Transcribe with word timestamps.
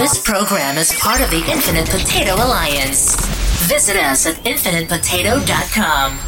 This 0.00 0.18
program 0.24 0.78
is 0.78 0.98
part 0.98 1.20
of 1.20 1.28
the 1.28 1.44
Infinite 1.52 1.86
Potato 1.90 2.34
Alliance. 2.36 3.14
Visit 3.68 3.96
us 3.96 4.24
at 4.24 4.36
infinitepotato.com. 4.36 6.18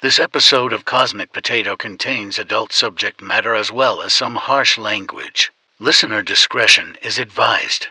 This 0.00 0.18
episode 0.18 0.72
of 0.72 0.86
Cosmic 0.86 1.34
Potato 1.34 1.76
contains 1.76 2.38
adult 2.38 2.72
subject 2.72 3.20
matter 3.20 3.54
as 3.54 3.70
well 3.70 4.00
as 4.00 4.14
some 4.14 4.36
harsh 4.36 4.78
language. 4.78 5.52
Listener 5.78 6.22
discretion 6.22 6.96
is 7.02 7.18
advised. 7.18 7.88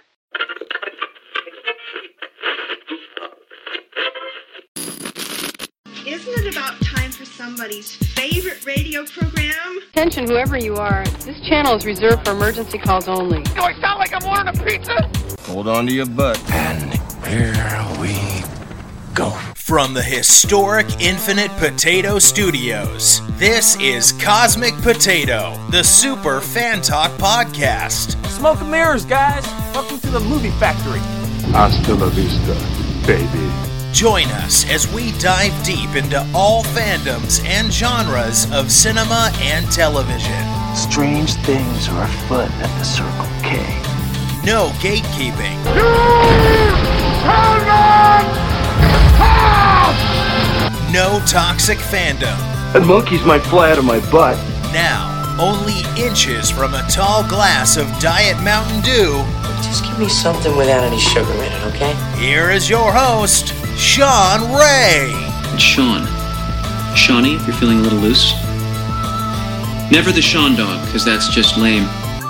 Isn't 6.03 6.47
it 6.47 6.51
about 6.51 6.71
time 6.71 6.79
for 6.79 6.80
somebody's 7.41 7.95
favorite 7.95 8.63
radio 8.67 9.03
program? 9.03 9.79
Attention, 9.93 10.27
whoever 10.27 10.59
you 10.59 10.75
are. 10.75 11.03
This 11.25 11.41
channel 11.41 11.75
is 11.75 11.87
reserved 11.87 12.23
for 12.23 12.33
emergency 12.33 12.77
calls 12.77 13.07
only. 13.07 13.41
Do 13.41 13.61
I 13.61 13.73
sound 13.81 13.97
like 13.97 14.13
I'm 14.13 14.23
ordering 14.29 14.55
a 14.55 14.63
pizza? 14.63 15.09
Hold 15.51 15.67
on 15.67 15.87
to 15.87 15.91
your 15.91 16.05
butt. 16.05 16.39
And 16.51 16.93
here 17.25 17.51
we 17.99 18.43
go. 19.15 19.31
From 19.55 19.95
the 19.95 20.03
historic 20.03 20.85
Infinite 21.01 21.49
Potato 21.57 22.19
Studios, 22.19 23.21
this 23.39 23.75
is 23.79 24.11
Cosmic 24.11 24.75
Potato, 24.75 25.57
the 25.71 25.83
Super 25.83 26.41
Fan 26.41 26.79
Talk 26.81 27.09
Podcast. 27.13 28.23
Smoke 28.27 28.61
and 28.61 28.69
mirrors, 28.69 29.03
guys. 29.03 29.47
Welcome 29.73 29.99
to 30.01 30.11
the 30.11 30.19
movie 30.19 30.51
factory. 30.51 30.99
Hasta 31.53 31.95
la 31.95 32.07
vista, 32.09 33.07
baby. 33.07 33.70
Join 33.93 34.27
us 34.27 34.67
as 34.69 34.91
we 34.93 35.11
dive 35.19 35.53
deep 35.65 35.95
into 35.95 36.25
all 36.33 36.63
fandoms 36.63 37.43
and 37.45 37.71
genres 37.71 38.49
of 38.51 38.71
cinema 38.71 39.31
and 39.39 39.69
television. 39.69 40.41
Strange 40.75 41.33
things 41.43 41.89
are 41.89 42.03
afoot 42.03 42.49
at 42.49 42.79
the 42.79 42.83
Circle 42.83 43.25
K. 43.43 43.57
No 44.45 44.69
gatekeeping. 44.79 45.57
You 45.75 46.71
cannot 47.21 48.23
pass! 49.19 50.93
No 50.93 51.21
toxic 51.27 51.77
fandom. 51.77 52.37
That 52.73 52.85
monkey's 52.87 53.23
might 53.25 53.41
fly 53.41 53.71
out 53.71 53.77
of 53.77 53.85
my 53.85 53.99
butt. 54.09 54.37
Now, 54.71 55.20
only 55.41 55.81
inches 55.97 56.51
from 56.51 56.75
a 56.75 56.83
tall 56.87 57.27
glass 57.27 57.75
of 57.75 57.87
Diet 57.99 58.39
Mountain 58.43 58.81
Dew. 58.81 59.25
Just 59.63 59.83
give 59.83 59.97
me 59.97 60.07
something 60.07 60.55
without 60.55 60.83
any 60.83 60.99
sugar 60.99 61.33
in 61.33 61.51
it, 61.51 61.63
okay? 61.73 61.95
Here 62.15 62.51
is 62.51 62.69
your 62.69 62.93
host, 62.93 63.55
Sean 63.75 64.53
Ray. 64.53 65.11
Sean. 65.57 66.05
Shawnee, 66.95 67.35
if 67.35 67.47
you're 67.47 67.55
feeling 67.55 67.79
a 67.79 67.81
little 67.81 67.97
loose. 67.97 68.33
Never 69.91 70.11
the 70.11 70.21
Sean 70.21 70.55
dog, 70.55 70.85
because 70.85 71.03
that's 71.03 71.33
just 71.33 71.57
lame, 71.57 71.85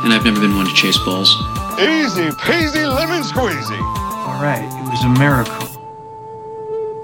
and 0.05 0.13
I've 0.13 0.23
never 0.23 0.39
been 0.39 0.55
one 0.55 0.65
to 0.65 0.73
chase 0.73 0.97
balls. 0.99 1.29
Easy 1.81 2.29
peasy 2.29 2.87
lemon 2.87 3.23
squeezy. 3.23 3.79
All 4.25 4.41
right, 4.41 4.63
it 4.63 4.89
was 4.89 5.03
a 5.03 5.09
miracle. 5.19 5.67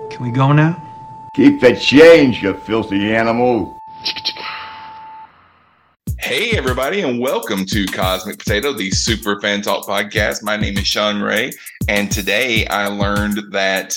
Can 0.09 0.23
we 0.23 0.31
go 0.31 0.53
now? 0.53 0.81
Keep 1.33 1.59
the 1.59 1.75
change, 1.75 2.41
you 2.41 2.53
filthy 2.53 3.13
animal. 3.13 3.77
Hey, 6.19 6.57
everybody, 6.57 7.01
and 7.01 7.19
welcome 7.19 7.63
to 7.67 7.85
Cosmic 7.85 8.39
Potato, 8.39 8.73
the 8.73 8.89
Super 8.89 9.39
Fan 9.39 9.61
Talk 9.61 9.85
podcast. 9.85 10.41
My 10.41 10.57
name 10.57 10.77
is 10.77 10.87
Sean 10.87 11.21
Ray, 11.21 11.51
and 11.87 12.11
today 12.11 12.65
I 12.67 12.87
learned 12.87 13.51
that 13.51 13.95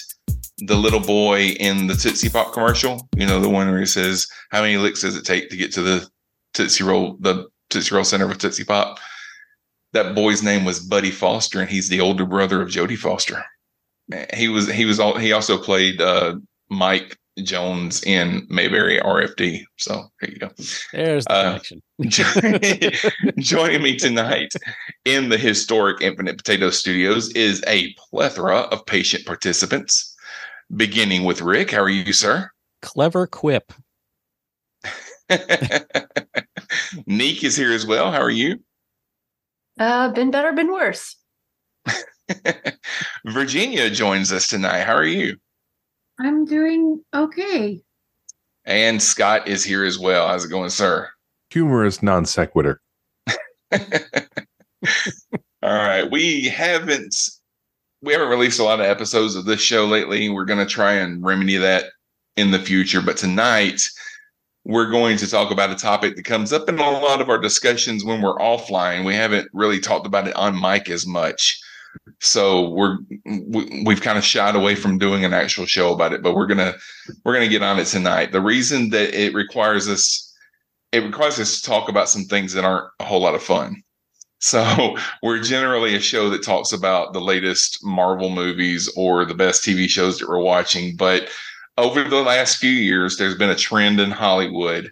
the 0.58 0.76
little 0.76 1.00
boy 1.00 1.48
in 1.58 1.86
the 1.86 1.94
Tootsie 1.94 2.28
Pop 2.28 2.52
commercial, 2.52 3.08
you 3.16 3.26
know, 3.26 3.40
the 3.40 3.48
one 3.48 3.70
where 3.70 3.80
he 3.80 3.86
says, 3.86 4.28
How 4.50 4.60
many 4.60 4.76
licks 4.76 5.00
does 5.00 5.16
it 5.16 5.24
take 5.24 5.48
to 5.48 5.56
get 5.56 5.72
to 5.72 5.82
the 5.82 6.08
Tootsie 6.52 6.84
Roll, 6.84 7.16
the 7.20 7.48
Tootsie 7.70 7.94
Roll 7.94 8.04
Center 8.04 8.30
of 8.30 8.38
Tootsie 8.38 8.64
Pop? 8.64 8.98
That 9.94 10.14
boy's 10.14 10.42
name 10.42 10.66
was 10.66 10.78
Buddy 10.78 11.10
Foster, 11.10 11.60
and 11.60 11.70
he's 11.70 11.88
the 11.88 12.00
older 12.00 12.26
brother 12.26 12.60
of 12.60 12.68
Jodie 12.68 12.98
Foster. 12.98 13.42
He 14.34 14.48
was, 14.48 14.70
he 14.70 14.84
was, 14.84 15.00
all, 15.00 15.16
he 15.16 15.32
also 15.32 15.56
played 15.56 16.00
uh, 16.02 16.36
Mike 16.68 17.16
Jones 17.42 18.02
in 18.04 18.46
Mayberry 18.48 18.98
RFD. 18.98 19.64
So 19.78 20.06
there 20.20 20.30
you 20.30 20.38
go. 20.38 20.50
There's 20.92 21.24
the 21.24 21.32
uh, 21.32 21.58
connection. 21.58 21.82
joining 23.38 23.82
me 23.82 23.96
tonight 23.96 24.54
in 25.04 25.28
the 25.28 25.38
historic 25.38 26.00
Infinite 26.00 26.36
Potato 26.36 26.70
Studios 26.70 27.30
is 27.30 27.62
a 27.66 27.94
plethora 27.94 28.58
of 28.58 28.86
patient 28.86 29.26
participants, 29.26 30.14
beginning 30.74 31.24
with 31.24 31.40
Rick. 31.40 31.72
How 31.72 31.82
are 31.82 31.88
you, 31.88 32.12
sir? 32.12 32.50
Clever 32.82 33.26
quip. 33.26 33.72
Neek 37.06 37.44
is 37.44 37.56
here 37.56 37.72
as 37.72 37.86
well. 37.86 38.10
How 38.10 38.20
are 38.20 38.30
you? 38.30 38.58
Uh, 39.78 40.10
been 40.12 40.30
better, 40.30 40.52
been 40.52 40.72
worse. 40.72 41.16
Virginia 43.26 43.90
joins 43.90 44.32
us 44.32 44.48
tonight. 44.48 44.84
How 44.84 44.94
are 44.94 45.04
you? 45.04 45.36
I'm 46.20 46.44
doing 46.44 47.02
okay. 47.14 47.80
And 48.66 49.02
Scott 49.02 49.48
is 49.48 49.64
here 49.64 49.84
as 49.84 49.98
well. 49.98 50.28
How's 50.28 50.44
it 50.44 50.50
going, 50.50 50.68
sir? 50.68 51.08
Humorous 51.50 52.02
non 52.02 52.26
sequitur. 52.26 52.82
All 53.72 53.80
right. 55.62 56.10
We 56.10 56.42
haven't 56.42 57.16
we 58.02 58.12
haven't 58.12 58.28
released 58.28 58.60
a 58.60 58.64
lot 58.64 58.80
of 58.80 58.86
episodes 58.86 59.34
of 59.34 59.46
this 59.46 59.62
show 59.62 59.86
lately. 59.86 60.28
We're 60.28 60.44
going 60.44 60.58
to 60.58 60.70
try 60.70 60.92
and 60.92 61.24
remedy 61.24 61.56
that 61.56 61.86
in 62.36 62.50
the 62.50 62.58
future, 62.58 63.00
but 63.00 63.16
tonight 63.16 63.88
we're 64.64 64.90
going 64.90 65.16
to 65.18 65.30
talk 65.30 65.50
about 65.50 65.70
a 65.70 65.74
topic 65.74 66.16
that 66.16 66.24
comes 66.26 66.52
up 66.52 66.68
in 66.68 66.78
a 66.78 66.90
lot 66.90 67.22
of 67.22 67.30
our 67.30 67.38
discussions 67.38 68.04
when 68.04 68.20
we're 68.20 68.36
offline. 68.36 69.06
We 69.06 69.14
haven't 69.14 69.48
really 69.54 69.80
talked 69.80 70.06
about 70.06 70.28
it 70.28 70.36
on 70.36 70.60
mic 70.60 70.90
as 70.90 71.06
much 71.06 71.62
so 72.20 72.68
we're 72.70 72.98
we, 73.24 73.82
we've 73.86 74.02
kind 74.02 74.18
of 74.18 74.24
shied 74.24 74.54
away 74.54 74.74
from 74.74 74.98
doing 74.98 75.24
an 75.24 75.32
actual 75.32 75.66
show 75.66 75.92
about 75.92 76.12
it 76.12 76.22
but 76.22 76.34
we're 76.34 76.46
gonna 76.46 76.74
we're 77.24 77.32
gonna 77.32 77.48
get 77.48 77.62
on 77.62 77.78
it 77.78 77.86
tonight. 77.86 78.32
The 78.32 78.40
reason 78.40 78.90
that 78.90 79.14
it 79.14 79.34
requires 79.34 79.88
us 79.88 80.26
it 80.92 81.04
requires 81.04 81.38
us 81.38 81.60
to 81.60 81.68
talk 81.68 81.88
about 81.88 82.08
some 82.08 82.24
things 82.24 82.52
that 82.52 82.64
aren't 82.64 82.90
a 82.98 83.04
whole 83.04 83.20
lot 83.20 83.34
of 83.34 83.42
fun. 83.42 83.82
So 84.40 84.96
we're 85.22 85.40
generally 85.40 85.94
a 85.94 86.00
show 86.00 86.28
that 86.30 86.42
talks 86.42 86.72
about 86.72 87.12
the 87.12 87.20
latest 87.20 87.84
marvel 87.84 88.30
movies 88.30 88.92
or 88.96 89.24
the 89.24 89.34
best 89.34 89.64
tv 89.64 89.88
shows 89.88 90.18
that 90.18 90.28
we're 90.28 90.38
watching 90.38 90.96
but 90.96 91.28
over 91.78 92.04
the 92.04 92.22
last 92.22 92.58
few 92.58 92.70
years 92.70 93.16
there's 93.16 93.36
been 93.36 93.50
a 93.50 93.56
trend 93.56 94.00
in 94.00 94.10
hollywood 94.10 94.90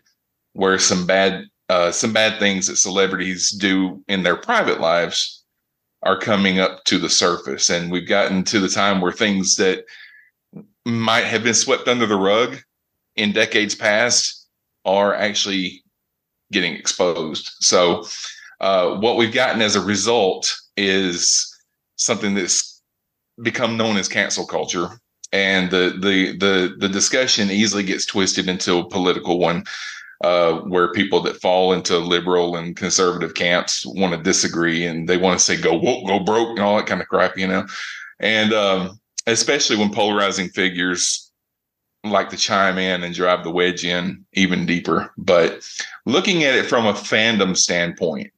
where 0.55 0.79
some 0.79 1.07
bad 1.07 1.45
uh, 1.69 1.93
some 1.93 2.15
bad 2.15 2.39
things 2.39 2.67
that 2.67 2.77
celebrities 2.77 3.51
do 3.51 4.03
in 4.09 4.23
their 4.23 4.37
private 4.37 4.81
lives 4.81 5.38
are 6.03 6.19
coming 6.19 6.59
up 6.59 6.85
to 6.85 6.99
the 6.99 7.11
surface. 7.11 7.71
And 7.71 7.91
we've 7.91 8.09
gotten 8.09 8.45
to 8.45 8.61
the 8.61 8.69
time 8.69 9.01
where 9.01 9.13
things 9.13 9.57
that 9.57 9.85
might 10.85 11.25
have 11.25 11.43
been 11.43 11.55
swept 11.55 11.89
under 11.89 12.07
the 12.07 12.17
rug 12.17 12.59
in 13.17 13.33
decades 13.33 13.75
past 13.75 14.47
are 14.85 15.15
actually 15.15 15.83
getting 16.53 16.75
exposed. 16.75 17.51
So, 17.61 18.07
uh, 18.61 18.97
what 18.97 19.17
we've 19.17 19.35
gotten 19.35 19.63
as 19.63 19.77
a 19.77 19.81
result 19.81 20.57
is 20.77 21.55
something 21.97 22.35
that's 22.35 22.81
become 23.43 23.77
known 23.77 23.97
as 23.97 24.09
cancel 24.09 24.47
culture. 24.47 25.01
And 25.33 25.71
the 25.71 25.99
the 26.01 26.37
the 26.39 26.77
the 26.79 26.89
discussion 26.89 27.51
easily 27.51 27.83
gets 27.83 28.07
twisted 28.07 28.49
into 28.49 28.79
a 28.79 28.89
political 28.89 29.39
one 29.39 29.65
uh, 30.23 30.61
where 30.62 30.93
people 30.93 31.21
that 31.23 31.41
fall 31.41 31.73
into 31.73 31.99
liberal 31.99 32.56
and 32.56 32.77
conservative 32.77 33.34
camps 33.34 33.84
want 33.87 34.12
to 34.12 34.23
disagree 34.23 34.84
and 34.84 35.09
they 35.09 35.17
want 35.17 35.39
to 35.39 35.45
say 35.45 35.61
go 35.61 35.77
woke, 35.77 36.06
go 36.06 36.19
broke, 36.19 36.51
and 36.51 36.61
all 36.61 36.77
that 36.77 36.87
kind 36.87 37.01
of 37.01 37.09
crap, 37.09 37.37
you 37.37 37.47
know. 37.47 37.67
And 38.19 38.53
um, 38.53 39.01
especially 39.27 39.77
when 39.77 39.93
polarizing 39.93 40.49
figures 40.49 41.31
like 42.05 42.31
to 42.31 42.37
chime 42.37 42.79
in 42.79 43.03
and 43.03 43.15
drive 43.15 43.45
the 43.45 43.51
wedge 43.51 43.84
in 43.84 44.25
even 44.33 44.67
deeper. 44.67 45.12
But 45.19 45.69
looking 46.06 46.45
at 46.45 46.55
it 46.55 46.67
from 46.67 46.87
a 46.87 46.93
fandom 46.93 47.56
standpoint, 47.56 48.33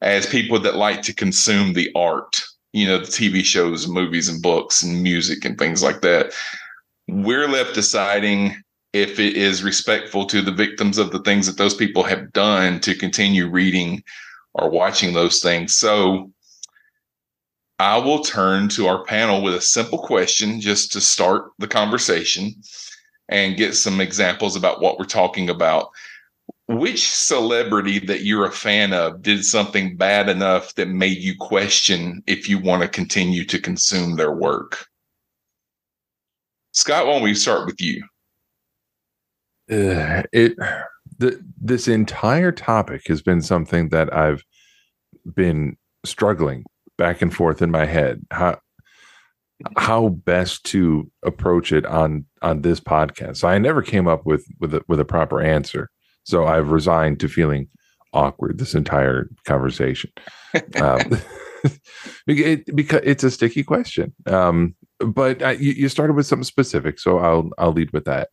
as 0.00 0.26
people 0.26 0.58
that 0.60 0.76
like 0.76 1.02
to 1.02 1.14
consume 1.14 1.72
the 1.72 1.90
art, 1.94 2.42
you 2.72 2.86
know, 2.86 2.98
the 2.98 3.06
TV 3.06 3.44
shows, 3.44 3.86
movies, 3.86 4.28
and 4.28 4.42
books 4.42 4.82
and 4.82 5.02
music 5.02 5.44
and 5.44 5.58
things 5.58 5.82
like 5.82 6.00
that, 6.02 6.32
we're 7.08 7.48
left 7.48 7.74
deciding 7.74 8.61
if 8.92 9.18
it 9.18 9.36
is 9.36 9.62
respectful 9.62 10.26
to 10.26 10.42
the 10.42 10.52
victims 10.52 10.98
of 10.98 11.10
the 11.10 11.20
things 11.20 11.46
that 11.46 11.56
those 11.56 11.74
people 11.74 12.02
have 12.02 12.32
done 12.32 12.80
to 12.80 12.94
continue 12.94 13.48
reading 13.48 14.02
or 14.54 14.70
watching 14.70 15.14
those 15.14 15.40
things. 15.40 15.74
So 15.74 16.30
I 17.78 17.96
will 17.96 18.22
turn 18.22 18.68
to 18.70 18.86
our 18.86 19.04
panel 19.04 19.42
with 19.42 19.54
a 19.54 19.60
simple 19.60 19.98
question 19.98 20.60
just 20.60 20.92
to 20.92 21.00
start 21.00 21.50
the 21.58 21.66
conversation 21.66 22.54
and 23.28 23.56
get 23.56 23.74
some 23.74 24.00
examples 24.00 24.56
about 24.56 24.82
what 24.82 24.98
we're 24.98 25.04
talking 25.04 25.48
about. 25.48 25.88
Which 26.68 27.08
celebrity 27.08 27.98
that 28.00 28.24
you're 28.24 28.46
a 28.46 28.52
fan 28.52 28.92
of 28.92 29.22
did 29.22 29.44
something 29.44 29.96
bad 29.96 30.28
enough 30.28 30.74
that 30.74 30.88
made 30.88 31.18
you 31.18 31.34
question 31.38 32.22
if 32.26 32.48
you 32.48 32.58
want 32.58 32.82
to 32.82 32.88
continue 32.88 33.44
to 33.46 33.58
consume 33.58 34.16
their 34.16 34.32
work? 34.32 34.86
Scott, 36.72 37.06
why 37.06 37.14
don't 37.14 37.22
we 37.22 37.34
start 37.34 37.66
with 37.66 37.80
you? 37.80 38.02
It 40.32 40.54
the 41.18 41.40
this 41.60 41.88
entire 41.88 42.52
topic 42.52 43.02
has 43.06 43.22
been 43.22 43.42
something 43.42 43.88
that 43.90 44.14
I've 44.14 44.44
been 45.34 45.76
struggling 46.04 46.64
back 46.98 47.22
and 47.22 47.32
forth 47.32 47.62
in 47.62 47.70
my 47.70 47.86
head 47.86 48.24
how 48.30 48.58
how 49.76 50.08
best 50.08 50.64
to 50.64 51.10
approach 51.22 51.72
it 51.72 51.86
on 51.86 52.24
on 52.42 52.62
this 52.62 52.80
podcast. 52.80 53.38
So 53.38 53.48
I 53.48 53.58
never 53.58 53.82
came 53.82 54.08
up 54.08 54.26
with 54.26 54.44
with 54.60 54.74
a, 54.74 54.82
with 54.88 55.00
a 55.00 55.04
proper 55.04 55.40
answer. 55.40 55.90
So 56.24 56.46
I've 56.46 56.70
resigned 56.70 57.20
to 57.20 57.28
feeling 57.28 57.68
awkward 58.12 58.58
this 58.58 58.74
entire 58.74 59.28
conversation. 59.44 60.10
Um, 60.80 61.00
it, 62.26 62.76
because 62.76 63.00
it's 63.04 63.24
a 63.24 63.30
sticky 63.30 63.64
question. 63.64 64.14
Um, 64.26 64.74
but 64.98 65.42
I, 65.42 65.52
you, 65.52 65.72
you 65.72 65.88
started 65.88 66.14
with 66.14 66.26
something 66.26 66.44
specific, 66.44 66.98
so 66.98 67.18
I'll 67.18 67.50
I'll 67.58 67.72
lead 67.72 67.92
with 67.92 68.04
that. 68.04 68.28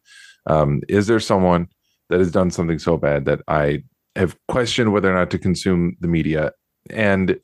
Um, 0.48 0.82
is 0.88 1.08
there 1.08 1.20
someone 1.20 1.68
that 2.10 2.20
has 2.20 2.32
done 2.32 2.52
something 2.52 2.80
so 2.80 2.98
bad 2.98 3.26
that 3.26 3.42
I 3.48 3.84
have 4.16 4.36
questioned 4.48 4.92
whether 4.92 5.12
or 5.12 5.16
not 5.16 5.30
to 5.32 5.38
consume 5.38 5.96
the 6.00 6.08
media? 6.08 6.52
And 6.90 7.40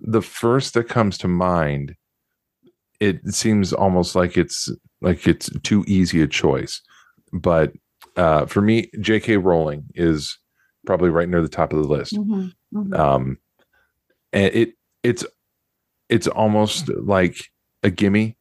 the 0.00 0.22
first 0.22 0.74
that 0.74 0.88
comes 0.88 1.18
to 1.18 1.28
mind, 1.28 1.94
it 3.00 3.34
seems 3.34 3.72
almost 3.72 4.14
like 4.14 4.36
it's 4.36 4.68
like 5.00 5.26
it's 5.26 5.50
too 5.62 5.84
easy 5.86 6.22
a 6.22 6.26
choice. 6.26 6.80
But 7.32 7.72
uh, 8.16 8.46
for 8.46 8.60
me, 8.60 8.90
J.K. 9.00 9.38
Rowling 9.38 9.84
is 9.94 10.38
probably 10.86 11.10
right 11.10 11.28
near 11.28 11.42
the 11.42 11.48
top 11.48 11.72
of 11.72 11.82
the 11.82 11.88
list. 11.88 12.14
Mm-hmm. 12.14 12.78
Mm-hmm. 12.78 12.94
Um, 12.94 13.38
and 14.32 14.54
it 14.54 14.74
it's 15.02 15.24
it's 16.08 16.26
almost 16.26 16.88
like 16.88 17.36
a 17.82 17.90
gimme 17.90 18.36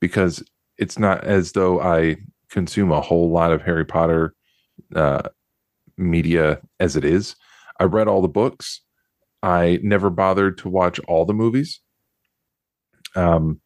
because 0.00 0.42
it's 0.78 0.98
not 0.98 1.24
as 1.24 1.52
though 1.52 1.80
I 1.80 2.16
consume 2.50 2.92
a 2.92 3.00
whole 3.00 3.30
lot 3.30 3.52
of 3.52 3.62
Harry 3.62 3.84
Potter 3.84 4.34
uh, 4.94 5.22
media 5.96 6.60
as 6.80 6.96
it 6.96 7.04
is. 7.04 7.36
I 7.78 7.84
read 7.84 8.08
all 8.08 8.22
the 8.22 8.28
books. 8.28 8.80
I 9.42 9.78
never 9.82 10.10
bothered 10.10 10.58
to 10.58 10.68
watch 10.68 10.98
all 11.00 11.24
the 11.24 11.34
movies. 11.34 11.80
Um, 13.14 13.60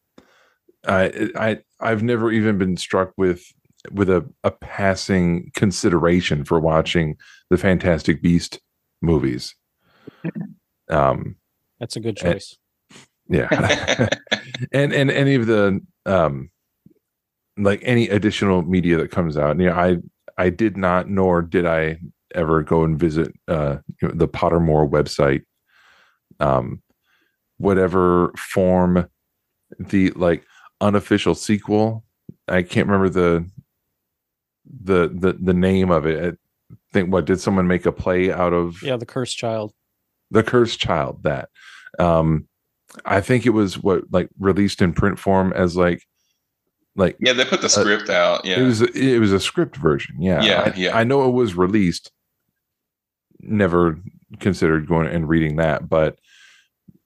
I 0.86 1.30
I 1.36 1.58
I've 1.80 2.02
never 2.02 2.30
even 2.30 2.58
been 2.58 2.76
struck 2.76 3.12
with 3.16 3.44
with 3.90 4.10
a, 4.10 4.28
a 4.44 4.50
passing 4.50 5.50
consideration 5.54 6.44
for 6.44 6.60
watching 6.60 7.16
the 7.48 7.58
Fantastic 7.58 8.22
Beast 8.22 8.60
movies. 9.02 9.54
Um, 10.90 11.36
That's 11.78 11.94
a 11.94 12.00
good 12.00 12.16
choice. 12.16 12.58
And, 13.28 13.36
yeah, 13.36 14.08
and 14.72 14.92
and 14.92 15.08
any 15.08 15.36
of 15.36 15.46
the 15.46 15.80
um, 16.04 16.50
like 17.62 17.80
any 17.84 18.08
additional 18.08 18.62
media 18.62 18.96
that 18.98 19.10
comes 19.10 19.36
out. 19.36 19.58
You 19.58 19.66
know, 19.66 19.74
I 19.74 19.96
I 20.36 20.50
did 20.50 20.76
not, 20.76 21.08
nor 21.08 21.42
did 21.42 21.66
I 21.66 21.98
ever 22.34 22.62
go 22.62 22.84
and 22.84 22.98
visit 22.98 23.32
uh, 23.48 23.78
you 24.00 24.08
know, 24.08 24.14
the 24.14 24.28
Pottermore 24.28 24.88
website. 24.88 25.42
Um, 26.38 26.82
whatever 27.58 28.32
form 28.36 29.06
the 29.78 30.10
like 30.12 30.44
unofficial 30.80 31.34
sequel. 31.34 32.04
I 32.48 32.62
can't 32.62 32.88
remember 32.88 33.08
the 33.08 33.48
the 34.82 35.08
the 35.08 35.32
the 35.34 35.54
name 35.54 35.90
of 35.90 36.06
it. 36.06 36.38
I 36.70 36.76
think 36.92 37.12
what 37.12 37.26
did 37.26 37.40
someone 37.40 37.66
make 37.66 37.86
a 37.86 37.92
play 37.92 38.32
out 38.32 38.52
of? 38.52 38.82
Yeah, 38.82 38.96
the 38.96 39.06
Cursed 39.06 39.36
Child. 39.36 39.72
The 40.30 40.42
Cursed 40.42 40.80
Child. 40.80 41.22
That. 41.24 41.48
Um, 41.98 42.48
I 43.04 43.20
think 43.20 43.46
it 43.46 43.50
was 43.50 43.78
what 43.78 44.04
like 44.10 44.30
released 44.38 44.82
in 44.82 44.92
print 44.92 45.18
form 45.18 45.52
as 45.52 45.76
like 45.76 46.04
like 46.96 47.16
yeah 47.20 47.32
they 47.32 47.44
put 47.44 47.60
the 47.60 47.68
script 47.68 48.08
uh, 48.08 48.12
out 48.12 48.44
yeah. 48.44 48.58
it 48.58 48.62
was 48.62 48.82
it 48.82 49.20
was 49.20 49.32
a 49.32 49.40
script 49.40 49.76
version 49.76 50.16
yeah. 50.18 50.42
Yeah 50.42 50.60
I, 50.60 50.76
yeah. 50.76 50.96
I 50.96 51.04
know 51.04 51.28
it 51.28 51.32
was 51.32 51.54
released 51.54 52.10
never 53.40 53.98
considered 54.38 54.86
going 54.88 55.06
and 55.06 55.28
reading 55.28 55.56
that 55.56 55.88
but 55.88 56.18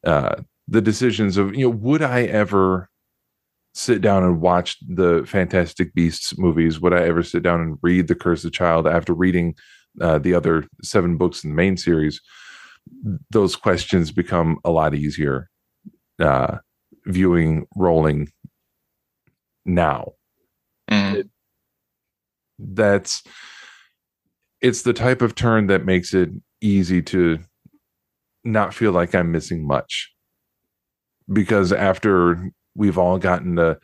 uh 0.05 0.37
the 0.69 0.81
decisions 0.81 1.37
of 1.37 1.55
you 1.55 1.67
know 1.67 1.77
would 1.77 2.03
I 2.03 2.23
ever 2.23 2.89
sit 3.75 4.01
down 4.01 4.23
and 4.23 4.41
watch 4.41 4.79
the 4.89 5.25
Fantastic 5.27 5.95
Beasts 5.95 6.39
movies? 6.39 6.81
Would 6.81 6.95
I 6.95 7.03
ever 7.03 7.23
sit 7.23 7.43
down 7.43 7.61
and 7.61 7.79
read 7.83 8.07
the 8.07 8.15
Curse 8.15 8.43
Cursed 8.43 8.55
Child 8.55 8.87
after 8.87 9.13
reading 9.13 9.55
uh, 10.01 10.19
the 10.19 10.33
other 10.33 10.65
seven 10.83 11.17
books 11.17 11.43
in 11.43 11.51
the 11.51 11.57
main 11.57 11.77
series? 11.77 12.21
Those 13.31 13.57
questions 13.57 14.13
become 14.13 14.59
a 14.65 14.71
lot 14.71 14.95
easier 14.95 15.51
uh, 16.21 16.59
viewing 17.07 17.67
Rowling 17.77 18.29
now. 19.65 20.13
Mm. 20.91 21.15
It, 21.15 21.29
that's 22.59 23.23
it's 24.61 24.83
the 24.83 24.93
type 24.93 25.23
of 25.23 25.35
turn 25.35 25.67
that 25.67 25.85
makes 25.85 26.15
it 26.15 26.31
easy 26.61 27.03
to 27.03 27.39
not 28.45 28.75
feel 28.75 28.93
like 28.93 29.15
I'm 29.15 29.33
missing 29.33 29.67
much. 29.67 30.11
Because 31.33 31.73
after 31.73 32.51
we've 32.75 32.99
all 32.99 33.19
gotten 33.19 33.59
a 33.59 33.79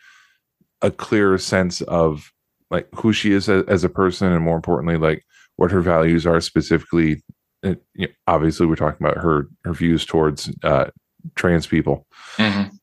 a 0.82 0.90
clearer 0.90 1.38
sense 1.38 1.80
of 1.82 2.32
like 2.70 2.88
who 2.94 3.12
she 3.12 3.32
is 3.32 3.48
as, 3.48 3.64
as 3.66 3.84
a 3.84 3.88
person 3.88 4.32
and 4.32 4.42
more 4.42 4.56
importantly 4.56 4.96
like 4.96 5.22
what 5.56 5.70
her 5.70 5.82
values 5.82 6.26
are 6.26 6.40
specifically 6.40 7.22
and, 7.62 7.76
you 7.94 8.06
know, 8.06 8.12
obviously 8.26 8.66
we're 8.66 8.76
talking 8.76 9.04
about 9.06 9.22
her 9.22 9.48
her 9.64 9.74
views 9.74 10.06
towards 10.06 10.50
uh 10.62 10.86
trans 11.34 11.66
people. 11.66 12.06
Mm-hmm. 12.36 12.74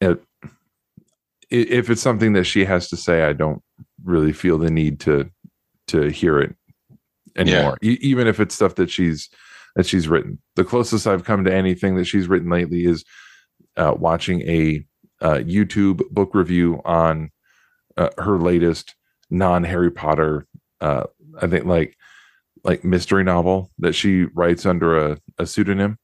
It, 0.00 0.22
if 1.50 1.90
it's 1.90 2.02
something 2.02 2.32
that 2.32 2.44
she 2.44 2.64
has 2.64 2.88
to 2.88 2.96
say, 2.96 3.24
I 3.24 3.32
don't 3.32 3.62
really 4.04 4.32
feel 4.32 4.58
the 4.58 4.70
need 4.70 5.00
to 5.00 5.30
to 5.88 6.08
hear 6.08 6.40
it 6.40 6.54
anymore. 7.36 7.78
Yeah. 7.80 7.92
E- 7.92 7.98
even 8.00 8.26
if 8.26 8.40
it's 8.40 8.54
stuff 8.54 8.74
that 8.76 8.90
she's 8.90 9.28
that 9.76 9.86
she's 9.86 10.08
written. 10.08 10.38
The 10.56 10.64
closest 10.64 11.06
I've 11.06 11.24
come 11.24 11.44
to 11.44 11.54
anything 11.54 11.96
that 11.96 12.06
she's 12.06 12.28
written 12.28 12.50
lately 12.50 12.86
is 12.86 13.04
uh, 13.76 13.94
watching 13.96 14.40
a 14.42 14.84
uh, 15.20 15.38
YouTube 15.38 16.08
book 16.10 16.34
review 16.34 16.80
on 16.84 17.30
uh, 17.96 18.10
her 18.18 18.38
latest 18.38 18.94
non 19.30 19.64
Harry 19.64 19.90
Potter. 19.90 20.46
Uh, 20.80 21.04
I 21.40 21.46
think 21.46 21.66
like 21.66 21.96
like 22.64 22.84
mystery 22.84 23.22
novel 23.22 23.70
that 23.78 23.94
she 23.94 24.24
writes 24.34 24.66
under 24.66 24.98
a, 24.98 25.18
a 25.38 25.46
pseudonym 25.46 25.98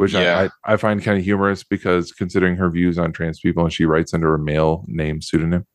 which 0.00 0.14
yeah. 0.14 0.48
I, 0.64 0.72
I 0.72 0.76
find 0.78 1.02
kind 1.02 1.18
of 1.18 1.24
humorous 1.24 1.62
because 1.62 2.10
considering 2.10 2.56
her 2.56 2.70
views 2.70 2.98
on 2.98 3.12
trans 3.12 3.38
people 3.38 3.64
and 3.64 3.70
she 3.70 3.84
writes 3.84 4.14
under 4.14 4.34
a 4.34 4.38
male 4.38 4.82
name 4.88 5.20
pseudonym. 5.20 5.66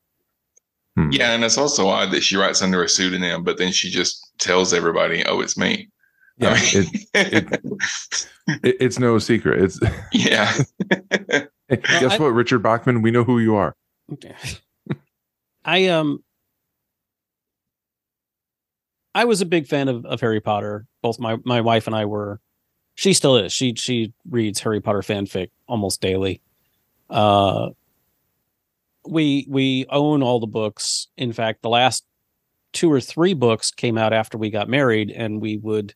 Hmm. 0.97 1.11
Yeah, 1.11 1.33
and 1.33 1.43
it's 1.43 1.59
also 1.59 1.87
odd 1.89 2.09
that 2.09 2.23
she 2.23 2.35
writes 2.35 2.63
under 2.63 2.83
a 2.83 2.89
pseudonym, 2.89 3.43
but 3.43 3.59
then 3.59 3.71
she 3.71 3.91
just 3.91 4.19
tells 4.39 4.73
everybody, 4.73 5.23
"Oh, 5.27 5.41
it's 5.41 5.55
me." 5.55 5.89
Yeah, 6.39 6.49
I 6.49 6.53
mean, 6.53 6.85
it, 7.13 7.53
it, 7.53 8.27
it, 8.63 8.77
it's 8.79 8.97
no 8.97 9.19
secret. 9.19 9.61
It's 9.61 9.79
yeah. 10.11 10.51
hey, 10.89 11.77
guess 11.77 12.13
I, 12.13 12.17
what, 12.17 12.29
Richard 12.29 12.63
Bachman? 12.63 13.03
We 13.03 13.11
know 13.11 13.23
who 13.23 13.37
you 13.37 13.53
are. 13.53 13.75
I 15.65 15.85
um, 15.89 16.23
I 19.13 19.25
was 19.25 19.41
a 19.41 19.45
big 19.45 19.67
fan 19.67 19.87
of, 19.87 20.03
of 20.03 20.19
Harry 20.21 20.41
Potter. 20.41 20.87
Both 21.03 21.19
my 21.19 21.37
my 21.45 21.61
wife 21.61 21.85
and 21.85 21.95
I 21.95 22.05
were 22.05 22.39
she 22.95 23.13
still 23.13 23.35
is. 23.37 23.53
She 23.53 23.75
she 23.75 24.13
reads 24.29 24.59
Harry 24.61 24.81
Potter 24.81 25.01
fanfic 25.01 25.51
almost 25.67 26.01
daily. 26.01 26.41
Uh 27.09 27.69
we 29.07 29.45
we 29.49 29.85
own 29.89 30.23
all 30.23 30.39
the 30.39 30.47
books. 30.47 31.07
In 31.17 31.31
fact, 31.33 31.61
the 31.61 31.69
last 31.69 32.05
two 32.73 32.91
or 32.91 32.99
three 32.99 33.33
books 33.33 33.69
came 33.69 33.97
out 33.97 34.13
after 34.13 34.37
we 34.37 34.49
got 34.49 34.67
married 34.69 35.11
and 35.11 35.41
we 35.41 35.57
would 35.57 35.93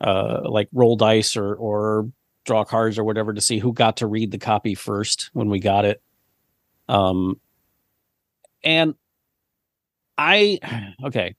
uh 0.00 0.40
like 0.44 0.68
roll 0.72 0.96
dice 0.96 1.36
or 1.36 1.54
or 1.54 2.10
draw 2.44 2.64
cards 2.64 2.98
or 2.98 3.04
whatever 3.04 3.32
to 3.32 3.40
see 3.40 3.58
who 3.58 3.72
got 3.72 3.98
to 3.98 4.06
read 4.06 4.30
the 4.32 4.38
copy 4.38 4.74
first 4.74 5.30
when 5.32 5.48
we 5.48 5.60
got 5.60 5.84
it. 5.84 6.02
Um 6.88 7.40
and 8.64 8.94
I 10.18 10.58
okay, 11.04 11.36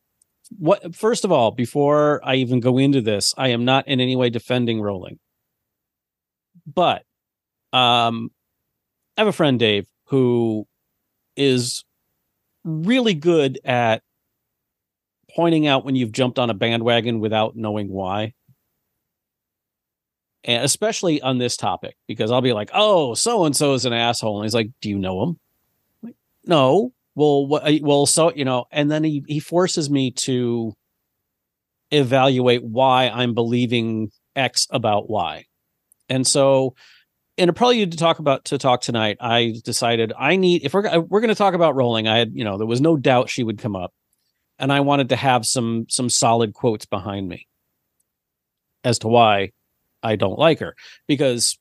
what 0.58 0.96
first 0.96 1.25
of 1.25 1.31
all, 1.31 1.51
before 1.51 2.22
I 2.24 2.36
even 2.36 2.60
go 2.60 2.77
into 2.77 3.01
this, 3.01 3.34
I 3.38 3.50
am 3.50 3.65
not 3.65 3.88
in 3.88 4.00
any 4.00 4.15
way 4.15 4.29
defending 4.29 4.81
Rowling. 4.81 5.20
But 6.65 7.03
um 7.74 8.31
I 9.17 9.22
have 9.22 9.27
a 9.27 9.34
friend 9.34 9.60
Dave 9.60 9.88
who 10.05 10.67
is 11.36 11.84
really 12.63 13.13
good 13.13 13.60
at 13.63 14.03
pointing 15.36 15.67
out 15.67 15.86
when 15.86 15.96
you've 15.96 16.12
jumped 16.12 16.38
on 16.38 16.50
a 16.50 16.53
bandwagon 16.53 17.20
without 17.20 17.55
knowing 17.55 17.89
why. 17.89 18.34
And 20.43 20.63
especially 20.63 21.22
on 21.22 21.38
this 21.38 21.55
topic, 21.55 21.96
because 22.08 22.31
I'll 22.31 22.41
be 22.41 22.53
like, 22.53 22.72
oh, 22.74 23.13
so 23.13 23.46
and 23.46 23.55
so 23.55 23.74
is 23.74 23.86
an 23.86 23.93
asshole. 23.93 24.39
And 24.39 24.46
he's 24.46 24.55
like, 24.55 24.72
do 24.81 24.89
you 24.89 24.98
know 24.98 25.24
him? 25.24 25.39
Like, 26.01 26.15
no 26.46 26.93
well 27.22 27.46
what 27.46 27.63
well 27.82 28.06
so 28.08 28.34
you 28.34 28.44
know 28.44 28.66
and 28.72 28.90
then 28.90 29.04
he 29.04 29.24
he 29.28 29.40
forces 29.40 29.90
me 29.90 30.10
to 30.12 30.74
evaluate 31.92 32.63
why 32.63 33.10
i'm 33.10 33.34
believing 33.34 34.10
x 34.36 34.68
about 34.72 35.10
y. 35.10 35.46
And 36.10 36.25
so 36.25 36.75
in 37.38 37.48
a 37.48 37.54
prelude 37.54 37.92
to 37.92 37.98
talk 37.98 38.20
about 38.20 38.46
to 38.46 38.58
talk 38.58 38.82
tonight 38.82 39.18
i 39.22 39.54
decided 39.63 40.12
i 40.18 40.36
need 40.36 40.63
if 40.66 40.74
we're 40.74 41.00
we're 41.00 41.22
going 41.22 41.30
to 41.30 41.36
talk 41.36 41.54
about 41.54 41.75
Rowling 41.75 42.08
i 42.08 42.18
had 42.18 42.32
you 42.34 42.44
know 42.44 42.58
there 42.58 42.68
was 42.68 42.82
no 42.82 42.98
doubt 42.98 43.30
she 43.30 43.44
would 43.44 43.60
come 43.60 43.75
up 43.75 43.94
and 44.60 44.74
i 44.74 44.80
wanted 44.80 45.10
to 45.10 45.16
have 45.16 45.46
some 45.46 45.86
some 45.90 46.10
solid 46.10 46.54
quotes 46.54 46.86
behind 46.86 47.28
me 47.28 47.48
as 48.84 49.00
to 49.00 49.08
why 49.08 49.51
I 50.04 50.16
don't 50.16 50.40
like 50.40 50.60
her 50.60 50.75
because 51.08 51.58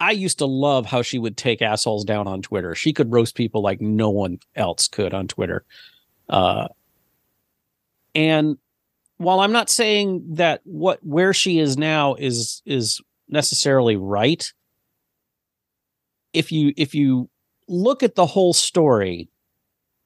I 0.00 0.12
used 0.12 0.38
to 0.38 0.46
love 0.46 0.86
how 0.86 1.02
she 1.02 1.18
would 1.18 1.36
take 1.36 1.60
assholes 1.60 2.04
down 2.04 2.28
on 2.28 2.42
Twitter. 2.42 2.74
She 2.74 2.92
could 2.92 3.12
roast 3.12 3.34
people 3.34 3.62
like 3.62 3.80
no 3.80 4.10
one 4.10 4.38
else 4.54 4.86
could 4.86 5.12
on 5.12 5.26
Twitter. 5.26 5.64
Uh, 6.28 6.68
and 8.14 8.58
while 9.16 9.40
I'm 9.40 9.52
not 9.52 9.70
saying 9.70 10.24
that 10.34 10.60
what 10.64 11.04
where 11.04 11.34
she 11.34 11.58
is 11.58 11.76
now 11.76 12.14
is 12.14 12.62
is 12.64 13.00
necessarily 13.28 13.96
right, 13.96 14.52
if 16.32 16.52
you 16.52 16.72
if 16.76 16.94
you 16.94 17.28
look 17.66 18.02
at 18.02 18.14
the 18.14 18.26
whole 18.26 18.52
story, 18.52 19.28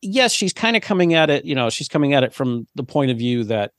yes, 0.01 0.33
she's 0.33 0.55
kind 0.55 0.77
of 0.77 0.83
coming 0.83 1.13
at 1.13 1.29
it, 1.29 1.45
you 1.45 1.55
know, 1.55 1.69
she's 1.69 1.89
coming 1.89 2.15
at 2.15 2.25
it 2.25 2.33
from 2.33 2.67
the 2.75 2.85
point 2.85 3.11
of 3.11 3.19
view 3.19 3.45
that 3.45 3.73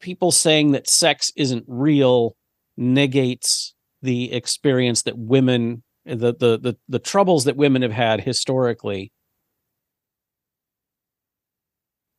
people 0.00 0.32
saying 0.32 0.72
that 0.72 0.88
sex 0.88 1.30
isn't 1.36 1.64
real 1.68 2.34
negates 2.78 3.74
the 4.02 4.32
experience 4.32 5.02
that 5.02 5.16
women 5.16 5.82
the 6.04 6.34
the 6.34 6.58
the, 6.58 6.76
the 6.88 6.98
troubles 6.98 7.44
that 7.44 7.56
women 7.56 7.82
have 7.82 7.92
had 7.92 8.20
historically 8.20 9.12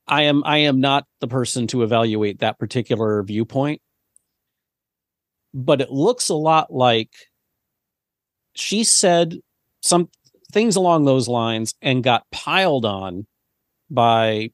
i 0.08 0.24
am 0.24 0.44
i 0.46 0.58
am 0.58 0.80
not 0.80 1.06
the 1.20 1.28
person 1.28 1.68
to 1.68 1.84
evaluate 1.84 2.40
that 2.40 2.58
particular 2.58 3.22
viewpoint 3.24 3.82
but 5.54 5.82
it 5.82 5.92
looks 5.92 6.30
a 6.30 6.36
lot 6.36 6.74
like 6.74 7.12
she 8.56 8.84
said 8.84 9.36
some 9.82 10.10
things 10.52 10.76
along 10.76 11.06
those 11.06 11.28
lines 11.28 11.74
and 11.82 12.04
got 12.04 12.24
piled 12.32 12.86
on 12.86 13.26
by 13.90 14.50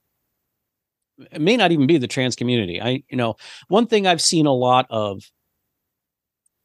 it 1.31 1.41
may 1.41 1.57
not 1.57 1.71
even 1.71 1.87
be 1.87 1.97
the 1.97 2.07
trans 2.07 2.35
community. 2.35 2.81
I, 2.81 3.03
you 3.09 3.17
know, 3.17 3.35
one 3.67 3.87
thing 3.87 4.07
I've 4.07 4.21
seen 4.21 4.45
a 4.45 4.53
lot 4.53 4.85
of 4.89 5.21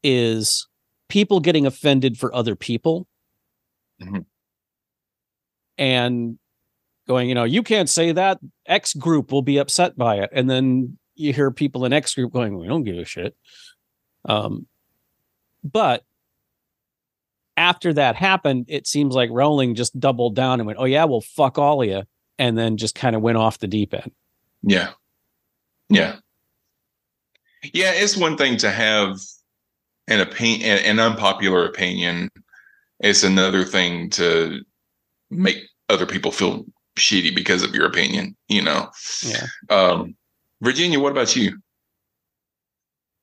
is 0.07 0.67
people 1.09 1.39
getting 1.39 1.65
offended 1.65 2.15
for 2.15 2.33
other 2.33 2.55
people 2.55 3.07
mm-hmm. 3.99 4.19
and 5.79 6.37
going, 7.07 7.27
you 7.27 7.33
know, 7.33 7.43
you 7.43 7.63
can't 7.63 7.89
say 7.89 8.11
that. 8.11 8.39
X 8.67 8.93
group 8.93 9.31
will 9.31 9.41
be 9.41 9.57
upset 9.57 9.97
by 9.97 10.17
it. 10.17 10.29
And 10.31 10.47
then 10.47 10.99
you 11.15 11.33
hear 11.33 11.49
people 11.49 11.85
in 11.85 11.93
X 11.93 12.13
group 12.13 12.31
going, 12.31 12.55
we 12.55 12.67
don't 12.67 12.83
give 12.83 12.99
a 12.99 13.05
shit. 13.05 13.35
Um, 14.25 14.67
but 15.63 16.03
after 17.57 17.91
that 17.93 18.15
happened, 18.15 18.65
it 18.67 18.85
seems 18.85 19.15
like 19.15 19.31
Rowling 19.31 19.73
just 19.73 19.99
doubled 19.99 20.35
down 20.35 20.59
and 20.59 20.67
went, 20.67 20.77
oh, 20.77 20.85
yeah, 20.85 21.05
well, 21.05 21.21
fuck 21.21 21.57
all 21.57 21.81
of 21.81 21.87
you. 21.87 22.03
And 22.37 22.55
then 22.55 22.77
just 22.77 22.93
kind 22.93 23.15
of 23.15 23.23
went 23.23 23.37
off 23.39 23.57
the 23.57 23.67
deep 23.67 23.93
end. 23.93 24.11
Yeah. 24.61 24.91
Yeah. 25.89 26.17
Yeah, 27.73 27.93
it's 27.93 28.15
one 28.15 28.37
thing 28.37 28.57
to 28.57 28.69
have 28.69 29.17
an 30.07 30.19
opinion, 30.19 30.79
an 30.79 30.99
unpopular 30.99 31.65
opinion. 31.65 32.29
It's 32.99 33.23
another 33.23 33.63
thing 33.63 34.09
to 34.11 34.61
make 35.29 35.57
other 35.89 36.05
people 36.05 36.31
feel 36.31 36.65
shitty 36.97 37.35
because 37.35 37.63
of 37.63 37.75
your 37.75 37.85
opinion, 37.85 38.35
you 38.47 38.61
know. 38.61 38.89
Yeah. 39.23 39.45
Um, 39.69 40.15
Virginia, 40.61 40.99
what 40.99 41.11
about 41.11 41.35
you? 41.35 41.51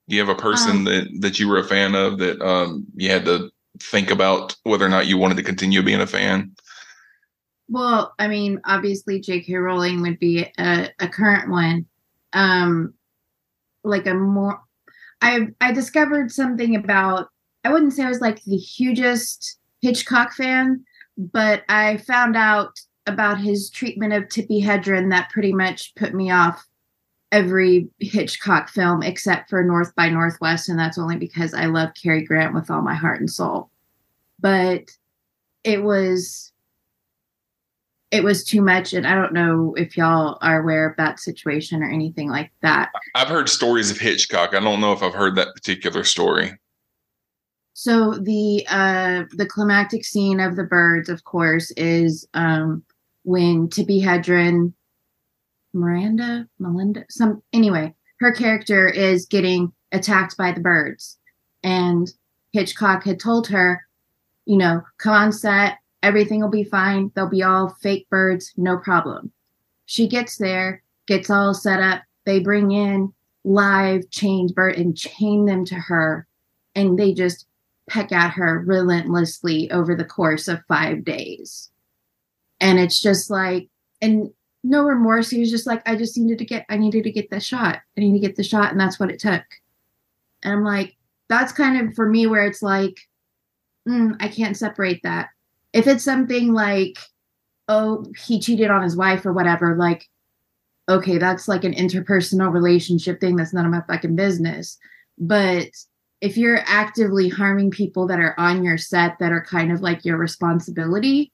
Do 0.08 0.16
you 0.16 0.20
have 0.20 0.28
a 0.28 0.40
person 0.40 0.78
Um, 0.78 0.84
that 0.84 1.08
that 1.20 1.38
you 1.38 1.48
were 1.48 1.58
a 1.58 1.64
fan 1.64 1.94
of 1.94 2.18
that 2.18 2.40
um 2.42 2.84
you 2.96 3.08
had 3.08 3.24
to 3.24 3.50
think 3.80 4.10
about 4.10 4.54
whether 4.64 4.84
or 4.84 4.90
not 4.90 5.06
you 5.06 5.16
wanted 5.16 5.36
to 5.36 5.42
continue 5.42 5.82
being 5.82 6.00
a 6.00 6.06
fan? 6.06 6.52
Well, 7.68 8.12
I 8.18 8.28
mean, 8.28 8.60
obviously 8.64 9.20
J.K. 9.20 9.54
Rowling 9.54 10.02
would 10.02 10.18
be 10.18 10.46
a, 10.58 10.90
a 10.98 11.08
current 11.08 11.50
one. 11.50 11.86
Um, 12.34 12.94
like 13.82 14.06
a 14.06 14.12
more, 14.12 14.60
I 15.22 15.48
I 15.60 15.72
discovered 15.72 16.30
something 16.30 16.76
about. 16.76 17.28
I 17.64 17.72
wouldn't 17.72 17.92
say 17.92 18.02
I 18.02 18.08
was 18.08 18.20
like 18.20 18.42
the 18.42 18.56
hugest 18.56 19.58
Hitchcock 19.80 20.32
fan, 20.32 20.84
but 21.16 21.62
I 21.68 21.98
found 21.98 22.36
out 22.36 22.78
about 23.06 23.38
his 23.40 23.70
treatment 23.70 24.12
of 24.12 24.24
Tippi 24.24 24.62
Hedren 24.62 25.10
that 25.10 25.30
pretty 25.30 25.52
much 25.52 25.94
put 25.94 26.12
me 26.12 26.30
off 26.30 26.66
every 27.30 27.88
Hitchcock 27.98 28.68
film 28.68 29.02
except 29.02 29.48
for 29.48 29.64
North 29.64 29.94
by 29.94 30.08
Northwest, 30.08 30.68
and 30.68 30.78
that's 30.78 30.98
only 30.98 31.16
because 31.16 31.54
I 31.54 31.66
love 31.66 31.90
Cary 32.00 32.24
Grant 32.24 32.54
with 32.54 32.70
all 32.70 32.82
my 32.82 32.94
heart 32.94 33.20
and 33.20 33.30
soul. 33.30 33.70
But 34.40 34.90
it 35.64 35.82
was 35.82 36.51
it 38.12 38.22
was 38.22 38.44
too 38.44 38.60
much 38.62 38.92
and 38.92 39.06
i 39.06 39.14
don't 39.14 39.32
know 39.32 39.74
if 39.76 39.96
y'all 39.96 40.38
are 40.42 40.60
aware 40.60 40.88
of 40.88 40.96
that 40.98 41.18
situation 41.18 41.82
or 41.82 41.90
anything 41.90 42.30
like 42.30 42.52
that 42.60 42.90
I've 43.14 43.28
heard 43.28 43.48
stories 43.48 43.90
of 43.90 43.98
Hitchcock. 43.98 44.54
I 44.54 44.60
don't 44.60 44.80
know 44.80 44.92
if 44.92 45.02
I've 45.02 45.14
heard 45.14 45.34
that 45.36 45.54
particular 45.54 46.04
story. 46.04 46.52
so 47.72 48.12
the 48.18 48.64
uh 48.68 49.24
the 49.32 49.46
climactic 49.46 50.04
scene 50.04 50.40
of 50.40 50.56
the 50.56 50.64
birds 50.64 51.08
of 51.08 51.24
course 51.24 51.70
is 51.72 52.26
um 52.34 52.84
when 53.24 53.68
Tippi 53.68 54.02
Hedren 54.02 54.72
Miranda 55.72 56.46
Melinda 56.58 57.04
some 57.08 57.42
anyway 57.52 57.94
her 58.20 58.32
character 58.32 58.88
is 58.88 59.26
getting 59.26 59.72
attacked 59.90 60.36
by 60.36 60.52
the 60.52 60.60
birds 60.60 61.18
and 61.62 62.12
Hitchcock 62.52 63.04
had 63.04 63.18
told 63.18 63.48
her 63.48 63.80
you 64.44 64.58
know 64.58 64.82
come 64.98 65.14
on 65.14 65.32
set 65.32 65.78
everything 66.02 66.40
will 66.40 66.50
be 66.50 66.64
fine. 66.64 67.10
They'll 67.14 67.28
be 67.28 67.42
all 67.42 67.76
fake 67.80 68.08
birds. 68.10 68.52
No 68.56 68.76
problem. 68.78 69.32
She 69.86 70.06
gets 70.06 70.36
there 70.36 70.82
gets 71.06 71.30
all 71.30 71.54
set 71.54 71.80
up. 71.80 72.02
They 72.24 72.40
bring 72.40 72.70
in 72.70 73.12
live 73.44 74.08
chained 74.10 74.54
bird 74.54 74.76
and 74.76 74.96
chain 74.96 75.46
them 75.46 75.64
to 75.64 75.74
her 75.74 76.26
and 76.74 76.98
they 76.98 77.12
just 77.12 77.46
peck 77.90 78.12
at 78.12 78.30
her 78.30 78.62
relentlessly 78.64 79.70
over 79.72 79.96
the 79.96 80.04
course 80.04 80.46
of 80.46 80.64
five 80.68 81.04
days. 81.04 81.70
And 82.60 82.78
it's 82.78 83.02
just 83.02 83.30
like 83.30 83.68
and 84.00 84.30
no 84.62 84.84
remorse. 84.84 85.28
He 85.28 85.40
was 85.40 85.50
just 85.50 85.66
like 85.66 85.82
i 85.86 85.96
just 85.96 86.16
needed 86.16 86.38
to 86.38 86.44
get 86.44 86.64
i 86.68 86.76
needed 86.76 87.04
to 87.04 87.12
get 87.12 87.30
the 87.30 87.40
shot. 87.40 87.80
I 87.96 88.00
need 88.00 88.12
to 88.12 88.26
get 88.26 88.36
the 88.36 88.44
shot 88.44 88.70
and 88.70 88.80
that's 88.80 89.00
what 89.00 89.10
it 89.10 89.18
took. 89.18 89.42
And 90.44 90.52
i'm 90.52 90.64
like 90.64 90.96
that's 91.28 91.52
kind 91.52 91.80
of 91.80 91.94
for 91.94 92.08
me 92.08 92.26
where 92.26 92.44
it's 92.44 92.62
like 92.62 92.96
mm, 93.88 94.16
i 94.20 94.28
can't 94.28 94.56
separate 94.56 95.00
that 95.02 95.28
if 95.72 95.86
it's 95.86 96.04
something 96.04 96.52
like 96.52 96.98
oh 97.68 98.04
he 98.26 98.38
cheated 98.40 98.70
on 98.70 98.82
his 98.82 98.96
wife 98.96 99.24
or 99.24 99.32
whatever 99.32 99.76
like 99.76 100.06
okay 100.88 101.16
that's 101.18 101.46
like 101.48 101.64
an 101.64 101.72
interpersonal 101.74 102.52
relationship 102.52 103.20
thing 103.20 103.36
that's 103.36 103.52
none 103.54 103.64
of 103.64 103.70
my 103.70 103.80
fucking 103.88 104.16
business 104.16 104.78
but 105.18 105.68
if 106.20 106.36
you're 106.36 106.60
actively 106.66 107.28
harming 107.28 107.70
people 107.70 108.06
that 108.06 108.20
are 108.20 108.34
on 108.38 108.62
your 108.64 108.76
set 108.78 109.16
that 109.20 109.32
are 109.32 109.44
kind 109.44 109.72
of 109.72 109.80
like 109.80 110.04
your 110.04 110.16
responsibility 110.16 111.32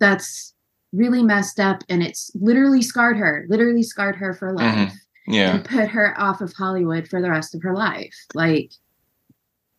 that's 0.00 0.54
really 0.92 1.22
messed 1.22 1.60
up 1.60 1.82
and 1.88 2.02
it's 2.02 2.30
literally 2.34 2.82
scarred 2.82 3.16
her 3.16 3.44
literally 3.48 3.82
scarred 3.82 4.16
her 4.16 4.34
for 4.34 4.52
life 4.52 4.74
Mhm. 4.74 4.92
Yeah. 5.28 5.54
and 5.56 5.64
put 5.64 5.88
her 5.88 6.18
off 6.20 6.40
of 6.40 6.52
hollywood 6.54 7.06
for 7.08 7.20
the 7.22 7.30
rest 7.30 7.54
of 7.54 7.62
her 7.62 7.74
life 7.74 8.14
like 8.34 8.72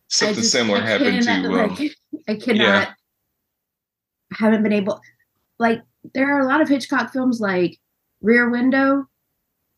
Something 0.08 0.36
just- 0.36 0.52
similar 0.52 0.78
I 0.78 0.86
happened 0.86 1.22
to 1.22 1.30
um, 1.30 1.44
like, 1.76 1.96
I 2.28 2.34
cannot 2.36 2.58
yeah. 2.62 2.92
Haven't 4.38 4.62
been 4.62 4.72
able 4.72 5.00
like 5.58 5.80
there 6.14 6.34
are 6.36 6.40
a 6.40 6.46
lot 6.46 6.60
of 6.60 6.68
Hitchcock 6.68 7.12
films 7.12 7.40
like 7.40 7.78
Rear 8.20 8.50
Window, 8.50 9.04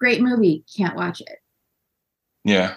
great 0.00 0.20
movie, 0.20 0.64
can't 0.76 0.96
watch 0.96 1.20
it. 1.20 1.38
Yeah. 2.44 2.74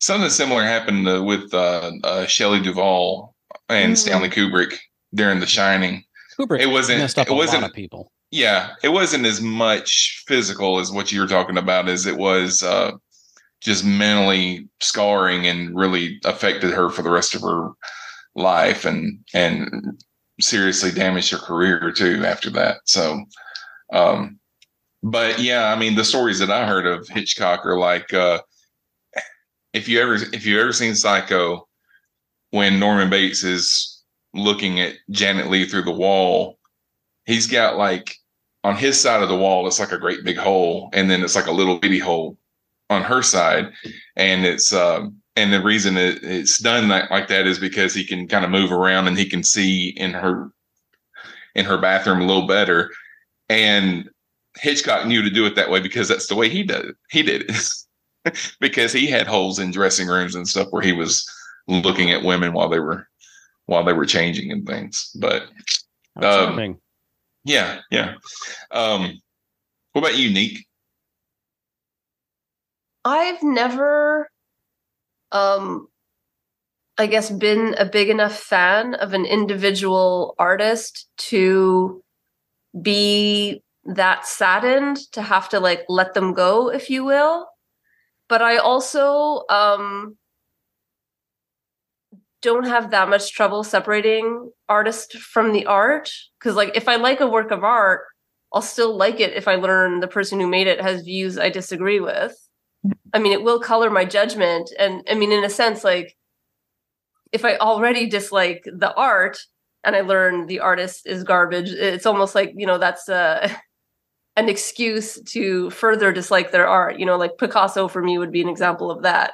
Something 0.00 0.30
similar 0.30 0.62
happened 0.62 1.08
uh, 1.08 1.22
with 1.24 1.52
uh, 1.54 1.90
uh, 2.04 2.26
Shelley 2.26 2.60
Duvall 2.60 3.34
and 3.68 3.94
Mm. 3.94 3.96
Stanley 3.96 4.28
Kubrick 4.28 4.74
during 5.14 5.40
The 5.40 5.46
Shining. 5.46 6.04
Kubrick 6.38 6.60
it 6.60 6.66
wasn't. 6.66 6.98
messed 7.00 7.18
up 7.18 7.26
it 7.26 7.32
a 7.32 7.34
wasn't. 7.34 7.62
lot 7.62 7.70
of 7.70 7.74
people. 7.74 8.12
Yeah, 8.30 8.70
it 8.82 8.90
wasn't 8.90 9.24
as 9.24 9.40
much 9.40 10.22
physical 10.26 10.78
as 10.78 10.92
what 10.92 11.12
you 11.12 11.20
were 11.20 11.26
talking 11.26 11.56
about 11.56 11.88
as 11.88 12.06
it 12.06 12.16
was 12.18 12.62
uh, 12.62 12.92
just 13.62 13.84
mentally 13.84 14.68
scarring 14.80 15.46
and 15.46 15.74
really 15.76 16.18
affected 16.24 16.72
her 16.72 16.90
for 16.90 17.02
the 17.02 17.10
rest 17.10 17.34
of 17.34 17.40
her 17.42 17.70
life 18.34 18.84
and 18.84 19.18
and 19.32 20.02
seriously 20.40 20.90
damaged 20.90 21.30
her 21.32 21.38
career 21.38 21.92
too 21.92 22.24
after 22.24 22.50
that. 22.50 22.78
So, 22.84 23.24
um, 23.92 24.38
but 25.02 25.38
yeah, 25.38 25.72
I 25.72 25.78
mean 25.78 25.94
the 25.94 26.04
stories 26.04 26.38
that 26.38 26.50
I 26.50 26.66
heard 26.66 26.86
of 26.86 27.08
Hitchcock 27.08 27.64
are 27.64 27.78
like 27.78 28.12
uh, 28.12 28.40
if 29.72 29.88
you 29.88 30.00
ever 30.00 30.14
if 30.14 30.46
you 30.46 30.60
ever 30.60 30.72
seen 30.72 30.94
Psycho, 30.94 31.68
when 32.50 32.80
Norman 32.80 33.10
Bates 33.10 33.44
is 33.44 34.02
looking 34.34 34.80
at 34.80 34.94
Janet 35.10 35.48
Leigh 35.48 35.66
through 35.66 35.82
the 35.82 35.92
wall, 35.92 36.58
he's 37.24 37.46
got 37.46 37.76
like 37.76 38.16
on 38.64 38.76
his 38.76 39.00
side 39.00 39.22
of 39.22 39.28
the 39.28 39.36
wall, 39.36 39.66
it's 39.66 39.78
like 39.78 39.92
a 39.92 39.98
great 39.98 40.24
big 40.24 40.36
hole, 40.36 40.90
and 40.92 41.10
then 41.10 41.22
it's 41.22 41.36
like 41.36 41.46
a 41.46 41.52
little 41.52 41.78
bitty 41.78 41.98
hole 41.98 42.36
on 42.90 43.02
her 43.02 43.22
side, 43.22 43.70
and 44.16 44.44
it's 44.44 44.72
um 44.72 45.16
and 45.36 45.52
the 45.52 45.62
reason 45.62 45.96
it, 45.96 46.22
it's 46.22 46.58
done 46.58 46.88
like, 46.88 47.10
like 47.10 47.28
that 47.28 47.46
is 47.46 47.58
because 47.58 47.94
he 47.94 48.04
can 48.04 48.26
kind 48.26 48.44
of 48.44 48.50
move 48.50 48.72
around 48.72 49.06
and 49.06 49.18
he 49.18 49.28
can 49.28 49.42
see 49.42 49.88
in 49.90 50.12
her 50.12 50.50
in 51.54 51.64
her 51.64 51.78
bathroom 51.78 52.20
a 52.20 52.26
little 52.26 52.46
better, 52.46 52.90
and 53.48 54.10
Hitchcock 54.56 55.06
knew 55.06 55.22
to 55.22 55.30
do 55.30 55.46
it 55.46 55.54
that 55.56 55.70
way 55.70 55.80
because 55.80 56.08
that's 56.08 56.26
the 56.26 56.34
way 56.34 56.48
he 56.48 56.62
did 56.62 56.84
it. 56.84 56.96
He 57.10 57.22
did 57.22 57.44
it. 57.48 58.36
because 58.60 58.92
he 58.92 59.06
had 59.06 59.26
holes 59.26 59.58
in 59.58 59.70
dressing 59.70 60.08
rooms 60.08 60.34
and 60.34 60.48
stuff 60.48 60.68
where 60.70 60.82
he 60.82 60.92
was 60.92 61.28
looking 61.68 62.10
at 62.10 62.24
women 62.24 62.52
while 62.52 62.68
they 62.68 62.80
were 62.80 63.08
while 63.66 63.84
they 63.84 63.92
were 63.92 64.06
changing 64.06 64.50
and 64.50 64.66
things. 64.66 65.10
But 65.20 65.44
um, 66.22 66.78
yeah, 67.44 67.80
yeah. 67.90 68.14
Um, 68.70 69.20
what 69.92 70.02
about 70.02 70.18
you, 70.18 70.32
Neek? 70.32 70.66
I've 73.04 73.42
never, 73.42 74.28
um, 75.32 75.88
I 76.98 77.06
guess, 77.06 77.30
been 77.30 77.74
a 77.78 77.84
big 77.84 78.08
enough 78.08 78.38
fan 78.38 78.94
of 78.94 79.12
an 79.12 79.26
individual 79.26 80.34
artist 80.38 81.08
to 81.30 82.02
be 82.80 83.62
that 83.84 84.26
saddened 84.26 84.98
to 85.12 85.22
have 85.22 85.48
to 85.50 85.60
like 85.60 85.84
let 85.88 86.14
them 86.14 86.34
go, 86.34 86.70
if 86.70 86.90
you 86.90 87.04
will. 87.04 87.48
But 88.28 88.42
I 88.42 88.58
also 88.58 89.44
um, 89.50 90.16
don't 92.42 92.66
have 92.66 92.90
that 92.90 93.08
much 93.08 93.32
trouble 93.32 93.64
separating 93.64 94.50
artist 94.68 95.16
from 95.18 95.52
the 95.52 95.66
art 95.66 96.10
because, 96.38 96.54
like, 96.54 96.76
if 96.76 96.88
I 96.88 96.96
like 96.96 97.20
a 97.20 97.26
work 97.28 97.50
of 97.50 97.64
art, 97.64 98.02
I'll 98.52 98.62
still 98.62 98.96
like 98.96 99.20
it 99.20 99.32
if 99.34 99.48
I 99.48 99.56
learn 99.56 100.00
the 100.00 100.08
person 100.08 100.40
who 100.40 100.46
made 100.46 100.66
it 100.66 100.80
has 100.80 101.02
views 101.02 101.38
I 101.38 101.50
disagree 101.50 102.00
with. 102.00 102.36
I 103.12 103.18
mean, 103.18 103.32
it 103.32 103.42
will 103.42 103.60
color 103.60 103.90
my 103.90 104.04
judgment. 104.04 104.70
And 104.78 105.02
I 105.10 105.14
mean, 105.14 105.32
in 105.32 105.44
a 105.44 105.50
sense, 105.50 105.84
like, 105.84 106.16
if 107.32 107.44
I 107.44 107.56
already 107.56 108.08
dislike 108.08 108.64
the 108.66 108.94
art 108.94 109.38
and 109.84 109.96
I 109.96 110.00
learn 110.02 110.46
the 110.46 110.60
artist 110.60 111.06
is 111.06 111.24
garbage, 111.24 111.70
it's 111.70 112.06
almost 112.06 112.34
like, 112.34 112.52
you 112.56 112.66
know, 112.66 112.78
that's 112.78 113.08
uh, 113.08 113.48
an 114.36 114.48
excuse 114.48 115.20
to 115.32 115.70
further 115.70 116.12
dislike 116.12 116.50
their 116.50 116.66
art. 116.66 116.98
You 116.98 117.06
know, 117.06 117.16
like 117.16 117.38
Picasso 117.38 117.88
for 117.88 118.02
me 118.02 118.18
would 118.18 118.32
be 118.32 118.42
an 118.42 118.48
example 118.48 118.90
of 118.90 119.02
that. 119.02 119.32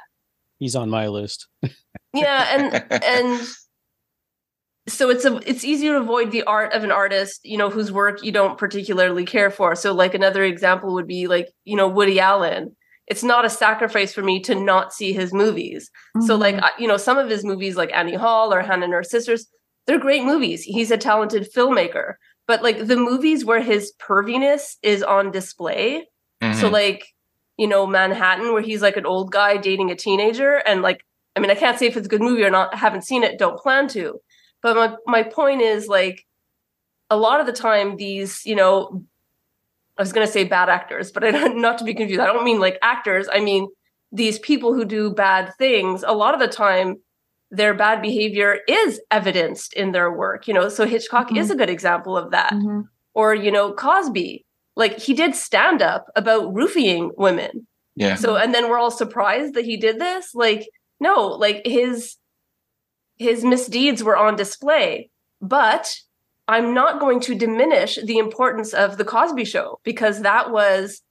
He's 0.59 0.75
on 0.75 0.89
my 0.89 1.07
list. 1.07 1.47
yeah. 2.13 2.57
And, 2.57 3.03
and, 3.03 3.47
so 4.87 5.09
it's 5.09 5.23
a 5.23 5.37
it's 5.49 5.63
easy 5.63 5.87
to 5.87 5.97
avoid 5.97 6.31
the 6.31 6.43
art 6.43 6.73
of 6.73 6.83
an 6.83 6.91
artist 6.91 7.39
you 7.43 7.57
know 7.57 7.69
whose 7.69 7.91
work 7.91 8.23
you 8.23 8.31
don't 8.31 8.57
particularly 8.57 9.23
care 9.23 9.49
for 9.49 9.75
so 9.75 9.93
like 9.93 10.13
another 10.13 10.43
example 10.43 10.93
would 10.93 11.07
be 11.07 11.27
like 11.27 11.47
you 11.63 11.77
know 11.77 11.87
woody 11.87 12.19
allen 12.19 12.75
it's 13.07 13.23
not 13.23 13.45
a 13.45 13.49
sacrifice 13.49 14.13
for 14.13 14.21
me 14.21 14.39
to 14.41 14.55
not 14.55 14.93
see 14.93 15.13
his 15.13 15.33
movies. 15.33 15.89
Mm-hmm. 16.15 16.27
So 16.27 16.35
like 16.35 16.63
you 16.79 16.87
know 16.87 16.97
some 16.97 17.17
of 17.17 17.29
his 17.29 17.43
movies 17.43 17.75
like 17.75 17.91
Annie 17.93 18.15
Hall 18.15 18.53
or 18.53 18.61
Hannah 18.61 18.85
and 18.85 18.93
her 18.93 19.03
sisters, 19.03 19.47
they're 19.85 19.99
great 19.99 20.23
movies. 20.23 20.63
He's 20.63 20.91
a 20.91 20.97
talented 20.97 21.47
filmmaker. 21.53 22.15
But 22.47 22.63
like 22.63 22.87
the 22.87 22.97
movies 22.97 23.45
where 23.45 23.61
his 23.61 23.93
perviness 23.99 24.75
is 24.81 25.01
on 25.03 25.31
display, 25.31 26.07
mm-hmm. 26.41 26.59
so 26.59 26.69
like 26.69 27.07
you 27.57 27.67
know 27.67 27.85
Manhattan 27.85 28.53
where 28.53 28.61
he's 28.61 28.81
like 28.81 28.97
an 28.97 29.05
old 29.05 29.31
guy 29.31 29.57
dating 29.57 29.91
a 29.91 29.95
teenager 29.95 30.55
and 30.55 30.81
like 30.81 31.05
I 31.35 31.39
mean 31.39 31.51
I 31.51 31.55
can't 31.55 31.79
say 31.79 31.87
if 31.87 31.97
it's 31.97 32.07
a 32.07 32.09
good 32.09 32.21
movie 32.21 32.43
or 32.43 32.49
not. 32.49 32.73
I 32.73 32.77
haven't 32.77 33.05
seen 33.05 33.23
it, 33.23 33.39
don't 33.39 33.59
plan 33.59 33.87
to. 33.89 34.19
But 34.61 34.75
my 34.75 34.95
my 35.05 35.23
point 35.23 35.61
is 35.61 35.87
like 35.87 36.25
a 37.09 37.17
lot 37.17 37.39
of 37.39 37.45
the 37.45 37.53
time 37.53 37.97
these, 37.97 38.41
you 38.45 38.55
know, 38.55 39.03
I 39.97 40.01
was 40.01 40.13
going 40.13 40.25
to 40.25 40.31
say 40.31 40.43
bad 40.43 40.69
actors, 40.69 41.11
but 41.11 41.23
I 41.23 41.31
don't, 41.31 41.61
not 41.61 41.77
to 41.79 41.83
be 41.83 41.93
confused. 41.93 42.21
I 42.21 42.27
don't 42.27 42.43
mean 42.43 42.59
like 42.59 42.79
actors. 42.81 43.27
I 43.31 43.39
mean 43.39 43.67
these 44.11 44.39
people 44.39 44.73
who 44.73 44.85
do 44.85 45.11
bad 45.11 45.53
things. 45.57 46.03
A 46.05 46.13
lot 46.13 46.33
of 46.33 46.39
the 46.39 46.47
time, 46.47 46.97
their 47.49 47.73
bad 47.73 48.01
behavior 48.01 48.59
is 48.67 48.99
evidenced 49.11 49.73
in 49.73 49.91
their 49.91 50.11
work. 50.11 50.47
You 50.47 50.53
know, 50.53 50.69
so 50.69 50.85
Hitchcock 50.85 51.27
mm-hmm. 51.27 51.37
is 51.37 51.51
a 51.51 51.55
good 51.55 51.69
example 51.69 52.17
of 52.17 52.31
that. 52.31 52.51
Mm-hmm. 52.51 52.81
Or 53.13 53.35
you 53.35 53.51
know, 53.51 53.73
Cosby, 53.73 54.45
like 54.75 54.99
he 54.99 55.13
did 55.13 55.35
stand 55.35 55.81
up 55.81 56.05
about 56.15 56.53
roofing 56.53 57.11
women. 57.17 57.67
Yeah. 57.95 58.15
So 58.15 58.35
and 58.35 58.53
then 58.53 58.69
we're 58.69 58.79
all 58.79 58.91
surprised 58.91 59.53
that 59.53 59.65
he 59.65 59.77
did 59.77 59.99
this. 59.99 60.33
Like 60.33 60.67
no, 60.99 61.27
like 61.27 61.61
his 61.65 62.15
his 63.17 63.43
misdeeds 63.43 64.03
were 64.03 64.17
on 64.17 64.35
display, 64.35 65.09
but 65.41 65.95
I'm 66.47 66.73
not 66.73 66.99
going 66.99 67.19
to 67.21 67.35
diminish 67.35 67.97
the 68.03 68.17
importance 68.17 68.73
of 68.73 68.97
the 68.97 69.05
Cosby 69.05 69.45
Show 69.45 69.79
because 69.83 70.21
that 70.21 70.51
was 70.51 71.01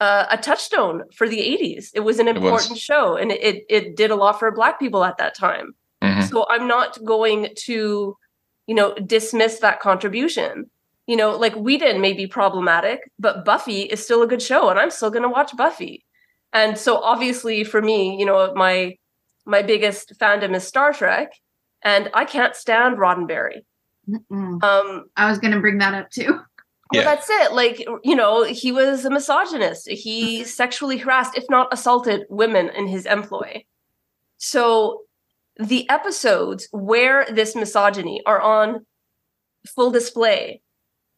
uh, 0.00 0.26
a 0.30 0.38
touchstone 0.38 1.02
for 1.14 1.28
the 1.28 1.38
80s. 1.38 1.90
It 1.94 2.00
was 2.00 2.18
an 2.18 2.28
important 2.28 2.72
was. 2.72 2.80
show, 2.80 3.16
and 3.16 3.32
it, 3.32 3.64
it, 3.68 3.96
did 3.96 4.10
a 4.10 4.14
lot 4.14 4.38
for 4.38 4.50
Black 4.52 4.78
people 4.78 5.04
at 5.04 5.18
that 5.18 5.34
time. 5.34 5.72
Mm-hmm. 6.02 6.22
So 6.26 6.46
I'm 6.48 6.68
not 6.68 7.04
going 7.04 7.48
to, 7.64 8.16
you 8.68 8.74
know, 8.74 8.94
dismiss 8.94 9.58
that 9.58 9.80
contribution. 9.80 10.70
You 11.08 11.16
know, 11.16 11.36
like 11.36 11.54
Whedon 11.54 12.00
may 12.00 12.12
be 12.12 12.26
problematic, 12.26 13.00
but 13.18 13.44
Buffy 13.44 13.82
is 13.82 14.04
still 14.04 14.22
a 14.22 14.28
good 14.28 14.42
show, 14.42 14.68
and 14.68 14.78
I'm 14.78 14.90
still 14.90 15.10
going 15.10 15.22
to 15.22 15.28
watch 15.28 15.56
Buffy. 15.56 16.04
And 16.52 16.78
so 16.78 16.98
obviously 16.98 17.64
for 17.64 17.82
me, 17.82 18.18
you 18.18 18.24
know, 18.24 18.52
my 18.54 18.96
my 19.44 19.62
biggest 19.62 20.12
fandom 20.20 20.54
is 20.54 20.66
Star 20.66 20.92
Trek, 20.92 21.32
and 21.82 22.10
I 22.14 22.24
can't 22.24 22.54
stand 22.54 22.98
Roddenberry. 22.98 23.62
Mm-mm. 24.08 24.62
Um, 24.62 25.04
I 25.16 25.28
was 25.28 25.38
going 25.38 25.52
to 25.52 25.60
bring 25.60 25.78
that 25.78 25.94
up 25.94 26.10
too. 26.10 26.40
Well, 26.92 27.02
yeah. 27.02 27.04
that's 27.04 27.28
it. 27.28 27.52
Like, 27.52 27.84
you 28.02 28.16
know, 28.16 28.44
he 28.44 28.72
was 28.72 29.04
a 29.04 29.10
misogynist. 29.10 29.90
He 29.90 30.44
sexually 30.44 30.96
harassed, 30.96 31.36
if 31.36 31.44
not 31.50 31.72
assaulted, 31.72 32.24
women 32.30 32.70
in 32.70 32.86
his 32.88 33.04
employ. 33.04 33.64
So 34.38 35.02
the 35.58 35.88
episodes 35.90 36.68
where 36.72 37.26
this 37.30 37.54
misogyny 37.54 38.22
are 38.24 38.40
on 38.40 38.86
full 39.66 39.90
display, 39.90 40.62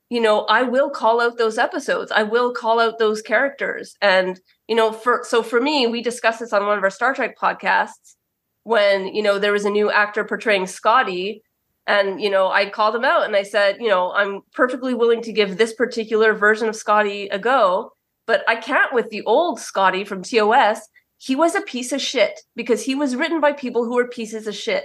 you 0.08 0.20
know, 0.20 0.40
I 0.46 0.64
will 0.64 0.90
call 0.90 1.20
out 1.20 1.38
those 1.38 1.56
episodes. 1.56 2.10
I 2.10 2.24
will 2.24 2.52
call 2.52 2.80
out 2.80 2.98
those 2.98 3.22
characters. 3.22 3.94
And, 4.02 4.40
you 4.66 4.74
know, 4.74 4.92
for 4.92 5.20
so 5.22 5.40
for 5.40 5.60
me, 5.60 5.86
we 5.86 6.02
discussed 6.02 6.40
this 6.40 6.52
on 6.52 6.66
one 6.66 6.78
of 6.78 6.82
our 6.82 6.90
Star 6.90 7.14
Trek 7.14 7.38
podcasts 7.38 8.16
when, 8.64 9.14
you 9.14 9.22
know, 9.22 9.38
there 9.38 9.52
was 9.52 9.64
a 9.64 9.70
new 9.70 9.88
actor 9.88 10.24
portraying 10.24 10.66
Scotty 10.66 11.44
and, 11.90 12.20
you 12.20 12.30
know, 12.30 12.52
I 12.52 12.70
called 12.70 12.94
him 12.94 13.04
out 13.04 13.24
and 13.24 13.34
I 13.34 13.42
said, 13.42 13.78
you 13.80 13.88
know, 13.88 14.12
I'm 14.12 14.42
perfectly 14.52 14.94
willing 14.94 15.22
to 15.22 15.32
give 15.32 15.58
this 15.58 15.74
particular 15.74 16.32
version 16.34 16.68
of 16.68 16.76
Scotty 16.76 17.26
a 17.30 17.38
go, 17.38 17.90
but 18.28 18.44
I 18.48 18.54
can't 18.54 18.94
with 18.94 19.10
the 19.10 19.22
old 19.22 19.58
Scotty 19.58 20.04
from 20.04 20.22
TOS. 20.22 20.88
He 21.18 21.34
was 21.34 21.56
a 21.56 21.62
piece 21.62 21.90
of 21.90 22.00
shit 22.00 22.38
because 22.54 22.84
he 22.84 22.94
was 22.94 23.16
written 23.16 23.40
by 23.40 23.52
people 23.54 23.84
who 23.84 23.96
were 23.96 24.06
pieces 24.06 24.46
of 24.46 24.54
shit. 24.54 24.84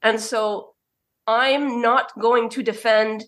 And 0.00 0.18
so 0.18 0.72
I'm 1.26 1.82
not 1.82 2.18
going 2.18 2.48
to 2.50 2.62
defend, 2.62 3.24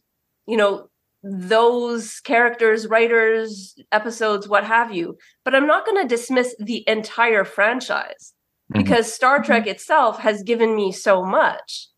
you 0.47 0.57
know, 0.57 0.89
those 1.23 2.21
characters, 2.21 2.87
writers, 2.87 3.75
episodes, 3.93 4.49
what 4.49 4.65
have 4.65 4.95
you. 4.95 5.19
But 5.45 5.55
I'm 5.55 5.67
not 5.67 5.85
going 5.85 6.01
to 6.01 6.09
dismiss 6.09 6.57
the 6.59 6.89
entire 6.89 7.45
franchise 7.45 8.33
mm-hmm. 8.73 8.83
because 8.83 9.13
Star 9.13 9.43
Trek 9.43 9.67
itself 9.67 10.21
has 10.21 10.43
given 10.43 10.75
me 10.75 10.91
so 10.91 11.23
much. 11.23 11.89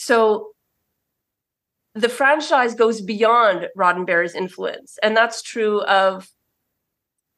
So 0.00 0.52
the 1.94 2.08
franchise 2.08 2.74
goes 2.74 3.02
beyond 3.02 3.68
Roddenberry's 3.76 4.34
influence. 4.34 4.98
And 5.02 5.14
that's 5.14 5.42
true 5.42 5.82
of, 5.82 6.26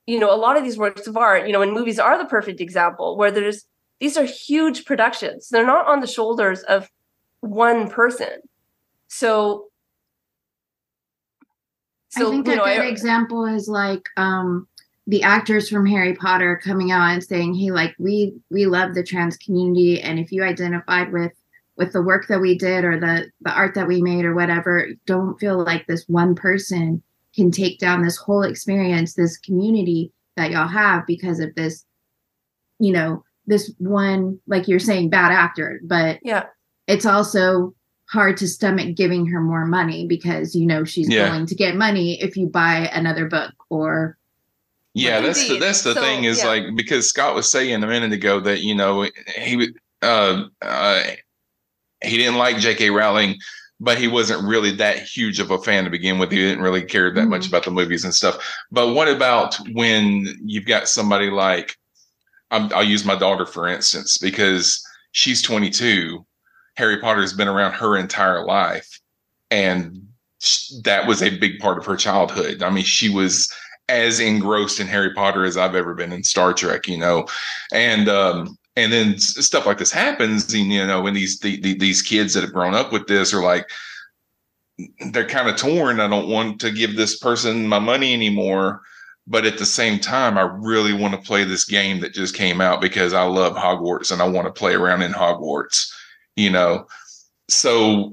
you 0.06 0.20
know, 0.20 0.32
a 0.32 0.38
lot 0.38 0.56
of 0.56 0.62
these 0.62 0.78
works 0.78 1.08
of 1.08 1.16
art, 1.16 1.44
you 1.48 1.52
know, 1.52 1.62
and 1.62 1.72
movies 1.72 1.98
are 1.98 2.16
the 2.16 2.24
perfect 2.24 2.60
example 2.60 3.16
where 3.16 3.32
there's 3.32 3.64
these 3.98 4.16
are 4.16 4.24
huge 4.24 4.84
productions. 4.84 5.48
They're 5.48 5.66
not 5.66 5.88
on 5.88 5.98
the 5.98 6.06
shoulders 6.06 6.62
of 6.62 6.88
one 7.40 7.90
person. 7.90 8.42
So 9.08 9.66
so, 12.10 12.28
I 12.28 12.30
think 12.30 12.46
a 12.46 12.50
know, 12.56 12.64
good 12.64 12.80
I, 12.80 12.86
example 12.86 13.44
is 13.44 13.66
like 13.66 14.06
um, 14.16 14.68
the 15.08 15.24
actors 15.24 15.68
from 15.68 15.84
Harry 15.86 16.14
Potter 16.14 16.60
coming 16.62 16.92
out 16.92 17.10
and 17.10 17.24
saying, 17.24 17.54
"Hey, 17.54 17.72
like 17.72 17.96
we 17.98 18.34
we 18.50 18.66
love 18.66 18.94
the 18.94 19.02
trans 19.02 19.36
community, 19.36 20.00
and 20.00 20.20
if 20.20 20.30
you 20.30 20.44
identified 20.44 21.10
with 21.10 21.32
with 21.82 21.92
the 21.92 22.02
work 22.02 22.28
that 22.28 22.40
we 22.40 22.56
did 22.56 22.84
or 22.84 22.98
the 22.98 23.28
the 23.40 23.52
art 23.52 23.74
that 23.74 23.88
we 23.88 24.00
made 24.00 24.24
or 24.24 24.34
whatever 24.34 24.86
don't 25.04 25.38
feel 25.40 25.62
like 25.62 25.86
this 25.86 26.04
one 26.06 26.34
person 26.34 27.02
can 27.34 27.50
take 27.50 27.78
down 27.80 28.02
this 28.02 28.16
whole 28.16 28.42
experience 28.42 29.14
this 29.14 29.36
community 29.38 30.12
that 30.36 30.52
y'all 30.52 30.68
have 30.68 31.04
because 31.06 31.40
of 31.40 31.52
this 31.56 31.84
you 32.78 32.92
know 32.92 33.24
this 33.46 33.72
one 33.78 34.38
like 34.46 34.68
you're 34.68 34.78
saying 34.78 35.10
bad 35.10 35.32
actor 35.32 35.80
but 35.84 36.20
yeah 36.22 36.44
it's 36.86 37.04
also 37.04 37.74
hard 38.08 38.36
to 38.36 38.46
stomach 38.46 38.94
giving 38.94 39.26
her 39.26 39.40
more 39.40 39.66
money 39.66 40.06
because 40.06 40.54
you 40.54 40.66
know 40.66 40.84
she's 40.84 41.08
yeah. 41.08 41.24
willing 41.24 41.46
to 41.46 41.54
get 41.56 41.74
money 41.74 42.20
if 42.22 42.36
you 42.36 42.46
buy 42.46 42.88
another 42.92 43.26
book 43.26 43.54
or 43.70 44.16
yeah 44.94 45.20
that's 45.20 45.48
the 45.48 45.58
that's 45.58 45.82
the 45.82 45.94
so, 45.94 46.00
thing 46.00 46.24
is 46.24 46.38
yeah. 46.38 46.46
like 46.46 46.62
because 46.76 47.08
scott 47.08 47.34
was 47.34 47.50
saying 47.50 47.82
a 47.82 47.86
minute 47.86 48.12
ago 48.12 48.38
that 48.38 48.60
you 48.60 48.74
know 48.74 49.08
he 49.36 49.56
would 49.56 49.74
uh, 50.02 50.44
uh 50.60 51.02
he 52.02 52.16
didn't 52.16 52.36
like 52.36 52.58
J.K. 52.58 52.90
Rowling, 52.90 53.38
but 53.80 53.98
he 53.98 54.08
wasn't 54.08 54.46
really 54.46 54.70
that 54.72 55.02
huge 55.02 55.40
of 55.40 55.50
a 55.50 55.58
fan 55.58 55.84
to 55.84 55.90
begin 55.90 56.18
with. 56.18 56.30
He 56.30 56.38
didn't 56.38 56.62
really 56.62 56.84
care 56.84 57.12
that 57.12 57.20
mm-hmm. 57.20 57.30
much 57.30 57.48
about 57.48 57.64
the 57.64 57.70
movies 57.70 58.04
and 58.04 58.14
stuff. 58.14 58.36
But 58.70 58.94
what 58.94 59.08
about 59.08 59.56
when 59.72 60.26
you've 60.44 60.66
got 60.66 60.88
somebody 60.88 61.30
like, 61.30 61.76
i 62.50 62.58
will 62.58 62.84
use 62.84 63.04
my 63.04 63.16
daughter 63.16 63.46
for 63.46 63.66
instance, 63.66 64.18
because 64.18 64.86
she's 65.12 65.42
22. 65.42 66.24
Harry 66.76 66.98
Potter's 67.00 67.32
been 67.32 67.48
around 67.48 67.72
her 67.72 67.96
entire 67.96 68.44
life, 68.44 69.00
and 69.50 70.06
that 70.84 71.06
was 71.06 71.22
a 71.22 71.38
big 71.38 71.58
part 71.58 71.78
of 71.78 71.84
her 71.84 71.96
childhood. 71.96 72.62
I 72.62 72.70
mean, 72.70 72.84
she 72.84 73.08
was 73.08 73.52
as 73.88 74.20
engrossed 74.20 74.80
in 74.80 74.86
Harry 74.86 75.12
Potter 75.12 75.44
as 75.44 75.56
I've 75.56 75.74
ever 75.74 75.94
been 75.94 76.12
in 76.12 76.24
Star 76.24 76.54
Trek, 76.54 76.88
you 76.88 76.96
know, 76.96 77.26
and 77.72 78.08
um, 78.08 78.56
and 78.76 78.92
then 78.92 79.18
stuff 79.18 79.66
like 79.66 79.78
this 79.78 79.92
happens, 79.92 80.52
and 80.54 80.72
you 80.72 80.86
know, 80.86 81.02
when 81.02 81.14
these 81.14 81.38
the, 81.40 81.60
the, 81.60 81.74
these 81.74 82.02
kids 82.02 82.34
that 82.34 82.42
have 82.42 82.52
grown 82.52 82.74
up 82.74 82.92
with 82.92 83.06
this 83.06 83.34
are 83.34 83.42
like, 83.42 83.68
they're 85.10 85.28
kind 85.28 85.48
of 85.48 85.56
torn. 85.56 86.00
I 86.00 86.08
don't 86.08 86.28
want 86.28 86.60
to 86.60 86.70
give 86.70 86.96
this 86.96 87.18
person 87.18 87.66
my 87.66 87.78
money 87.78 88.14
anymore, 88.14 88.80
but 89.26 89.44
at 89.44 89.58
the 89.58 89.66
same 89.66 89.98
time, 89.98 90.38
I 90.38 90.42
really 90.42 90.94
want 90.94 91.14
to 91.14 91.20
play 91.20 91.44
this 91.44 91.64
game 91.64 92.00
that 92.00 92.14
just 92.14 92.34
came 92.34 92.60
out 92.60 92.80
because 92.80 93.12
I 93.12 93.24
love 93.24 93.54
Hogwarts 93.54 94.10
and 94.10 94.22
I 94.22 94.28
want 94.28 94.46
to 94.46 94.58
play 94.58 94.74
around 94.74 95.02
in 95.02 95.12
Hogwarts, 95.12 95.92
you 96.36 96.50
know. 96.50 96.86
So 97.48 98.12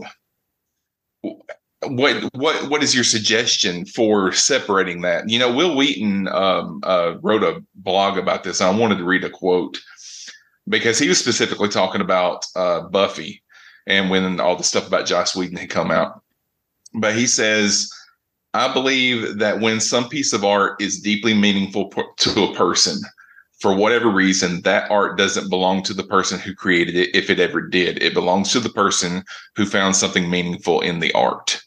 what 1.87 2.23
what 2.33 2.69
what 2.69 2.83
is 2.83 2.93
your 2.93 3.05
suggestion 3.05 3.85
for 3.85 4.33
separating 4.33 5.01
that? 5.01 5.29
You 5.29 5.39
know, 5.39 5.53
Wil 5.53 5.75
Wheaton 5.77 6.27
um, 6.27 6.81
uh, 6.83 7.15
wrote 7.21 7.43
a 7.43 7.63
blog 7.75 8.17
about 8.17 8.43
this. 8.43 8.59
I 8.59 8.69
wanted 8.69 8.97
to 8.97 9.05
read 9.05 9.23
a 9.23 9.29
quote 9.29 9.79
because 10.69 10.99
he 10.99 11.09
was 11.09 11.19
specifically 11.19 11.69
talking 11.69 12.01
about 12.01 12.45
uh, 12.55 12.81
Buffy 12.81 13.43
and 13.87 14.09
when 14.09 14.39
all 14.39 14.55
the 14.55 14.63
stuff 14.63 14.87
about 14.87 15.07
Joss 15.07 15.35
Whedon 15.35 15.57
had 15.57 15.69
come 15.69 15.91
out. 15.91 16.21
But 16.93 17.15
he 17.15 17.27
says, 17.27 17.89
"I 18.53 18.71
believe 18.73 19.39
that 19.39 19.59
when 19.59 19.79
some 19.79 20.09
piece 20.09 20.33
of 20.33 20.45
art 20.45 20.81
is 20.81 21.01
deeply 21.01 21.33
meaningful 21.33 21.91
to 22.17 22.43
a 22.43 22.55
person." 22.55 23.01
For 23.61 23.75
whatever 23.75 24.07
reason, 24.07 24.61
that 24.61 24.89
art 24.89 25.17
doesn't 25.17 25.49
belong 25.49 25.83
to 25.83 25.93
the 25.93 26.05
person 26.05 26.39
who 26.39 26.55
created 26.55 26.95
it, 26.95 27.13
if 27.13 27.29
it 27.29 27.41
ever 27.41 27.59
did. 27.59 28.01
It 28.01 28.13
belongs 28.13 28.53
to 28.53 28.61
the 28.61 28.69
person 28.69 29.21
who 29.57 29.65
found 29.65 29.97
something 29.97 30.29
meaningful 30.29 30.79
in 30.79 30.99
the 30.99 31.11
art 31.11 31.59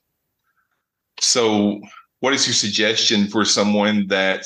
so, 1.23 1.81
what 2.19 2.35
is 2.35 2.47
your 2.47 2.55
suggestion 2.55 3.29
for 3.29 3.45
someone 3.45 4.09
that 4.09 4.45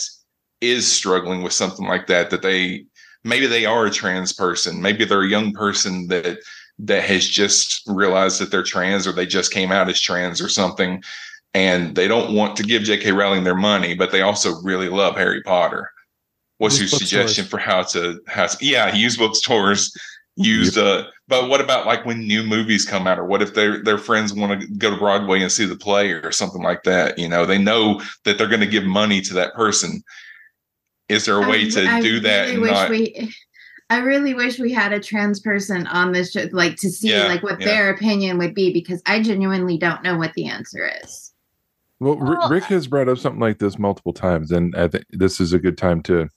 is 0.61 0.91
struggling 0.91 1.43
with 1.43 1.55
something 1.55 1.87
like 1.87 2.07
that? 2.09 2.29
That 2.31 2.43
they 2.43 2.85
maybe 3.27 3.47
they 3.47 3.67
are 3.67 3.87
a 3.87 3.91
trans 3.91 4.33
person, 4.33 4.81
maybe 4.81 5.05
they're 5.05 5.25
a 5.25 5.29
young 5.29 5.53
person 5.53 6.07
that 6.09 6.39
that 6.79 7.05
has 7.05 7.27
just 7.27 7.83
realized 7.87 8.41
that 8.41 8.51
they're 8.51 8.63
trans 8.63 9.07
or 9.07 9.13
they 9.13 9.27
just 9.27 9.53
came 9.53 9.73
out 9.73 9.89
as 9.89 10.01
trans 10.01 10.41
or 10.41 10.49
something. 10.49 11.03
And 11.55 11.97
they 11.97 12.07
don't 12.07 12.35
want 12.35 12.55
to 12.57 12.63
give 12.63 12.83
J.K. 12.83 13.13
Rowling 13.13 13.45
their 13.45 13.55
money, 13.55 13.95
but 13.95 14.13
they 14.13 14.21
also 14.21 14.61
really 14.61 14.91
love 14.91 15.17
Harry 15.17 15.43
Potter. 15.43 15.91
What's 16.59 16.79
use 16.79 16.93
your 16.93 16.99
suggestion 16.99 17.47
for 17.47 17.59
how 17.59 17.83
to 17.83 18.21
how 18.27 18.47
to 18.47 18.65
yeah, 18.65 18.95
use 18.95 19.17
bookstores 19.17 19.95
used 20.39 20.77
uh 20.77 21.05
but 21.29 21.49
what 21.49 21.63
about 21.63 21.87
like 21.87 22.05
when 22.05 22.27
new 22.27 22.43
movies 22.43 22.85
come 22.85 23.07
out? 23.07 23.19
Or 23.19 23.25
what 23.25 23.43
if 23.43 23.55
their 23.55 23.83
their 23.83 23.99
friends 23.99 24.35
want 24.35 24.61
to 24.61 24.67
go 24.69 24.91
to 24.91 24.97
broadway 24.97 25.41
and 25.41 25.51
see 25.51 25.65
the 25.65 25.77
play 25.77 26.11
or 26.11 26.31
something 26.31 26.63
like 26.63 26.83
that 26.85 27.19
you 27.19 27.29
know? 27.29 27.47
They 27.47 27.59
know 27.59 28.03
that 28.25 28.37
they're 28.37 28.49
going 28.49 28.61
to 28.61 28.67
give 28.67 28.85
money 28.85 29.21
to 29.23 29.35
that 29.35 29.55
person 29.55 30.03
is 31.09 31.25
there 31.25 31.37
a 31.37 31.49
way 31.49 31.67
I, 31.67 31.69
to 31.71 31.89
I 31.89 32.01
do 32.01 32.21
that 32.21 32.49
really 32.49 32.71
not... 32.71 32.91
we, 32.91 33.35
i 33.91 33.99
really 33.99 34.35
wish 34.35 34.59
we 34.59 34.73
had 34.73 34.93
a 34.93 35.01
trans 35.01 35.41
person 35.41 35.87
on 35.87 36.13
this 36.13 36.33
show 36.33 36.47
like 36.53 36.77
to 36.77 36.91
see 36.91 37.11
yeah, 37.11 37.27
like 37.27 37.43
what 37.43 37.61
yeah. 37.61 37.67
their 37.67 37.91
opinion 37.91 38.39
would 38.39 38.55
be 38.55 38.73
because 38.73 39.03
i 39.07 39.23
genuinely 39.23 39.79
don't 39.79 40.03
know 40.03 40.17
what 40.17 40.33
the 40.35 40.47
answer 40.47 40.91
is 41.03 41.33
well, 42.01 42.17
well 42.17 42.49
rick 42.49 42.65
has 42.65 42.87
brought 42.87 43.09
up 43.09 43.19
something 43.19 43.41
like 43.41 43.59
this 43.59 43.79
multiple 43.79 44.13
times 44.13 44.51
and 44.51 44.75
i 44.77 44.89
think 44.89 45.05
this 45.11 45.41
is 45.41 45.53
a 45.53 45.59
good 45.59 45.79
time 45.79 46.03
to 46.03 46.29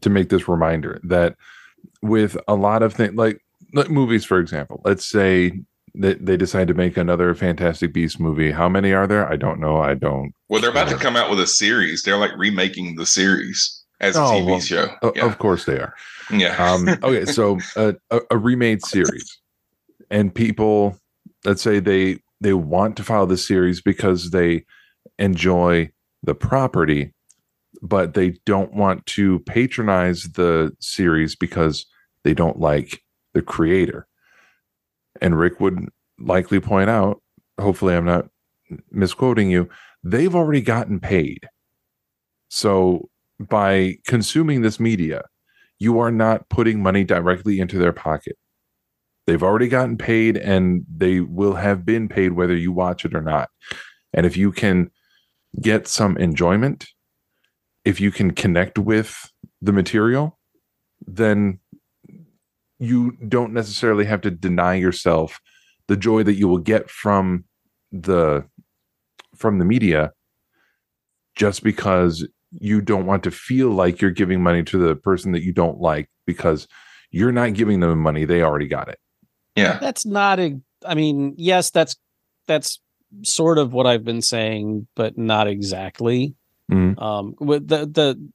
to 0.00 0.10
make 0.10 0.28
this 0.28 0.48
reminder 0.48 1.00
that 1.04 1.36
with 2.02 2.36
a 2.48 2.54
lot 2.54 2.82
of 2.82 2.94
things 2.94 3.14
like, 3.14 3.40
like 3.72 3.90
movies, 3.90 4.24
for 4.24 4.38
example. 4.38 4.80
Let's 4.84 5.06
say 5.06 5.60
that 5.94 6.24
they 6.24 6.36
decide 6.36 6.68
to 6.68 6.74
make 6.74 6.96
another 6.96 7.34
Fantastic 7.34 7.92
Beast 7.92 8.20
movie. 8.20 8.50
How 8.50 8.68
many 8.68 8.92
are 8.92 9.06
there? 9.06 9.30
I 9.30 9.36
don't 9.36 9.60
know. 9.60 9.78
I 9.78 9.94
don't. 9.94 10.32
Well, 10.48 10.60
they're 10.60 10.70
about 10.70 10.88
to 10.88 10.96
come 10.96 11.16
out 11.16 11.30
with 11.30 11.40
a 11.40 11.46
series. 11.46 12.02
They're 12.02 12.18
like 12.18 12.36
remaking 12.36 12.96
the 12.96 13.06
series 13.06 13.84
as 14.00 14.16
a 14.16 14.20
oh, 14.20 14.30
TV 14.30 14.46
well, 14.46 14.60
show. 14.60 15.12
Yeah. 15.14 15.26
Of 15.26 15.38
course 15.38 15.64
they 15.64 15.78
are. 15.78 15.94
Yeah. 16.30 16.56
um, 16.56 16.88
okay, 17.02 17.24
so 17.24 17.58
uh, 17.76 17.92
a, 18.10 18.20
a 18.30 18.38
remade 18.38 18.84
series, 18.84 19.38
and 20.10 20.34
people, 20.34 20.98
let's 21.44 21.62
say 21.62 21.80
they 21.80 22.20
they 22.40 22.52
want 22.52 22.96
to 22.96 23.04
follow 23.04 23.26
the 23.26 23.38
series 23.38 23.80
because 23.80 24.30
they 24.30 24.64
enjoy 25.18 25.90
the 26.22 26.34
property 26.34 27.14
but 27.82 28.14
they 28.14 28.30
don't 28.44 28.74
want 28.74 29.04
to 29.06 29.40
patronize 29.40 30.24
the 30.34 30.72
series 30.80 31.36
because 31.36 31.86
they 32.24 32.34
don't 32.34 32.58
like 32.58 33.02
the 33.34 33.42
creator. 33.42 34.06
And 35.20 35.38
Rick 35.38 35.60
would 35.60 35.88
likely 36.18 36.60
point 36.60 36.90
out, 36.90 37.22
hopefully, 37.60 37.94
I'm 37.94 38.04
not 38.04 38.26
misquoting 38.90 39.50
you, 39.50 39.68
they've 40.02 40.34
already 40.34 40.60
gotten 40.60 41.00
paid. 41.00 41.48
So 42.48 43.08
by 43.38 43.96
consuming 44.06 44.62
this 44.62 44.80
media, 44.80 45.22
you 45.78 45.98
are 45.98 46.10
not 46.10 46.48
putting 46.48 46.82
money 46.82 47.04
directly 47.04 47.60
into 47.60 47.78
their 47.78 47.92
pocket. 47.92 48.36
They've 49.26 49.42
already 49.42 49.68
gotten 49.68 49.98
paid 49.98 50.36
and 50.36 50.84
they 50.94 51.20
will 51.20 51.54
have 51.54 51.84
been 51.84 52.08
paid 52.08 52.32
whether 52.32 52.56
you 52.56 52.72
watch 52.72 53.04
it 53.04 53.14
or 53.14 53.20
not. 53.20 53.48
And 54.14 54.24
if 54.24 54.36
you 54.36 54.52
can 54.52 54.90
get 55.60 55.88
some 55.88 56.16
enjoyment 56.16 56.86
if 57.86 58.00
you 58.00 58.10
can 58.10 58.32
connect 58.32 58.80
with 58.80 59.30
the 59.62 59.72
material, 59.72 60.36
then 61.06 61.60
you 62.80 63.12
don't 63.28 63.52
necessarily 63.52 64.04
have 64.04 64.20
to 64.22 64.30
deny 64.30 64.74
yourself 64.74 65.38
the 65.86 65.96
joy 65.96 66.24
that 66.24 66.34
you 66.34 66.48
will 66.48 66.58
get 66.58 66.90
from 66.90 67.44
the 67.92 68.44
from 69.36 69.60
the 69.60 69.64
media 69.64 70.10
just 71.36 71.62
because 71.62 72.26
you 72.60 72.80
don't 72.80 73.06
want 73.06 73.22
to 73.24 73.30
feel 73.30 73.70
like 73.70 74.00
you're 74.00 74.10
giving 74.10 74.42
money 74.42 74.62
to 74.64 74.78
the 74.78 74.96
person 74.96 75.32
that 75.32 75.42
you 75.42 75.52
don't 75.52 75.80
like 75.80 76.08
because 76.26 76.66
you're 77.10 77.32
not 77.32 77.54
giving 77.54 77.80
them 77.80 77.98
money 77.98 78.24
they 78.24 78.42
already 78.42 78.68
got 78.68 78.88
it. 78.88 78.98
Yeah. 79.54 79.78
That's 79.78 80.04
not 80.04 80.38
a 80.38 80.60
i 80.84 80.94
mean 80.94 81.34
yes 81.38 81.70
that's 81.70 81.96
that's 82.46 82.78
sort 83.22 83.56
of 83.56 83.72
what 83.72 83.86
i've 83.86 84.04
been 84.04 84.20
saying 84.22 84.86
but 84.94 85.16
not 85.16 85.48
exactly. 85.48 86.34
Mm-hmm. 86.70 87.02
Um, 87.02 87.34
with 87.38 87.68
the 87.68 87.86
the 87.86 88.30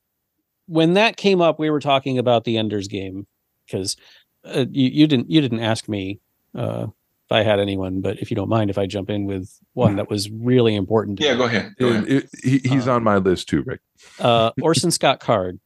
when 0.67 0.93
that 0.93 1.17
came 1.17 1.41
up, 1.41 1.59
we 1.59 1.69
were 1.69 1.81
talking 1.81 2.17
about 2.17 2.45
the 2.45 2.57
Ender's 2.57 2.87
Game 2.87 3.27
because 3.65 3.97
uh, 4.45 4.65
you, 4.71 4.89
you 4.89 5.07
didn't 5.07 5.29
you 5.29 5.41
didn't 5.41 5.59
ask 5.59 5.89
me 5.89 6.21
uh, 6.55 6.83
if 6.83 6.93
I 7.31 7.43
had 7.43 7.59
anyone, 7.59 8.01
but 8.01 8.19
if 8.19 8.31
you 8.31 8.35
don't 8.35 8.49
mind, 8.49 8.69
if 8.69 8.77
I 8.77 8.85
jump 8.85 9.09
in 9.09 9.25
with 9.25 9.49
one 9.73 9.95
that 9.97 10.09
was 10.09 10.29
really 10.29 10.75
important. 10.75 11.19
yeah, 11.19 11.33
me. 11.33 11.37
go 11.37 11.45
ahead. 11.45 11.73
Go 11.79 11.87
ahead. 11.87 12.07
It, 12.07 12.23
it, 12.23 12.29
he, 12.43 12.69
he's 12.69 12.87
uh, 12.87 12.95
on 12.95 13.03
my 13.03 13.17
list 13.17 13.49
too, 13.49 13.63
Rick. 13.63 13.81
uh, 14.19 14.51
Orson 14.61 14.91
Scott 14.91 15.19
Card 15.19 15.59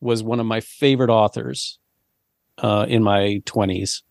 was 0.00 0.22
one 0.22 0.40
of 0.40 0.46
my 0.46 0.60
favorite 0.60 1.10
authors 1.10 1.78
uh, 2.58 2.86
in 2.88 3.02
my 3.02 3.42
twenties. 3.44 4.02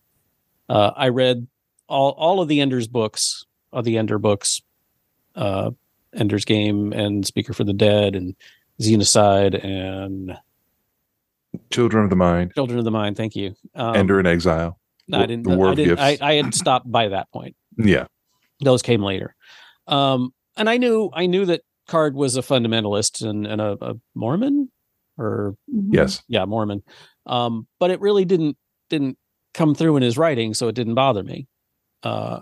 Uh, 0.68 0.92
I 0.96 1.08
read 1.08 1.46
all 1.88 2.10
all 2.12 2.40
of 2.40 2.48
the 2.48 2.60
Ender's 2.60 2.88
books, 2.88 3.44
of 3.72 3.84
the 3.84 3.98
Ender 3.98 4.18
books, 4.18 4.62
uh, 5.34 5.70
Ender's 6.14 6.44
Game 6.44 6.92
and 6.92 7.26
Speaker 7.26 7.52
for 7.52 7.64
the 7.64 7.72
Dead 7.72 8.14
and 8.14 8.36
Xenocide 8.80 9.62
and 9.64 10.36
Children 11.70 12.04
of 12.04 12.10
the 12.10 12.16
Mind. 12.16 12.52
Children 12.54 12.78
of 12.78 12.84
the 12.84 12.90
Mind. 12.90 13.16
Thank 13.16 13.36
you. 13.36 13.54
Um, 13.74 13.96
Ender 13.96 14.20
in 14.20 14.26
Exile. 14.26 14.79
I 15.14 15.26
didn't. 15.26 15.44
The 15.44 15.56
War 15.56 15.70
I, 15.70 15.74
didn't 15.74 15.98
I, 15.98 16.18
I, 16.20 16.34
had 16.34 16.54
stopped 16.54 16.90
by 16.90 17.08
that 17.08 17.30
point. 17.32 17.56
Yeah, 17.76 18.06
those 18.60 18.82
came 18.82 19.02
later. 19.02 19.34
Um, 19.86 20.32
and 20.56 20.68
I 20.68 20.76
knew 20.76 21.10
I 21.12 21.26
knew 21.26 21.46
that 21.46 21.62
Card 21.88 22.14
was 22.14 22.36
a 22.36 22.42
fundamentalist 22.42 23.26
and, 23.26 23.46
and 23.46 23.60
a, 23.60 23.76
a 23.80 23.94
Mormon, 24.14 24.70
or 25.18 25.56
mm-hmm. 25.72 25.94
yes, 25.94 26.22
yeah, 26.28 26.44
Mormon. 26.44 26.82
Um, 27.26 27.66
but 27.78 27.90
it 27.90 28.00
really 28.00 28.24
didn't 28.24 28.56
didn't 28.88 29.18
come 29.54 29.74
through 29.74 29.96
in 29.96 30.02
his 30.02 30.18
writing, 30.18 30.54
so 30.54 30.68
it 30.68 30.74
didn't 30.74 30.94
bother 30.94 31.22
me. 31.22 31.46
Uh, 32.02 32.40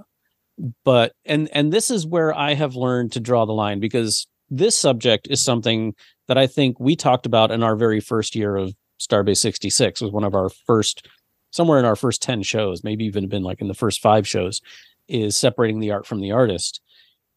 but 0.85 1.13
and 1.25 1.49
and 1.53 1.73
this 1.73 1.91
is 1.91 2.07
where 2.07 2.35
i 2.37 2.55
have 2.55 2.75
learned 2.75 3.13
to 3.13 3.21
draw 3.21 3.45
the 3.45 3.53
line 3.53 3.81
because 3.81 4.27
this 4.51 4.77
subject 4.77 5.29
is 5.31 5.43
something 5.43 5.95
that 6.27 6.39
i 6.39 6.47
think 6.47 6.79
we 6.81 6.97
talked 6.97 7.27
about 7.27 7.51
in 7.51 7.63
our 7.63 7.77
very 7.77 8.01
first 8.01 8.35
year 8.35 8.57
of 8.57 8.75
starbase 9.01 9.39
66 9.39 10.01
was 10.01 10.11
one 10.11 10.25
of 10.25 10.35
our 10.35 10.49
first 10.67 11.07
somewhere 11.51 11.79
in 11.79 11.85
our 11.85 11.97
first 11.97 12.23
10 12.23 12.43
shows 12.43 12.85
maybe 12.85 13.05
even 13.05 13.29
been 13.29 13.43
like 13.43 13.61
in 13.61 13.69
the 13.69 13.75
first 13.75 14.01
five 14.01 14.27
shows 14.27 14.61
is 15.09 15.37
separating 15.37 15.81
the 15.81 15.91
art 15.91 16.07
from 16.07 16.21
the 16.21 16.33
artist 16.33 16.81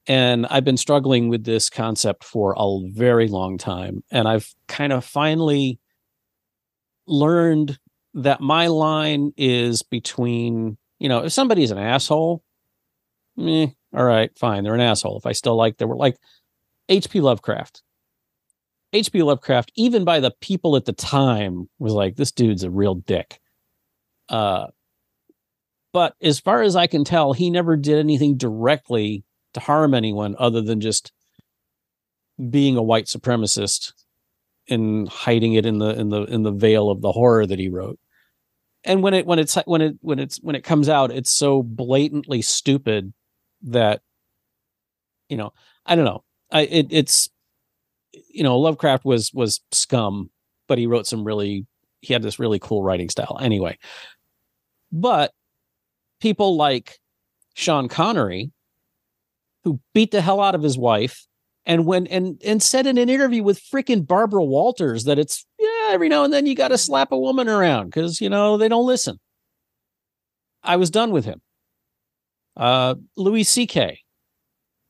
and 0.07 0.45
i've 0.47 0.65
been 0.65 0.77
struggling 0.77 1.29
with 1.29 1.43
this 1.43 1.69
concept 1.69 2.23
for 2.23 2.55
a 2.57 2.79
very 2.89 3.27
long 3.27 3.57
time 3.57 4.03
and 4.11 4.27
i've 4.27 4.53
kind 4.67 4.93
of 4.93 5.05
finally 5.05 5.79
learned 7.07 7.77
that 8.13 8.41
my 8.41 8.67
line 8.67 9.31
is 9.37 9.83
between 9.83 10.77
you 10.99 11.07
know 11.07 11.25
if 11.25 11.31
somebody's 11.31 11.71
an 11.71 11.77
asshole 11.77 12.43
eh, 13.39 13.67
all 13.93 14.05
right, 14.05 14.35
fine. 14.37 14.63
They're 14.63 14.75
an 14.75 14.81
asshole. 14.81 15.17
If 15.17 15.25
I 15.25 15.33
still 15.33 15.55
like, 15.55 15.77
they 15.77 15.85
were 15.85 15.97
like 15.97 16.17
H.P. 16.89 17.21
Lovecraft. 17.21 17.83
H.P. 18.93 19.23
Lovecraft, 19.23 19.71
even 19.75 20.03
by 20.03 20.19
the 20.19 20.31
people 20.41 20.75
at 20.75 20.85
the 20.85 20.93
time, 20.93 21.69
was 21.79 21.93
like, 21.93 22.15
this 22.15 22.31
dude's 22.31 22.63
a 22.63 22.69
real 22.69 22.95
dick. 22.95 23.39
Uh, 24.31 24.67
but 25.93 26.15
as 26.21 26.39
far 26.39 26.61
as 26.61 26.75
I 26.75 26.87
can 26.87 27.03
tell, 27.03 27.33
he 27.33 27.49
never 27.49 27.75
did 27.75 27.99
anything 27.99 28.37
directly 28.37 29.23
to 29.53 29.59
harm 29.59 29.93
anyone 29.93 30.35
other 30.39 30.61
than 30.61 30.79
just 30.79 31.11
being 32.49 32.77
a 32.77 32.81
white 32.81 33.05
supremacist 33.05 33.91
and 34.69 35.09
hiding 35.09 35.53
it 35.53 35.65
in 35.65 35.79
the 35.79 35.89
in 35.99 36.09
the 36.09 36.23
in 36.23 36.43
the 36.43 36.51
veil 36.51 36.89
of 36.89 37.01
the 37.01 37.11
horror 37.11 37.45
that 37.45 37.59
he 37.59 37.69
wrote. 37.69 37.99
And 38.85 39.03
when 39.03 39.13
it 39.13 39.25
when 39.25 39.37
it's 39.37 39.55
when 39.65 39.81
it 39.81 39.97
when 39.99 40.17
it's 40.17 40.37
when 40.37 40.55
it 40.55 40.63
comes 40.63 40.87
out, 40.87 41.11
it's 41.11 41.31
so 41.31 41.61
blatantly 41.61 42.41
stupid 42.41 43.13
that 43.63 44.01
you 45.27 45.35
know 45.35 45.51
I 45.85 45.95
don't 45.95 46.05
know. 46.05 46.23
I 46.51 46.61
it, 46.61 46.87
it's 46.89 47.29
you 48.29 48.43
know 48.43 48.57
Lovecraft 48.57 49.03
was 49.03 49.33
was 49.33 49.59
scum, 49.73 50.31
but 50.69 50.77
he 50.77 50.87
wrote 50.87 51.05
some 51.05 51.25
really 51.25 51.67
he 51.99 52.13
had 52.13 52.23
this 52.23 52.39
really 52.39 52.59
cool 52.59 52.81
writing 52.81 53.09
style 53.09 53.37
anyway. 53.41 53.77
But 54.91 55.31
people 56.19 56.55
like 56.55 56.99
Sean 57.53 57.87
Connery, 57.87 58.51
who 59.63 59.79
beat 59.93 60.11
the 60.11 60.21
hell 60.21 60.41
out 60.41 60.55
of 60.55 60.63
his 60.63 60.77
wife, 60.77 61.25
and 61.65 61.85
when 61.85 62.07
and 62.07 62.41
and 62.45 62.61
said 62.61 62.87
in 62.87 62.97
an 62.97 63.09
interview 63.09 63.43
with 63.43 63.61
freaking 63.61 64.05
Barbara 64.05 64.43
Walters 64.43 65.03
that 65.03 65.19
it's 65.19 65.45
yeah 65.59 65.89
every 65.91 66.09
now 66.09 66.23
and 66.23 66.33
then 66.33 66.45
you 66.45 66.55
got 66.55 66.69
to 66.69 66.77
slap 66.77 67.11
a 67.11 67.19
woman 67.19 67.47
around 67.47 67.85
because 67.85 68.19
you 68.19 68.29
know 68.29 68.57
they 68.57 68.67
don't 68.67 68.87
listen. 68.87 69.19
I 70.63 70.75
was 70.77 70.89
done 70.89 71.11
with 71.11 71.25
him. 71.25 71.41
Uh, 72.55 72.95
Louis 73.17 73.43
C.K. 73.43 73.99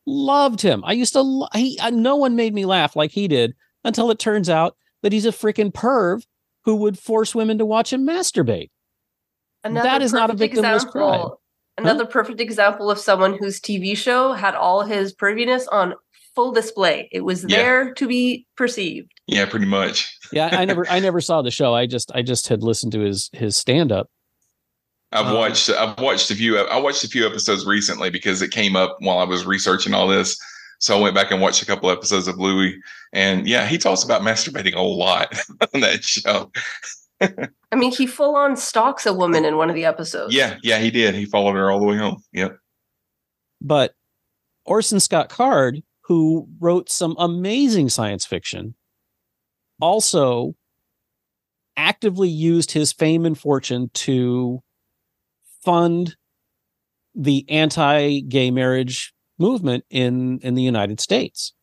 loved 0.06 0.62
him. 0.62 0.84
I 0.86 0.94
used 0.94 1.14
to. 1.14 1.48
He 1.54 1.78
uh, 1.80 1.92
no 1.92 2.16
one 2.16 2.36
made 2.36 2.54
me 2.54 2.66
laugh 2.66 2.96
like 2.96 3.12
he 3.12 3.28
did 3.28 3.54
until 3.84 4.12
it 4.12 4.20
turns 4.20 4.50
out 4.50 4.76
that 5.02 5.14
he's 5.14 5.26
a 5.26 5.32
freaking 5.32 5.72
perv 5.72 6.24
who 6.66 6.76
would 6.76 6.98
force 6.98 7.34
women 7.34 7.58
to 7.58 7.66
watch 7.66 7.92
him 7.92 8.06
masturbate. 8.06 8.70
Another 9.64 9.88
that 9.90 10.02
is 10.02 10.14
not 10.14 10.30
a 10.30 10.34
perfect 10.34 10.56
victimless 10.56 10.76
example- 10.76 10.92
crime. 10.92 11.30
Another 11.78 12.06
perfect 12.06 12.40
example 12.42 12.92
of 12.92 13.00
someone 13.00 13.38
whose 13.40 13.60
TV 13.60 13.96
show 13.96 14.34
had 14.34 14.56
all 14.56 14.84
his 14.84 15.14
perviness 15.16 15.66
on 15.72 15.96
full 16.36 16.52
display. 16.52 17.08
It 17.12 17.22
was 17.22 17.44
Yeah. 17.48 17.58
there 17.58 17.94
to 17.94 18.08
be 18.08 18.46
perceived. 18.58 19.12
Yeah, 19.28 19.46
pretty 19.46 19.66
much. 19.66 20.10
Yeah, 20.34 20.48
I 20.54 20.64
never 20.64 20.88
I 20.90 21.00
never 21.00 21.20
saw 21.20 21.42
the 21.42 21.52
show. 21.52 21.74
I 21.74 21.86
just 21.88 22.10
I 22.16 22.22
just 22.22 22.48
had 22.48 22.64
listened 22.64 22.94
to 22.94 23.00
his 23.02 23.30
his 23.34 23.58
stand 23.58 23.92
up. 23.92 24.08
I've 25.12 25.26
Um, 25.28 25.34
watched 25.36 25.70
I've 25.70 26.00
watched 26.00 26.32
a 26.32 26.36
few 26.36 26.58
I 26.58 26.78
watched 26.78 27.04
a 27.04 27.10
few 27.10 27.26
episodes 27.26 27.66
recently 27.66 28.10
because 28.10 28.42
it 28.42 28.52
came 28.52 28.76
up 28.78 28.96
while 29.00 29.18
I 29.20 29.26
was 29.26 29.46
researching 29.46 29.94
all 29.94 30.08
this. 30.08 30.38
So 30.80 30.98
I 30.98 31.02
went 31.02 31.16
back 31.16 31.32
and 31.32 31.42
watched 31.42 31.62
a 31.62 31.66
couple 31.66 31.90
episodes 31.92 32.28
of 32.30 32.38
Louis, 32.40 32.76
and 33.14 33.46
yeah, 33.48 33.66
he 33.68 33.78
talks 33.78 34.04
about 34.04 34.22
masturbating 34.22 34.74
a 34.76 34.82
lot 34.82 35.38
on 35.74 35.82
that 35.82 36.04
show. 36.04 36.50
I 37.22 37.76
mean, 37.76 37.92
he 37.92 38.08
full 38.08 38.36
on 38.36 38.56
stalks 38.56 39.06
a 39.06 39.14
woman 39.14 39.46
in 39.46 39.58
one 39.58 39.70
of 39.70 39.76
the 39.76 39.86
episodes. 39.86 40.34
Yeah, 40.34 40.58
yeah, 40.64 40.80
he 40.80 40.92
did. 40.92 41.16
He 41.16 41.26
followed 41.26 41.56
her 41.56 41.72
all 41.72 41.80
the 41.80 41.86
way 41.86 41.98
home. 41.98 42.22
Yep. 42.34 42.58
But 43.62 43.94
Orson 44.66 45.00
Scott 45.00 45.30
Card, 45.30 45.82
who 46.06 46.48
wrote 46.60 46.90
some 46.90 47.16
amazing 47.18 47.90
science 47.90 48.26
fiction, 48.26 48.76
also 49.80 50.56
actively 51.78 52.30
used 52.30 52.72
his 52.72 52.92
fame 52.92 53.26
and 53.26 53.38
fortune 53.38 53.90
to 53.94 54.62
fund 55.64 56.16
the 57.16 57.46
anti-gay 57.50 58.52
marriage 58.52 59.14
movement 59.38 59.84
in 59.90 60.40
in 60.40 60.56
the 60.56 60.62
United 60.62 61.00
States. 61.00 61.54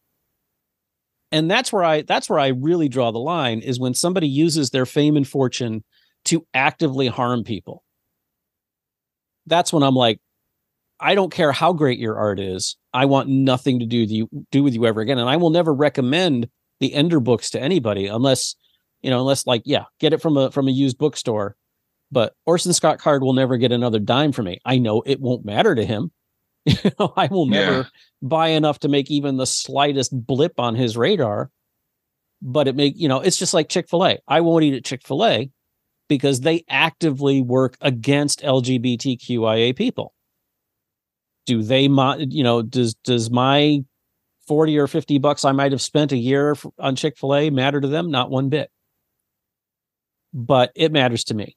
And 1.30 1.50
that's 1.50 1.72
where 1.72 1.84
I 1.84 2.02
that's 2.02 2.30
where 2.30 2.38
I 2.38 2.48
really 2.48 2.88
draw 2.88 3.10
the 3.10 3.18
line 3.18 3.60
is 3.60 3.78
when 3.78 3.94
somebody 3.94 4.28
uses 4.28 4.70
their 4.70 4.86
fame 4.86 5.16
and 5.16 5.28
fortune 5.28 5.84
to 6.26 6.46
actively 6.54 7.06
harm 7.06 7.44
people. 7.44 7.84
That's 9.46 9.72
when 9.72 9.82
I'm 9.82 9.94
like 9.94 10.20
I 11.00 11.14
don't 11.14 11.32
care 11.32 11.52
how 11.52 11.72
great 11.72 11.98
your 11.98 12.16
art 12.16 12.40
is. 12.40 12.76
I 12.92 13.04
want 13.04 13.28
nothing 13.28 13.78
to 13.80 13.86
do 13.86 14.00
with 14.00 14.10
you 14.10 14.28
do 14.50 14.62
with 14.62 14.74
you 14.74 14.86
ever 14.86 15.00
again. 15.00 15.18
And 15.18 15.28
I 15.28 15.36
will 15.36 15.50
never 15.50 15.72
recommend 15.72 16.48
the 16.80 16.94
Ender 16.94 17.20
books 17.20 17.50
to 17.50 17.60
anybody 17.60 18.06
unless, 18.06 18.54
you 19.02 19.10
know, 19.10 19.20
unless 19.20 19.46
like, 19.46 19.62
yeah, 19.64 19.84
get 20.00 20.12
it 20.12 20.22
from 20.22 20.36
a 20.36 20.50
from 20.50 20.68
a 20.68 20.72
used 20.72 20.98
bookstore. 20.98 21.56
But 22.10 22.32
Orson 22.46 22.72
Scott 22.72 22.98
Card 22.98 23.22
will 23.22 23.34
never 23.34 23.58
get 23.58 23.70
another 23.70 23.98
dime 23.98 24.32
from 24.32 24.46
me. 24.46 24.58
I 24.64 24.78
know 24.78 25.02
it 25.04 25.20
won't 25.20 25.44
matter 25.44 25.74
to 25.74 25.84
him. 25.84 26.10
You 26.66 26.90
know, 26.98 27.12
I 27.16 27.26
will 27.28 27.46
never 27.46 27.72
Yeah. 27.72 27.84
buy 28.22 28.48
enough 28.48 28.80
to 28.80 28.88
make 28.88 29.10
even 29.10 29.36
the 29.36 29.46
slightest 29.46 30.10
blip 30.26 30.58
on 30.58 30.74
his 30.74 30.96
radar. 30.96 31.50
But 32.42 32.68
it 32.68 32.76
make 32.76 32.94
you 32.96 33.08
know, 33.08 33.20
it's 33.20 33.36
just 33.38 33.54
like 33.54 33.68
Chick-fil-A. 33.68 34.18
I 34.28 34.40
won't 34.42 34.64
eat 34.64 34.74
at 34.74 34.84
Chick-fil-A 34.84 35.50
because 36.08 36.40
they 36.40 36.64
actively 36.68 37.42
work 37.42 37.76
against 37.80 38.42
LGBTQIA 38.42 39.74
people 39.76 40.14
do 41.48 41.62
they 41.62 41.84
you 41.84 42.44
know 42.44 42.60
does 42.62 42.94
does 43.04 43.30
my 43.30 43.78
40 44.46 44.78
or 44.78 44.86
50 44.86 45.18
bucks 45.18 45.44
i 45.46 45.52
might 45.52 45.72
have 45.72 45.80
spent 45.80 46.12
a 46.12 46.16
year 46.16 46.54
on 46.78 46.94
chick-fil-a 46.94 47.48
matter 47.50 47.80
to 47.80 47.88
them 47.88 48.10
not 48.10 48.30
one 48.30 48.50
bit 48.50 48.70
but 50.34 50.70
it 50.76 50.92
matters 50.92 51.24
to 51.24 51.34
me 51.34 51.56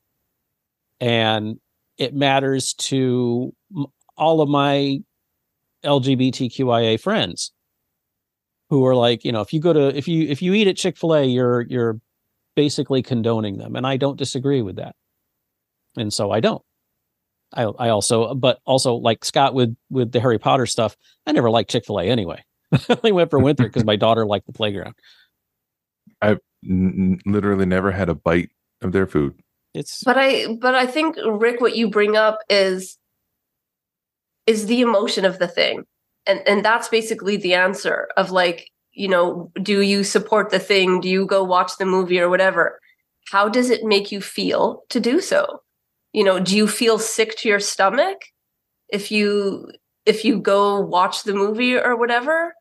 and 1.01 1.59
it 1.97 2.13
matters 2.13 2.73
to 2.75 3.53
all 4.21 4.39
of 4.39 4.47
my 4.47 4.99
lgbtqia 5.83 6.99
friends 6.99 7.51
who 8.69 8.85
are 8.85 8.95
like 8.95 9.25
you 9.25 9.31
know 9.31 9.41
if 9.41 9.51
you 9.51 9.59
go 9.59 9.73
to 9.73 9.87
if 9.97 10.07
you 10.07 10.27
if 10.29 10.41
you 10.41 10.53
eat 10.53 10.67
at 10.67 10.77
chick-fil-a 10.77 11.23
you're 11.23 11.61
you're 11.61 11.99
basically 12.55 13.01
condoning 13.01 13.57
them 13.57 13.75
and 13.75 13.85
i 13.85 13.97
don't 13.97 14.17
disagree 14.17 14.61
with 14.61 14.75
that 14.77 14.95
and 15.97 16.13
so 16.13 16.31
i 16.31 16.39
don't 16.39 16.61
I 17.53 17.63
I 17.63 17.89
also 17.89 18.33
but 18.33 18.59
also 18.65 18.95
like 18.95 19.25
Scott 19.25 19.53
with 19.53 19.75
with 19.89 20.11
the 20.11 20.19
Harry 20.19 20.39
Potter 20.39 20.65
stuff. 20.65 20.95
I 21.27 21.31
never 21.31 21.49
liked 21.49 21.69
Chick 21.69 21.85
Fil 21.85 21.99
A 21.99 22.05
anyway. 22.05 22.43
I 22.71 22.79
only 22.89 23.11
went 23.11 23.29
for 23.29 23.39
winter 23.39 23.63
because 23.63 23.83
my 23.83 23.95
daughter 23.95 24.25
liked 24.25 24.47
the 24.47 24.53
playground. 24.53 24.95
I 26.21 26.31
n- 26.31 26.39
n- 26.63 27.19
literally 27.25 27.65
never 27.65 27.91
had 27.91 28.09
a 28.09 28.15
bite 28.15 28.51
of 28.81 28.91
their 28.91 29.05
food. 29.05 29.39
It's 29.73 30.03
But 30.03 30.17
I 30.17 30.55
but 30.55 30.75
I 30.75 30.85
think 30.85 31.17
Rick, 31.25 31.61
what 31.61 31.75
you 31.75 31.89
bring 31.89 32.15
up 32.15 32.39
is 32.49 32.97
is 34.47 34.65
the 34.65 34.81
emotion 34.81 35.25
of 35.25 35.39
the 35.39 35.47
thing. 35.47 35.83
And 36.25 36.41
and 36.47 36.63
that's 36.63 36.89
basically 36.89 37.37
the 37.37 37.53
answer 37.53 38.07
of 38.17 38.31
like, 38.31 38.69
you 38.93 39.07
know, 39.07 39.51
do 39.61 39.81
you 39.81 40.03
support 40.03 40.49
the 40.49 40.59
thing? 40.59 41.01
Do 41.01 41.09
you 41.09 41.25
go 41.25 41.43
watch 41.43 41.77
the 41.77 41.85
movie 41.85 42.19
or 42.19 42.29
whatever? 42.29 42.79
How 43.31 43.49
does 43.49 43.69
it 43.69 43.83
make 43.83 44.11
you 44.11 44.21
feel 44.21 44.83
to 44.89 44.99
do 44.99 45.21
so? 45.21 45.61
You 46.13 46.23
know, 46.23 46.39
do 46.39 46.55
you 46.55 46.67
feel 46.67 46.99
sick 46.99 47.37
to 47.37 47.49
your 47.49 47.59
stomach 47.59 48.17
if 48.89 49.11
you 49.11 49.71
if 50.05 50.25
you 50.25 50.39
go 50.39 50.79
watch 50.79 51.23
the 51.23 51.33
movie 51.33 51.75
or 51.75 51.95
whatever? 51.95 52.53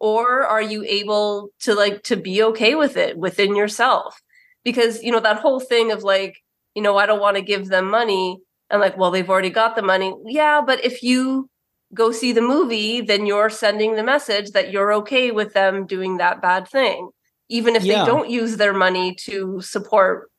Or 0.00 0.46
are 0.46 0.62
you 0.62 0.84
able 0.84 1.50
to 1.60 1.74
like 1.74 2.02
to 2.04 2.16
be 2.16 2.42
okay 2.42 2.74
with 2.74 2.96
it 2.96 3.18
within 3.18 3.54
yourself? 3.54 4.20
Because, 4.64 5.02
you 5.02 5.12
know, 5.12 5.20
that 5.20 5.40
whole 5.40 5.60
thing 5.60 5.92
of 5.92 6.02
like, 6.02 6.36
you 6.74 6.82
know, 6.82 6.96
I 6.96 7.06
don't 7.06 7.20
want 7.20 7.36
to 7.36 7.42
give 7.42 7.68
them 7.68 7.90
money. 7.90 8.38
And 8.70 8.80
like, 8.80 8.96
well, 8.96 9.10
they've 9.10 9.28
already 9.28 9.50
got 9.50 9.74
the 9.76 9.82
money. 9.82 10.14
Yeah, 10.26 10.60
but 10.64 10.84
if 10.84 11.02
you 11.02 11.48
go 11.92 12.12
see 12.12 12.32
the 12.32 12.40
movie, 12.40 13.00
then 13.00 13.26
you're 13.26 13.50
sending 13.50 13.96
the 13.96 14.04
message 14.04 14.50
that 14.52 14.70
you're 14.70 14.92
okay 14.94 15.32
with 15.32 15.54
them 15.54 15.86
doing 15.86 16.18
that 16.18 16.40
bad 16.40 16.68
thing, 16.68 17.10
even 17.48 17.74
if 17.74 17.82
Yeah. 17.84 18.00
they 18.00 18.06
don't 18.06 18.30
use 18.30 18.56
their 18.56 18.72
money 18.72 19.14
to 19.26 19.60
support 19.60 20.30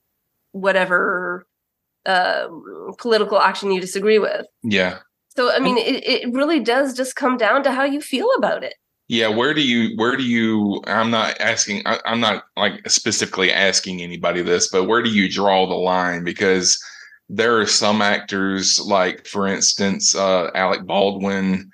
whatever 0.54 1.46
uh, 2.06 2.48
political 2.98 3.39
action 3.39 3.72
you 3.72 3.82
disagree 3.82 4.17
with. 4.17 4.46
Yeah. 4.63 5.00
So, 5.36 5.52
I 5.52 5.60
mean, 5.60 5.78
it, 5.78 6.04
it 6.08 6.34
really 6.34 6.60
does 6.60 6.94
just 6.96 7.15
come 7.15 7.38
down 7.38 7.63
to 7.63 7.72
how 7.72 7.84
you 7.84 8.02
feel 8.02 8.30
about 8.38 8.63
it. 8.63 8.74
Yeah, 9.08 9.28
where 9.28 9.54
do 9.54 9.62
you 9.62 9.94
where 9.98 10.15
do 10.15 10.24
you 10.24 10.82
I'm 10.88 11.12
not 11.12 11.39
asking 11.41 11.82
I, 11.86 12.00
I'm 12.06 12.22
not 12.22 12.46
like 12.56 12.89
specifically 12.89 13.52
asking 13.52 14.02
anybody 14.02 14.41
this, 14.41 14.70
but 14.70 14.86
where 14.86 15.02
do 15.04 15.10
you 15.10 15.30
draw 15.30 15.67
the 15.67 15.76
line? 15.76 16.24
Because 16.24 16.82
there 17.34 17.58
are 17.60 17.65
some 17.65 18.02
actors, 18.02 18.78
like 18.80 19.26
for 19.26 19.48
instance, 19.48 20.15
uh 20.15 20.52
Alec 20.54 20.86
Baldwin, 20.86 21.72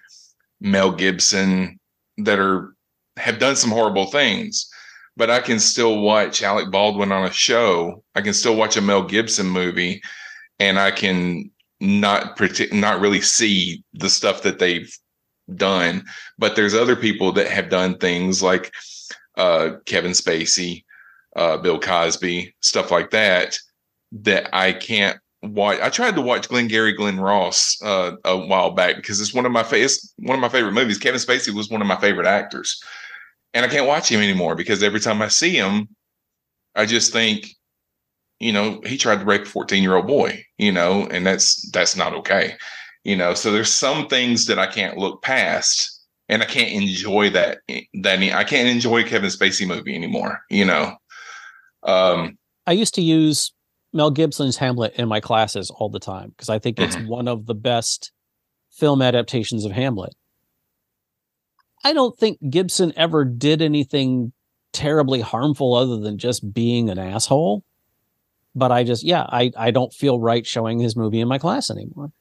Mel 0.61 0.91
Gibson, 0.91 1.79
that 2.17 2.37
are 2.39 2.75
have 3.17 3.39
done 3.39 3.55
some 3.55 3.71
horrible 3.71 4.05
things, 4.05 4.69
but 5.15 5.31
I 5.31 5.39
can 5.39 5.59
still 5.59 6.01
watch 6.01 6.43
Alec 6.43 6.69
Baldwin 6.69 7.11
on 7.11 7.25
a 7.25 7.31
show. 7.33 8.03
I 8.13 8.21
can 8.21 8.33
still 8.33 8.55
watch 8.55 8.77
a 8.77 8.81
Mel 8.81 9.03
Gibson 9.03 9.47
movie, 9.47 9.99
and 10.59 10.77
I 10.77 10.91
can 10.91 11.49
not 11.79 12.39
not 12.71 13.01
really 13.01 13.21
see 13.21 13.83
the 13.93 14.09
stuff 14.09 14.43
that 14.43 14.59
they've 14.59 14.95
done. 15.55 16.03
But 16.37 16.55
there's 16.55 16.75
other 16.75 16.95
people 16.95 17.31
that 17.33 17.47
have 17.47 17.69
done 17.69 17.97
things 17.97 18.43
like 18.43 18.71
uh, 19.37 19.77
Kevin 19.85 20.11
Spacey, 20.11 20.83
uh, 21.35 21.57
Bill 21.57 21.79
Cosby, 21.79 22.55
stuff 22.61 22.91
like 22.91 23.09
that, 23.09 23.57
that 24.11 24.49
I 24.53 24.73
can't 24.73 25.17
watch. 25.43 25.79
I 25.81 25.89
tried 25.89 26.15
to 26.15 26.21
watch 26.21 26.49
Glengarry 26.49 26.93
Glen 26.93 27.19
Ross 27.19 27.77
uh, 27.83 28.13
a 28.25 28.37
while 28.37 28.71
back 28.71 28.95
because 28.95 29.21
it's 29.21 29.33
one 29.33 29.45
of 29.45 29.51
my 29.51 29.63
fa- 29.63 29.83
it's 29.83 30.13
one 30.17 30.35
of 30.35 30.41
my 30.41 30.49
favorite 30.49 30.73
movies. 30.73 30.97
Kevin 30.97 31.19
Spacey 31.19 31.53
was 31.53 31.69
one 31.69 31.81
of 31.81 31.87
my 31.87 31.99
favorite 31.99 32.27
actors, 32.27 32.81
and 33.53 33.65
I 33.65 33.69
can't 33.69 33.87
watch 33.87 34.09
him 34.09 34.21
anymore 34.21 34.55
because 34.55 34.83
every 34.83 34.99
time 34.99 35.21
I 35.21 35.27
see 35.27 35.51
him, 35.55 35.89
I 36.75 36.85
just 36.85 37.11
think, 37.11 37.47
you 38.39 38.51
know, 38.51 38.81
he 38.85 38.97
tried 38.97 39.19
to 39.19 39.25
rape 39.25 39.43
a 39.43 39.45
14 39.45 39.81
year 39.81 39.95
old 39.95 40.07
boy, 40.07 40.43
you 40.57 40.71
know, 40.71 41.07
and 41.11 41.25
that's 41.25 41.69
that's 41.71 41.95
not 41.95 42.13
okay, 42.13 42.55
you 43.03 43.15
know. 43.15 43.33
So 43.33 43.51
there's 43.51 43.71
some 43.71 44.07
things 44.07 44.45
that 44.47 44.59
I 44.59 44.67
can't 44.67 44.97
look 44.97 45.21
past, 45.21 46.05
and 46.29 46.41
I 46.41 46.45
can't 46.45 46.71
enjoy 46.71 47.29
that. 47.31 47.59
That 48.01 48.19
I 48.19 48.43
can't 48.43 48.69
enjoy 48.69 49.03
Kevin 49.03 49.29
Spacey 49.29 49.67
movie 49.67 49.95
anymore, 49.95 50.41
you 50.49 50.65
know. 50.65 50.95
Um, 51.83 52.37
I 52.65 52.73
used 52.73 52.95
to 52.95 53.01
use 53.01 53.51
Mel 53.97 54.11
Gibson's 54.11 54.55
Hamlet 54.55 54.93
in 54.95 55.09
my 55.09 55.19
classes 55.19 55.69
all 55.69 55.89
the 55.89 55.99
time 55.99 56.29
because 56.29 56.47
I 56.49 56.59
think 56.59 56.79
it's 56.79 56.95
Mm-hmm. 56.95 57.07
one 57.07 57.27
of 57.27 57.47
the 57.47 57.55
best 57.55 58.11
film 58.71 59.01
adaptations 59.01 59.65
of 59.65 59.73
Hamlet. 59.73 60.15
I 61.83 61.93
don't 61.93 62.17
think 62.17 62.37
Gibson 62.49 62.93
ever 62.95 63.25
did 63.25 63.61
anything 63.61 64.31
terribly 64.71 65.21
harmful 65.21 65.73
other 65.73 65.97
than 65.97 66.17
just 66.17 66.53
being 66.53 66.89
an 66.89 66.99
asshole. 66.99 67.63
But 68.55 68.71
I 68.71 68.83
just, 68.83 69.03
yeah, 69.03 69.23
I, 69.29 69.51
I 69.57 69.71
don't 69.71 69.93
feel 69.93 70.19
right 70.19 70.45
showing 70.45 70.79
his 70.79 70.95
movie 70.95 71.19
in 71.19 71.27
my 71.27 71.37
class 71.37 71.69
anymore. 71.69 72.11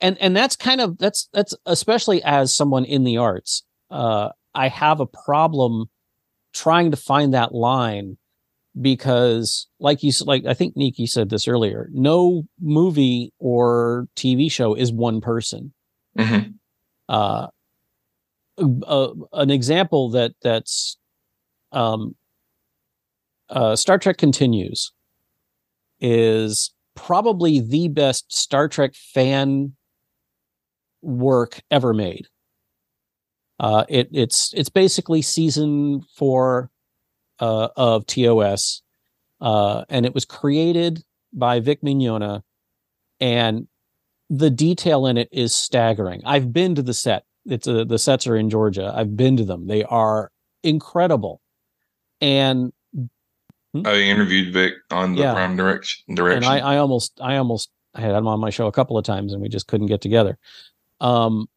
And 0.00 0.18
and 0.18 0.36
that's 0.36 0.54
kind 0.54 0.82
of 0.82 0.98
that's 0.98 1.28
that's 1.32 1.54
especially 1.64 2.22
as 2.24 2.54
someone 2.54 2.84
in 2.84 3.04
the 3.04 3.16
arts, 3.16 3.64
uh, 3.90 4.28
I 4.54 4.68
have 4.68 5.00
a 5.00 5.06
problem 5.06 5.86
trying 6.52 6.90
to 6.90 6.96
find 6.98 7.32
that 7.32 7.54
line 7.54 8.18
because 8.80 9.66
like 9.80 10.02
you 10.02 10.12
like 10.24 10.46
I 10.46 10.54
think 10.54 10.76
Nikki 10.76 11.06
said 11.06 11.28
this 11.28 11.46
earlier, 11.46 11.88
no 11.92 12.44
movie 12.60 13.32
or 13.38 14.08
TV 14.16 14.50
show 14.50 14.74
is 14.74 14.92
one 14.92 15.20
person. 15.20 15.72
mhm. 16.16 16.54
Uh, 17.08 17.48
uh, 18.86 19.08
an 19.32 19.50
example 19.50 20.10
that 20.10 20.32
that's 20.42 20.96
um, 21.72 22.14
uh, 23.50 23.76
Star 23.76 23.98
Trek 23.98 24.16
continues 24.18 24.92
is 26.00 26.72
probably 26.94 27.60
the 27.60 27.88
best 27.88 28.34
Star 28.34 28.68
Trek 28.68 28.94
fan 28.94 29.74
work 31.02 31.60
ever 31.70 31.92
made. 31.92 32.26
Uh, 33.60 33.84
it, 33.88 34.08
it's 34.12 34.52
it's 34.54 34.68
basically 34.68 35.22
season 35.22 36.02
four 36.16 36.70
uh, 37.40 37.68
of 37.76 38.06
TOS, 38.06 38.82
uh, 39.40 39.84
and 39.88 40.06
it 40.06 40.14
was 40.14 40.24
created 40.24 41.02
by 41.32 41.60
Vic 41.60 41.82
Mignogna, 41.82 42.42
and 43.20 43.66
the 44.30 44.50
detail 44.50 45.06
in 45.06 45.16
it 45.18 45.28
is 45.32 45.54
staggering. 45.54 46.22
I've 46.24 46.52
been 46.52 46.74
to 46.74 46.82
the 46.82 46.94
set. 46.94 47.24
It's 47.46 47.66
a, 47.66 47.84
the 47.84 47.98
sets 47.98 48.26
are 48.26 48.36
in 48.36 48.48
Georgia. 48.50 48.92
I've 48.94 49.16
been 49.16 49.36
to 49.36 49.44
them. 49.44 49.66
They 49.66 49.84
are 49.84 50.30
incredible, 50.62 51.40
and 52.20 52.72
I 53.74 53.94
interviewed 54.02 54.52
Vic 54.52 54.74
on 54.90 55.14
the 55.14 55.22
Yeah. 55.22 55.32
Prime 55.34 55.56
Direction. 55.56 56.04
and 56.18 56.44
I, 56.44 56.58
I 56.58 56.76
almost 56.76 57.18
I 57.22 57.36
almost 57.38 57.70
I 57.94 58.00
had 58.02 58.14
him 58.14 58.26
on 58.26 58.38
my 58.40 58.50
show 58.50 58.66
a 58.66 58.72
couple 58.72 58.96
of 58.98 59.04
times 59.04 59.32
and 59.32 59.40
we 59.42 59.48
just 59.48 59.66
couldn't 59.66 59.86
get 59.86 60.00
together. 60.02 60.38
Um, 61.00 61.48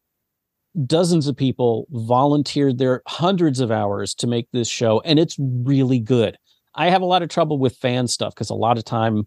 dozens 0.84 1.26
of 1.26 1.36
people 1.36 1.86
volunteered 1.90 2.78
their 2.78 3.02
hundreds 3.06 3.60
of 3.60 3.70
hours 3.70 4.14
to 4.16 4.26
make 4.26 4.48
this 4.52 4.68
show, 4.68 5.00
and 5.04 5.18
it's 5.18 5.36
really 5.38 5.98
good. 5.98 6.36
I 6.74 6.90
have 6.90 7.00
a 7.02 7.06
lot 7.06 7.22
of 7.22 7.28
trouble 7.30 7.58
with 7.58 7.76
fan 7.76 8.06
stuff 8.08 8.34
because 8.34 8.50
a 8.50 8.54
lot 8.54 8.76
of 8.76 8.84
time, 8.84 9.26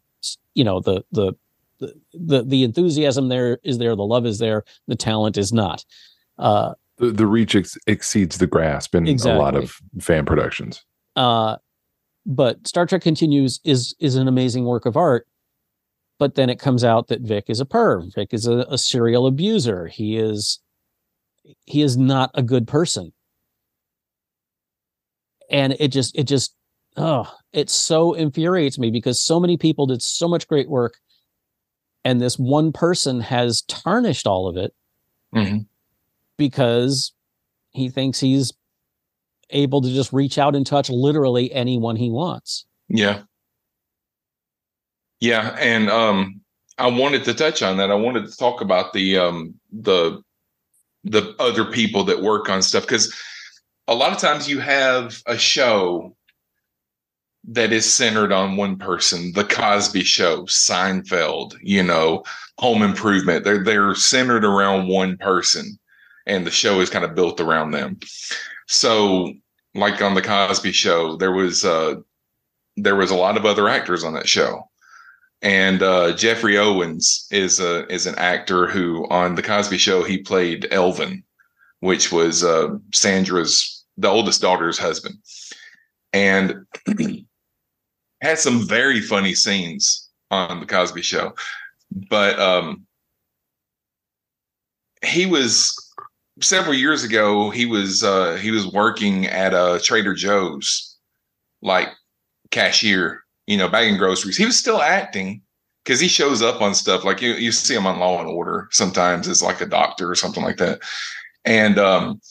you 0.53 0.63
know, 0.63 0.79
the 0.79 1.03
the 1.11 1.33
the 1.79 1.93
the, 2.13 2.43
the 2.43 2.63
enthusiasm 2.63 3.29
there 3.29 3.57
is 3.63 3.77
there, 3.77 3.95
the 3.95 4.03
love 4.03 4.25
is 4.25 4.37
there, 4.39 4.63
the 4.87 4.95
talent 4.95 5.37
is 5.37 5.51
not. 5.53 5.83
Uh, 6.37 6.73
The, 6.97 7.11
the 7.11 7.25
reach 7.25 7.55
ex- 7.55 7.77
exceeds 7.87 8.37
the 8.37 8.47
grasp 8.47 8.93
in 8.93 9.07
a 9.07 9.37
lot 9.37 9.55
of 9.55 9.79
fan 9.99 10.25
productions. 10.25 10.83
uh, 11.15 11.55
but 12.25 12.67
Star 12.67 12.85
Trek 12.85 13.01
Continues 13.01 13.59
is 13.63 13.95
is 13.99 14.15
an 14.15 14.27
amazing 14.27 14.65
work 14.65 14.85
of 14.85 14.95
art. 14.97 15.25
But 16.19 16.35
then 16.35 16.49
it 16.49 16.59
comes 16.59 16.83
out 16.83 17.07
that 17.07 17.21
Vic 17.21 17.45
is 17.47 17.61
a 17.61 17.65
perv. 17.65 18.13
Vic 18.13 18.33
is 18.33 18.45
a, 18.45 18.65
a 18.69 18.77
serial 18.77 19.25
abuser. 19.25 19.87
He 19.87 20.17
is 20.17 20.59
he 21.65 21.81
is 21.81 21.97
not 21.97 22.31
a 22.33 22.41
good 22.43 22.67
person. 22.67 23.11
And 25.49 25.75
it 25.79 25.89
just 25.89 26.15
it 26.17 26.23
just 26.23 26.55
oh, 26.97 27.31
it 27.53 27.69
so 27.69 28.13
infuriates 28.13 28.77
me 28.77 28.91
because 28.91 29.21
so 29.21 29.39
many 29.39 29.57
people 29.57 29.87
did 29.87 30.01
so 30.01 30.27
much 30.27 30.47
great 30.47 30.69
work 30.69 30.95
and 32.05 32.21
this 32.21 32.37
one 32.37 32.71
person 32.71 33.19
has 33.21 33.61
tarnished 33.63 34.27
all 34.27 34.47
of 34.47 34.57
it 34.57 34.73
Mhm. 35.33 35.65
because 36.37 37.13
he 37.71 37.89
thinks 37.89 38.19
he's 38.19 38.51
able 39.51 39.81
to 39.81 39.89
just 39.89 40.13
reach 40.13 40.37
out 40.37 40.55
and 40.55 40.65
touch 40.65 40.89
literally 40.89 41.51
anyone 41.51 41.95
he 41.95 42.09
wants. 42.09 42.65
Yeah. 42.87 43.23
Yeah, 45.19 45.55
and 45.59 45.89
um 45.89 46.41
I 46.77 46.87
wanted 46.87 47.25
to 47.25 47.33
touch 47.33 47.61
on 47.61 47.77
that. 47.77 47.91
I 47.91 47.95
wanted 47.95 48.25
to 48.29 48.37
talk 48.37 48.61
about 48.61 48.93
the 48.93 49.17
um 49.17 49.55
the 49.71 50.21
the 51.03 51.35
other 51.39 51.65
people 51.65 52.03
that 52.03 52.21
work 52.21 52.49
on 52.49 52.61
stuff 52.61 52.85
cuz 52.85 53.13
a 53.87 53.95
lot 53.95 54.11
of 54.11 54.19
times 54.19 54.47
you 54.47 54.59
have 54.59 55.21
a 55.25 55.37
show 55.37 56.15
that 57.47 57.71
is 57.71 57.91
centered 57.91 58.31
on 58.31 58.57
one 58.57 58.77
person, 58.77 59.31
the 59.33 59.45
Cosby 59.45 60.03
show, 60.03 60.43
Seinfeld, 60.43 61.55
you 61.63 61.81
know, 61.81 62.23
Home 62.59 62.83
Improvement. 62.83 63.43
They're 63.43 63.63
they're 63.63 63.95
centered 63.95 64.45
around 64.45 64.87
one 64.87 65.17
person 65.17 65.79
and 66.27 66.45
the 66.45 66.51
show 66.51 66.79
is 66.79 66.89
kind 66.89 67.03
of 67.03 67.15
built 67.15 67.41
around 67.41 67.71
them. 67.71 67.99
So 68.67 69.33
like 69.73 70.01
on 70.01 70.13
the 70.13 70.21
Cosby 70.21 70.71
show, 70.71 71.17
there 71.17 71.31
was 71.31 71.65
uh 71.65 71.95
there 72.77 72.95
was 72.95 73.11
a 73.11 73.15
lot 73.15 73.35
of 73.35 73.45
other 73.45 73.67
actors 73.67 74.03
on 74.03 74.13
that 74.13 74.29
show. 74.29 74.68
And 75.41 75.81
uh, 75.81 76.13
Geoffrey 76.13 76.57
Owens 76.57 77.27
is 77.31 77.59
a 77.59 77.87
is 77.87 78.05
an 78.05 78.15
actor 78.15 78.67
who 78.67 79.07
on 79.09 79.35
the 79.35 79.41
Cosby 79.41 79.77
Show 79.77 80.03
he 80.03 80.17
played 80.17 80.67
Elvin, 80.71 81.23
which 81.79 82.11
was 82.11 82.43
uh, 82.43 82.75
Sandra's 82.93 83.85
the 83.97 84.09
oldest 84.09 84.41
daughter's 84.41 84.77
husband, 84.77 85.15
and 86.11 86.65
had 88.21 88.37
some 88.37 88.67
very 88.67 88.99
funny 88.99 89.33
scenes 89.33 90.09
on 90.29 90.59
the 90.59 90.65
Cosby 90.65 91.01
Show. 91.01 91.33
But 92.09 92.37
um, 92.39 92.85
he 95.03 95.25
was 95.25 95.73
several 96.41 96.75
years 96.75 97.03
ago. 97.03 97.49
He 97.49 97.65
was 97.65 98.03
uh, 98.03 98.35
he 98.35 98.51
was 98.51 98.67
working 98.67 99.25
at 99.27 99.53
a 99.53 99.79
Trader 99.83 100.13
Joe's, 100.13 100.97
like 101.61 101.89
cashier, 102.51 103.23
you 103.49 103.57
know, 103.57 103.67
bagging 103.67 103.97
groceries. 103.97 104.37
He 104.37 104.45
was 104.45 104.57
still 104.57 104.79
acting 104.79 105.41
because 105.83 105.99
he 105.99 106.07
shows 106.07 106.43
up 106.43 106.61
on 106.61 106.75
stuff 106.75 107.03
like 107.03 107.19
you 107.19 107.33
you 107.33 107.51
see 107.51 107.73
him 107.73 107.87
on 107.87 107.99
Law 107.99 108.19
and 108.19 108.29
Order 108.29 108.67
sometimes 108.69 109.27
as 109.27 109.41
like 109.41 109.59
a 109.59 109.65
doctor 109.65 110.09
or 110.09 110.13
something 110.13 110.43
like 110.43 110.57
that. 110.57 110.81
And 111.45 111.79
um, 111.79 112.21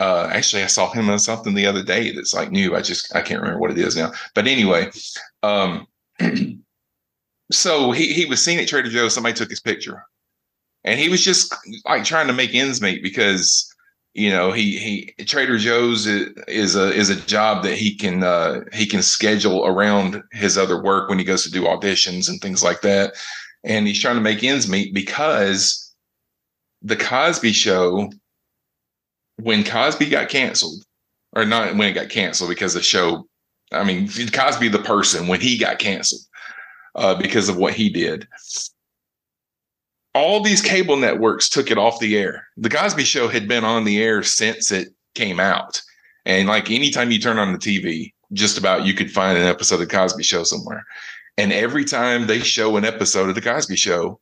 uh, 0.00 0.28
actually, 0.30 0.62
I 0.62 0.66
saw 0.66 0.90
him 0.90 1.08
on 1.08 1.18
something 1.18 1.54
the 1.54 1.66
other 1.66 1.82
day 1.82 2.12
that's 2.12 2.34
like 2.34 2.50
new. 2.50 2.76
I 2.76 2.82
just 2.82 3.16
I 3.16 3.22
can't 3.22 3.40
remember 3.40 3.58
what 3.58 3.70
it 3.70 3.78
is 3.78 3.96
now. 3.96 4.12
But 4.34 4.46
anyway, 4.46 4.90
um, 5.42 5.86
so 7.50 7.92
he 7.92 8.12
he 8.12 8.26
was 8.26 8.44
seen 8.44 8.58
at 8.58 8.68
Trader 8.68 8.90
Joe's. 8.90 9.14
Somebody 9.14 9.34
took 9.34 9.48
his 9.48 9.60
picture, 9.60 10.04
and 10.84 11.00
he 11.00 11.08
was 11.08 11.24
just 11.24 11.56
like 11.86 12.04
trying 12.04 12.26
to 12.26 12.34
make 12.34 12.54
ends 12.54 12.82
meet 12.82 13.02
because 13.02 13.74
you 14.14 14.30
know 14.30 14.52
he 14.52 14.78
he 15.16 15.24
Trader 15.24 15.58
Joe's 15.58 16.06
is, 16.06 16.76
a 16.76 16.92
is 16.92 17.10
a 17.10 17.16
job 17.16 17.62
that 17.64 17.76
he 17.76 17.94
can 17.94 18.22
uh, 18.22 18.62
he 18.72 18.86
can 18.86 19.02
schedule 19.02 19.66
around 19.66 20.22
his 20.32 20.58
other 20.58 20.82
work 20.82 21.08
when 21.08 21.18
he 21.18 21.24
goes 21.24 21.44
to 21.44 21.50
do 21.50 21.62
auditions 21.62 22.28
and 22.28 22.40
things 22.40 22.62
like 22.62 22.80
that, 22.82 23.14
and 23.64 23.86
he's 23.86 24.00
trying 24.00 24.16
to 24.16 24.20
make 24.20 24.42
ends 24.42 24.68
meet 24.68 24.94
because 24.94 25.94
the 26.82 26.96
Cosby 26.96 27.52
Show 27.52 28.10
when 29.36 29.64
Cosby 29.64 30.08
got 30.08 30.28
canceled 30.28 30.82
or 31.34 31.44
not 31.44 31.76
when 31.76 31.88
it 31.88 31.94
got 31.94 32.08
canceled 32.08 32.50
because 32.50 32.74
the 32.74 32.82
show 32.82 33.26
I 33.72 33.84
mean 33.84 34.08
Cosby 34.32 34.68
the 34.68 34.80
person 34.80 35.28
when 35.28 35.40
he 35.40 35.58
got 35.58 35.78
canceled 35.78 36.22
uh, 36.94 37.14
because 37.14 37.48
of 37.48 37.56
what 37.56 37.74
he 37.74 37.88
did 37.88 38.26
all 40.18 40.40
these 40.42 40.60
cable 40.60 40.96
networks 40.96 41.48
took 41.48 41.70
it 41.70 41.78
off 41.78 42.00
the 42.00 42.16
air. 42.18 42.46
The 42.56 42.68
Cosby 42.70 43.04
Show 43.04 43.28
had 43.28 43.46
been 43.48 43.64
on 43.64 43.84
the 43.84 44.02
air 44.02 44.22
since 44.22 44.70
it 44.72 44.88
came 45.14 45.38
out. 45.40 45.80
And 46.26 46.48
like 46.48 46.70
anytime 46.70 47.10
you 47.10 47.18
turn 47.18 47.38
on 47.38 47.52
the 47.52 47.58
TV, 47.58 48.12
just 48.32 48.58
about 48.58 48.84
you 48.84 48.92
could 48.94 49.10
find 49.10 49.38
an 49.38 49.44
episode 49.46 49.76
of 49.76 49.88
the 49.88 49.94
Cosby 49.96 50.22
Show 50.22 50.42
somewhere. 50.42 50.84
And 51.38 51.52
every 51.52 51.84
time 51.84 52.26
they 52.26 52.40
show 52.40 52.76
an 52.76 52.84
episode 52.84 53.28
of 53.28 53.34
the 53.34 53.40
Cosby 53.40 53.76
Show, 53.76 54.20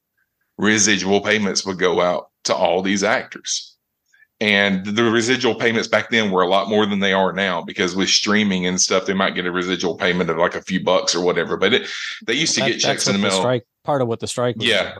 residual 0.59 1.21
payments 1.21 1.65
would 1.67 1.79
go 1.79 2.01
out 2.01 2.31
to 2.45 2.55
all 2.55 2.83
these 2.83 3.03
actors. 3.03 3.73
And 4.39 4.85
the 4.85 5.05
residual 5.05 5.55
payments 5.55 5.89
back 5.89 6.11
then 6.11 6.31
were 6.31 6.43
a 6.43 6.49
lot 6.49 6.69
more 6.69 6.85
than 6.85 6.99
they 7.01 7.15
are 7.15 7.33
now 7.33 7.63
because 7.63 7.97
with 7.97 8.11
streaming 8.11 8.67
and 8.67 8.79
stuff, 8.79 9.07
they 9.07 9.15
might 9.15 9.35
get 9.35 9.47
a 9.47 9.51
residual 9.51 9.97
payment 9.97 10.29
of 10.29 10.37
like 10.37 10.55
a 10.55 10.61
few 10.61 10.85
bucks 10.85 11.15
or 11.15 11.25
whatever. 11.25 11.57
But 11.57 11.73
it, 11.73 11.89
they 12.27 12.35
used 12.35 12.55
to 12.57 12.61
That- 12.61 12.69
get 12.73 12.81
checks 12.81 13.07
in 13.07 13.15
the 13.15 13.19
mail. 13.19 13.31
strike 13.31 13.67
part 13.83 14.03
of 14.03 14.09
what 14.09 14.21
the 14.21 14.27
strike 14.27 14.57
was 14.57 14.67
Yeah. 14.67 14.97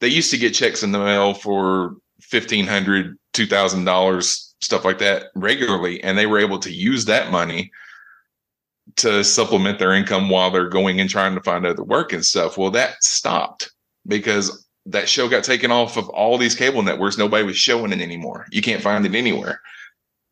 They 0.00 0.08
used 0.08 0.30
to 0.30 0.38
get 0.38 0.54
checks 0.54 0.82
in 0.82 0.92
the 0.92 0.98
mail 0.98 1.34
for 1.34 1.96
fifteen 2.20 2.66
hundred, 2.66 3.16
two 3.32 3.46
thousand 3.46 3.84
dollars, 3.84 4.54
stuff 4.60 4.84
like 4.84 4.98
that 4.98 5.26
regularly, 5.34 6.02
and 6.02 6.16
they 6.16 6.26
were 6.26 6.38
able 6.38 6.58
to 6.60 6.72
use 6.72 7.04
that 7.06 7.30
money 7.30 7.70
to 8.96 9.24
supplement 9.24 9.78
their 9.78 9.92
income 9.92 10.28
while 10.28 10.50
they're 10.50 10.68
going 10.68 11.00
and 11.00 11.10
trying 11.10 11.34
to 11.34 11.42
find 11.42 11.66
other 11.66 11.82
work 11.82 12.12
and 12.12 12.24
stuff. 12.24 12.56
Well, 12.56 12.70
that 12.70 13.02
stopped 13.02 13.72
because 14.06 14.64
that 14.86 15.08
show 15.08 15.28
got 15.28 15.44
taken 15.44 15.70
off 15.70 15.96
of 15.96 16.08
all 16.10 16.38
these 16.38 16.54
cable 16.54 16.82
networks. 16.82 17.18
Nobody 17.18 17.44
was 17.44 17.56
showing 17.56 17.92
it 17.92 18.00
anymore. 18.00 18.46
You 18.52 18.62
can't 18.62 18.82
find 18.82 19.04
it 19.04 19.14
anywhere. 19.14 19.60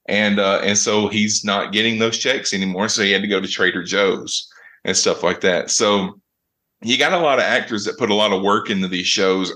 And 0.07 0.39
uh, 0.39 0.61
and 0.63 0.79
so 0.79 1.09
he's 1.09 1.45
not 1.45 1.73
getting 1.73 1.99
those 1.99 2.19
checks 2.19 2.53
anymore. 2.53 2.89
So 2.89 3.03
he 3.03 3.11
had 3.11 3.23
to 3.23 3.29
go 3.29 3.41
to 3.41 3.49
Trader 3.49 3.83
Joe's. 3.83 4.49
and 4.85 4.97
stuff 4.97 5.23
like 5.23 5.41
that. 5.41 5.71
So 5.71 6.21
you 6.85 6.99
got 6.99 7.13
a 7.13 7.19
lot 7.19 7.39
of 7.39 7.45
actors 7.45 7.85
that 7.85 7.99
put 7.99 8.11
a 8.11 8.15
lot 8.15 8.33
of 8.33 8.43
work 8.43 8.71
into 8.71 8.89
these 8.89 9.07
shows 9.07 9.53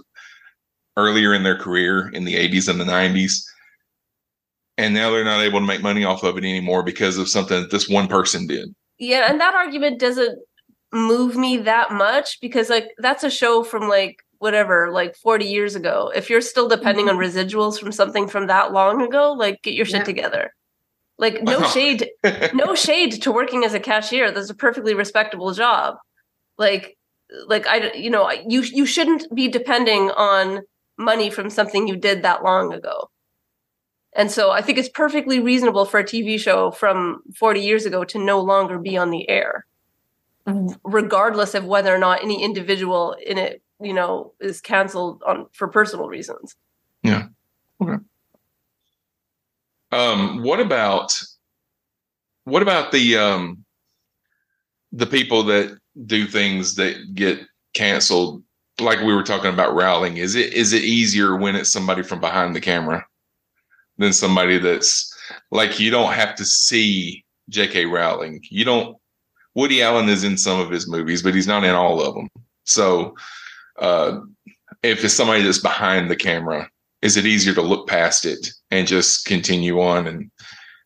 earlier 0.96 1.32
in 1.32 1.44
their 1.44 1.56
career 1.56 2.08
in 2.08 2.24
the 2.24 2.34
80s 2.34 2.68
and 2.68 2.80
the 2.80 2.84
90s. 2.84 3.42
And 4.76 4.94
now 4.94 5.10
they're 5.10 5.24
not 5.24 5.40
able 5.40 5.60
to 5.60 5.66
make 5.66 5.82
money 5.82 6.04
off 6.04 6.22
of 6.22 6.36
it 6.36 6.44
anymore 6.44 6.82
because 6.82 7.18
of 7.18 7.28
something 7.28 7.60
that 7.60 7.70
this 7.70 7.88
one 7.88 8.08
person 8.08 8.46
did. 8.46 8.74
Yeah, 8.98 9.26
and 9.28 9.40
that 9.40 9.54
argument 9.54 10.00
doesn't 10.00 10.38
move 10.92 11.36
me 11.36 11.58
that 11.58 11.92
much 11.92 12.40
because 12.40 12.70
like 12.70 12.88
that's 12.98 13.24
a 13.24 13.30
show 13.30 13.62
from 13.62 13.88
like 13.88 14.18
whatever, 14.38 14.90
like 14.92 15.16
40 15.16 15.44
years 15.44 15.74
ago. 15.74 16.12
If 16.14 16.30
you're 16.30 16.40
still 16.40 16.68
depending 16.68 17.06
mm-hmm. 17.06 17.16
on 17.16 17.22
residuals 17.22 17.78
from 17.78 17.92
something 17.92 18.28
from 18.28 18.46
that 18.46 18.72
long 18.72 19.02
ago, 19.02 19.32
like 19.32 19.62
get 19.62 19.74
your 19.74 19.84
shit 19.84 19.98
yeah. 20.00 20.04
together. 20.04 20.54
Like 21.18 21.42
no 21.42 21.62
shade, 21.68 22.08
no 22.54 22.74
shade 22.76 23.22
to 23.22 23.32
working 23.32 23.64
as 23.64 23.74
a 23.74 23.80
cashier. 23.80 24.30
That's 24.30 24.50
a 24.50 24.54
perfectly 24.54 24.94
respectable 24.94 25.52
job. 25.52 25.96
Like 26.56 26.97
like 27.46 27.66
I 27.66 27.92
you 27.92 28.10
know, 28.10 28.30
you 28.30 28.62
you 28.62 28.86
shouldn't 28.86 29.34
be 29.34 29.48
depending 29.48 30.10
on 30.10 30.62
money 30.96 31.30
from 31.30 31.50
something 31.50 31.86
you 31.86 31.96
did 31.96 32.22
that 32.22 32.42
long 32.42 32.72
ago. 32.72 33.10
And 34.14 34.30
so 34.30 34.50
I 34.50 34.62
think 34.62 34.78
it's 34.78 34.88
perfectly 34.88 35.38
reasonable 35.38 35.84
for 35.84 36.00
a 36.00 36.04
TV 36.04 36.40
show 36.40 36.70
from 36.70 37.22
40 37.36 37.60
years 37.60 37.86
ago 37.86 38.04
to 38.04 38.18
no 38.18 38.40
longer 38.40 38.78
be 38.78 38.96
on 38.96 39.10
the 39.10 39.28
air, 39.28 39.66
regardless 40.82 41.54
of 41.54 41.66
whether 41.66 41.94
or 41.94 41.98
not 41.98 42.22
any 42.22 42.42
individual 42.42 43.14
in 43.24 43.38
it, 43.38 43.62
you 43.80 43.92
know, 43.92 44.32
is 44.40 44.60
canceled 44.60 45.22
on 45.26 45.46
for 45.52 45.68
personal 45.68 46.08
reasons. 46.08 46.56
Yeah. 47.02 47.28
Okay. 47.80 48.02
Um, 49.92 50.42
what 50.42 50.60
about 50.60 51.20
what 52.44 52.62
about 52.62 52.92
the 52.92 53.16
um 53.16 53.64
the 54.90 55.06
people 55.06 55.44
that 55.44 55.78
do 56.06 56.26
things 56.26 56.74
that 56.76 57.14
get 57.14 57.40
canceled 57.74 58.42
like 58.80 59.00
we 59.00 59.14
were 59.14 59.24
talking 59.24 59.52
about 59.52 59.74
Rowling 59.74 60.18
is 60.18 60.34
it 60.34 60.52
is 60.52 60.72
it 60.72 60.84
easier 60.84 61.36
when 61.36 61.56
it's 61.56 61.72
somebody 61.72 62.02
from 62.02 62.20
behind 62.20 62.54
the 62.54 62.60
camera 62.60 63.04
than 63.98 64.12
somebody 64.12 64.58
that's 64.58 65.12
like 65.50 65.80
you 65.80 65.90
don't 65.90 66.12
have 66.12 66.34
to 66.36 66.44
see 66.44 67.24
J.K. 67.48 67.86
Rowling. 67.86 68.40
You 68.50 68.64
don't. 68.64 68.96
Woody 69.54 69.82
Allen 69.82 70.08
is 70.08 70.24
in 70.24 70.36
some 70.36 70.60
of 70.60 70.70
his 70.70 70.88
movies, 70.88 71.22
but 71.22 71.34
he's 71.34 71.46
not 71.46 71.64
in 71.64 71.74
all 71.74 72.00
of 72.00 72.14
them. 72.14 72.28
So, 72.64 73.14
uh, 73.78 74.20
if 74.82 75.02
it's 75.04 75.14
somebody 75.14 75.42
that's 75.42 75.58
behind 75.58 76.10
the 76.10 76.16
camera, 76.16 76.70
is 77.02 77.16
it 77.16 77.26
easier 77.26 77.54
to 77.54 77.62
look 77.62 77.88
past 77.88 78.24
it 78.24 78.50
and 78.70 78.86
just 78.86 79.24
continue 79.24 79.80
on 79.80 80.06
and 80.06 80.30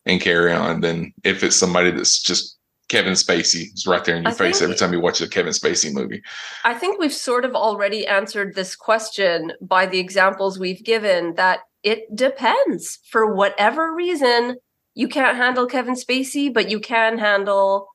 and 0.05 0.21
carry 0.21 0.51
on 0.51 0.81
than 0.81 1.13
if 1.23 1.43
it's 1.43 1.55
somebody 1.55 1.91
that's 1.91 2.21
just 2.21 2.57
Kevin 2.93 3.13
Spacey 3.13 3.73
is 3.73 3.87
right 3.87 4.05
there 4.05 4.15
in 4.15 4.21
your 4.21 4.33
I 4.33 4.35
face 4.35 4.61
every 4.61 4.75
time 4.75 4.93
you 4.93 4.99
watch 4.99 5.19
a 5.19 5.27
Kevin 5.27 5.51
Spacey 5.51 5.91
movie. 5.91 6.21
I 6.63 6.75
think 6.75 6.99
we've 6.99 7.11
sort 7.11 7.43
of 7.43 7.55
already 7.55 8.05
answered 8.05 8.53
this 8.53 8.75
question 8.75 9.53
by 9.61 9.87
the 9.87 9.97
examples 9.97 10.59
we've 10.59 10.83
given 10.83 11.33
that 11.33 11.61
it 11.81 12.15
depends. 12.15 12.99
For 13.09 13.33
whatever 13.33 13.95
reason, 13.95 14.57
you 14.93 15.07
can't 15.07 15.35
handle 15.37 15.65
Kevin 15.65 15.95
Spacey, 15.95 16.53
but 16.53 16.69
you 16.69 16.79
can 16.79 17.17
handle, 17.17 17.87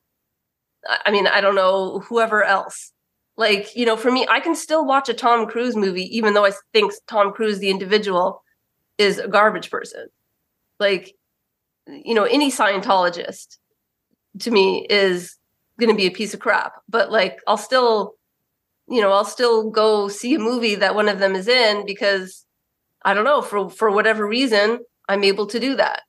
I 1.05 1.11
mean, 1.11 1.27
I 1.27 1.39
don't 1.39 1.55
know, 1.55 1.99
whoever 1.99 2.43
else. 2.43 2.91
Like, 3.37 3.73
you 3.77 3.85
know, 3.85 3.95
for 3.95 4.11
me, 4.11 4.27
I 4.29 4.41
can 4.41 4.53
still 4.53 4.85
watch 4.85 5.07
a 5.07 5.13
Tom 5.13 5.47
Cruise 5.47 5.77
movie, 5.77 6.13
even 6.13 6.33
though 6.33 6.45
I 6.45 6.51
think 6.73 6.91
Tom 7.07 7.31
Cruise, 7.31 7.59
the 7.59 7.69
individual, 7.69 8.43
is 8.97 9.17
a 9.17 9.29
garbage 9.29 9.71
person. 9.71 10.07
Like, 10.77 11.15
you 11.87 12.13
know, 12.13 12.25
any 12.25 12.51
Scientologist 12.51 13.59
to 14.39 14.51
me 14.51 14.85
is 14.89 15.35
going 15.79 15.89
to 15.89 15.95
be 15.95 16.07
a 16.07 16.11
piece 16.11 16.33
of 16.33 16.39
crap. 16.39 16.73
But 16.87 17.11
like, 17.11 17.39
I'll 17.47 17.57
still, 17.57 18.15
you 18.87 19.01
know, 19.01 19.11
I'll 19.11 19.25
still 19.25 19.69
go 19.69 20.07
see 20.07 20.35
a 20.35 20.39
movie 20.39 20.75
that 20.75 20.95
one 20.95 21.09
of 21.09 21.19
them 21.19 21.35
is 21.35 21.47
in 21.47 21.85
because 21.85 22.45
I 23.03 23.13
don't 23.13 23.25
know 23.25 23.41
for 23.41 23.69
for 23.69 23.91
whatever 23.91 24.27
reason 24.27 24.79
I'm 25.07 25.23
able 25.23 25.47
to 25.47 25.59
do 25.59 25.75
that, 25.77 26.01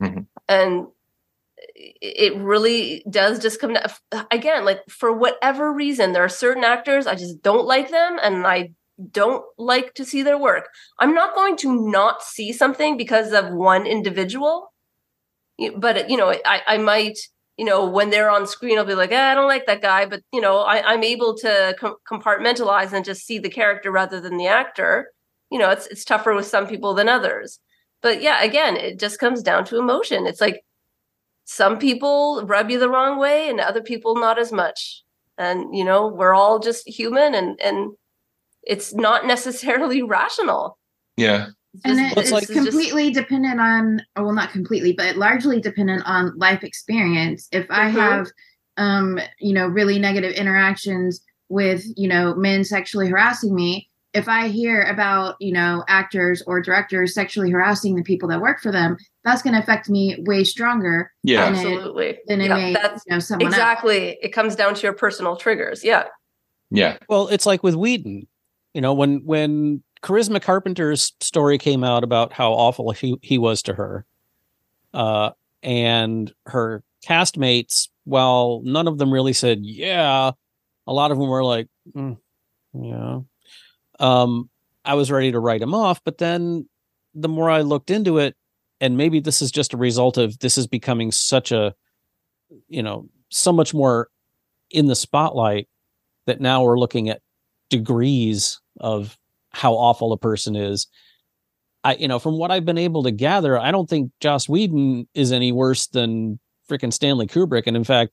mm-hmm. 0.00 0.20
and 0.48 0.86
it 1.76 2.36
really 2.36 3.04
does 3.08 3.38
just 3.38 3.60
come 3.60 3.74
down 3.74 4.26
again 4.30 4.64
like 4.64 4.80
for 4.88 5.12
whatever 5.12 5.72
reason 5.72 6.12
there 6.12 6.24
are 6.24 6.28
certain 6.28 6.64
actors 6.64 7.06
i 7.06 7.14
just 7.14 7.42
don't 7.42 7.66
like 7.66 7.90
them 7.90 8.18
and 8.22 8.46
i 8.46 8.70
don't 9.10 9.44
like 9.58 9.94
to 9.94 10.04
see 10.04 10.22
their 10.22 10.38
work 10.38 10.68
i'm 10.98 11.14
not 11.14 11.34
going 11.34 11.56
to 11.56 11.90
not 11.90 12.22
see 12.22 12.52
something 12.52 12.96
because 12.96 13.32
of 13.32 13.50
one 13.50 13.86
individual 13.86 14.72
but 15.76 16.08
you 16.08 16.16
know 16.16 16.34
i, 16.44 16.62
I 16.66 16.78
might 16.78 17.18
you 17.56 17.64
know, 17.64 17.86
when 17.86 18.10
they're 18.10 18.30
on 18.30 18.46
screen, 18.46 18.78
I'll 18.78 18.84
be 18.84 18.94
like, 18.94 19.12
eh, 19.12 19.30
I 19.30 19.34
don't 19.34 19.48
like 19.48 19.66
that 19.66 19.80
guy, 19.82 20.04
but 20.06 20.22
you 20.32 20.40
know, 20.40 20.58
I, 20.58 20.92
am 20.92 21.02
able 21.02 21.34
to 21.38 21.74
com- 21.78 21.96
compartmentalize 22.10 22.92
and 22.92 23.04
just 23.04 23.24
see 23.24 23.38
the 23.38 23.48
character 23.48 23.90
rather 23.90 24.20
than 24.20 24.36
the 24.36 24.46
actor. 24.46 25.10
You 25.50 25.58
know, 25.58 25.70
it's 25.70 25.86
it's 25.86 26.04
tougher 26.04 26.34
with 26.34 26.46
some 26.46 26.66
people 26.66 26.92
than 26.94 27.08
others. 27.08 27.60
But 28.02 28.20
yeah, 28.20 28.42
again, 28.42 28.76
it 28.76 28.98
just 28.98 29.18
comes 29.18 29.42
down 29.42 29.64
to 29.66 29.78
emotion. 29.78 30.26
It's 30.26 30.40
like 30.40 30.64
some 31.44 31.78
people 31.78 32.42
rub 32.44 32.70
you 32.70 32.78
the 32.78 32.90
wrong 32.90 33.18
way, 33.18 33.48
and 33.48 33.58
other 33.58 33.82
people 33.82 34.16
not 34.16 34.38
as 34.38 34.52
much. 34.52 35.02
And 35.38 35.74
you 35.74 35.84
know, 35.84 36.08
we're 36.08 36.34
all 36.34 36.58
just 36.58 36.86
human, 36.86 37.34
and 37.34 37.58
and 37.60 37.92
it's 38.62 38.94
not 38.94 39.26
necessarily 39.34 40.02
rational. 40.02 40.78
Yeah 41.16 41.48
and 41.84 42.00
it, 42.00 42.16
it's, 42.16 42.30
like, 42.30 42.48
completely 42.48 43.10
just... 43.10 43.20
dependent 43.20 43.60
on 43.60 44.02
well 44.16 44.32
not 44.32 44.50
completely 44.50 44.92
but 44.92 45.16
largely 45.16 45.60
dependent 45.60 46.02
on 46.06 46.36
life 46.38 46.62
experience. 46.62 47.48
If 47.52 47.66
i 47.70 47.86
mm-hmm. 47.86 47.98
have 47.98 48.26
um 48.76 49.20
you 49.38 49.54
know 49.54 49.66
really 49.66 49.98
negative 49.98 50.32
interactions 50.32 51.20
with 51.48 51.84
you 51.96 52.08
know 52.08 52.34
men 52.34 52.64
sexually 52.64 53.08
harassing 53.08 53.54
me 53.54 53.88
if 54.14 54.28
i 54.28 54.48
hear 54.48 54.82
about 54.82 55.36
you 55.40 55.52
know 55.52 55.84
actors 55.88 56.42
or 56.46 56.60
directors 56.60 57.14
sexually 57.14 57.50
harassing 57.50 57.94
the 57.94 58.02
people 58.02 58.28
that 58.28 58.40
work 58.40 58.60
for 58.60 58.72
them 58.72 58.96
that's 59.26 59.42
going 59.42 59.52
to 59.52 59.60
affect 59.60 59.90
me 59.90 60.16
way 60.20 60.44
stronger 60.44 61.12
yeah. 61.24 61.46
than 61.46 61.56
absolutely. 61.56 62.06
it, 62.06 62.20
than 62.28 62.40
it 62.40 62.46
yeah, 62.46 62.54
may 62.54 62.72
that's, 62.72 63.02
you 63.06 63.12
know 63.12 63.18
someone 63.18 63.48
exactly. 63.48 64.10
Else. 64.10 64.18
it 64.22 64.28
comes 64.28 64.54
down 64.54 64.74
to 64.76 64.82
your 64.82 64.92
personal 64.92 65.34
triggers. 65.36 65.82
Yeah. 65.82 66.04
Yeah. 66.70 66.98
Well 67.08 67.26
it's 67.26 67.44
like 67.44 67.64
with 67.64 67.74
whedon 67.74 68.28
you 68.72 68.80
know 68.80 68.94
when 68.94 69.24
when 69.24 69.82
Charisma 70.02 70.40
Carpenter's 70.40 71.12
story 71.20 71.58
came 71.58 71.82
out 71.82 72.04
about 72.04 72.32
how 72.32 72.52
awful 72.52 72.90
he, 72.92 73.16
he 73.22 73.38
was 73.38 73.62
to 73.62 73.74
her. 73.74 74.04
Uh, 74.94 75.30
and 75.62 76.32
her 76.46 76.82
castmates, 77.04 77.88
while 78.04 78.60
none 78.64 78.88
of 78.88 78.98
them 78.98 79.12
really 79.12 79.32
said, 79.32 79.60
yeah, 79.62 80.30
a 80.86 80.92
lot 80.92 81.10
of 81.10 81.18
them 81.18 81.28
were 81.28 81.44
like, 81.44 81.68
mm, 81.94 82.16
yeah. 82.72 83.20
Um, 83.98 84.50
I 84.84 84.94
was 84.94 85.10
ready 85.10 85.32
to 85.32 85.40
write 85.40 85.62
him 85.62 85.74
off. 85.74 86.00
But 86.04 86.18
then 86.18 86.68
the 87.14 87.28
more 87.28 87.50
I 87.50 87.62
looked 87.62 87.90
into 87.90 88.18
it, 88.18 88.36
and 88.80 88.96
maybe 88.96 89.20
this 89.20 89.42
is 89.42 89.50
just 89.50 89.72
a 89.72 89.78
result 89.78 90.18
of 90.18 90.38
this 90.38 90.58
is 90.58 90.66
becoming 90.66 91.10
such 91.10 91.50
a, 91.50 91.74
you 92.68 92.82
know, 92.82 93.08
so 93.30 93.52
much 93.52 93.74
more 93.74 94.08
in 94.70 94.86
the 94.86 94.94
spotlight 94.94 95.68
that 96.26 96.40
now 96.40 96.62
we're 96.62 96.78
looking 96.78 97.08
at 97.08 97.22
degrees 97.70 98.60
of 98.78 99.16
how 99.50 99.74
awful 99.74 100.12
a 100.12 100.18
person 100.18 100.56
is. 100.56 100.86
I, 101.84 101.94
you 101.94 102.08
know, 102.08 102.18
from 102.18 102.36
what 102.38 102.50
I've 102.50 102.64
been 102.64 102.78
able 102.78 103.04
to 103.04 103.10
gather, 103.10 103.58
I 103.58 103.70
don't 103.70 103.88
think 103.88 104.10
Joss 104.20 104.48
Whedon 104.48 105.08
is 105.14 105.32
any 105.32 105.52
worse 105.52 105.86
than 105.86 106.40
freaking 106.68 106.92
Stanley 106.92 107.26
Kubrick. 107.26 107.64
And 107.66 107.76
in 107.76 107.84
fact, 107.84 108.12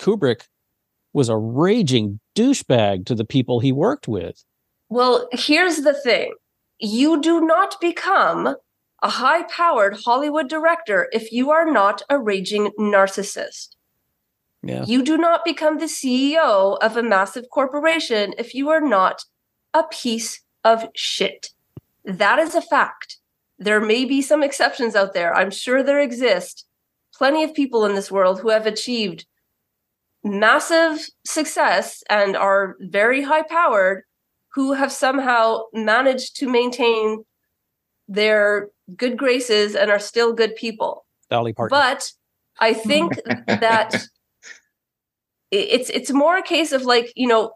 Kubrick 0.00 0.46
was 1.12 1.28
a 1.28 1.36
raging 1.36 2.20
douchebag 2.36 3.06
to 3.06 3.14
the 3.14 3.24
people 3.24 3.60
he 3.60 3.72
worked 3.72 4.06
with. 4.06 4.44
Well, 4.88 5.28
here's 5.32 5.78
the 5.78 5.94
thing 5.94 6.34
you 6.78 7.20
do 7.20 7.40
not 7.40 7.80
become 7.80 8.56
a 9.02 9.08
high 9.08 9.42
powered 9.44 9.98
Hollywood 10.04 10.48
director 10.48 11.08
if 11.12 11.32
you 11.32 11.50
are 11.50 11.70
not 11.70 12.02
a 12.08 12.18
raging 12.18 12.70
narcissist. 12.78 13.76
Yeah. 14.62 14.84
You 14.84 15.02
do 15.02 15.16
not 15.16 15.44
become 15.44 15.78
the 15.78 15.86
CEO 15.86 16.76
of 16.80 16.96
a 16.96 17.02
massive 17.02 17.48
corporation 17.50 18.34
if 18.36 18.54
you 18.54 18.68
are 18.68 18.80
not 18.80 19.24
a 19.72 19.84
piece 19.84 20.42
of 20.64 20.86
shit. 20.94 21.50
That 22.04 22.38
is 22.38 22.54
a 22.54 22.62
fact. 22.62 23.18
There 23.58 23.80
may 23.80 24.04
be 24.04 24.22
some 24.22 24.42
exceptions 24.42 24.96
out 24.96 25.12
there. 25.12 25.34
I'm 25.34 25.50
sure 25.50 25.82
there 25.82 26.00
exist 26.00 26.66
plenty 27.14 27.44
of 27.44 27.54
people 27.54 27.84
in 27.84 27.94
this 27.94 28.10
world 28.10 28.40
who 28.40 28.48
have 28.48 28.66
achieved 28.66 29.26
massive 30.24 31.06
success 31.24 32.02
and 32.08 32.36
are 32.36 32.76
very 32.80 33.22
high 33.22 33.42
powered 33.42 34.04
who 34.54 34.72
have 34.72 34.90
somehow 34.90 35.60
managed 35.72 36.36
to 36.36 36.48
maintain 36.48 37.24
their 38.08 38.68
good 38.96 39.16
graces 39.16 39.74
and 39.74 39.90
are 39.90 39.98
still 39.98 40.32
good 40.32 40.56
people. 40.56 41.06
Dolly 41.28 41.52
Parton. 41.52 41.78
But 41.78 42.10
I 42.58 42.72
think 42.72 43.14
that 43.46 44.02
it's 45.50 45.90
it's 45.90 46.10
more 46.10 46.36
a 46.36 46.42
case 46.42 46.72
of 46.72 46.82
like, 46.82 47.12
you 47.14 47.28
know, 47.28 47.52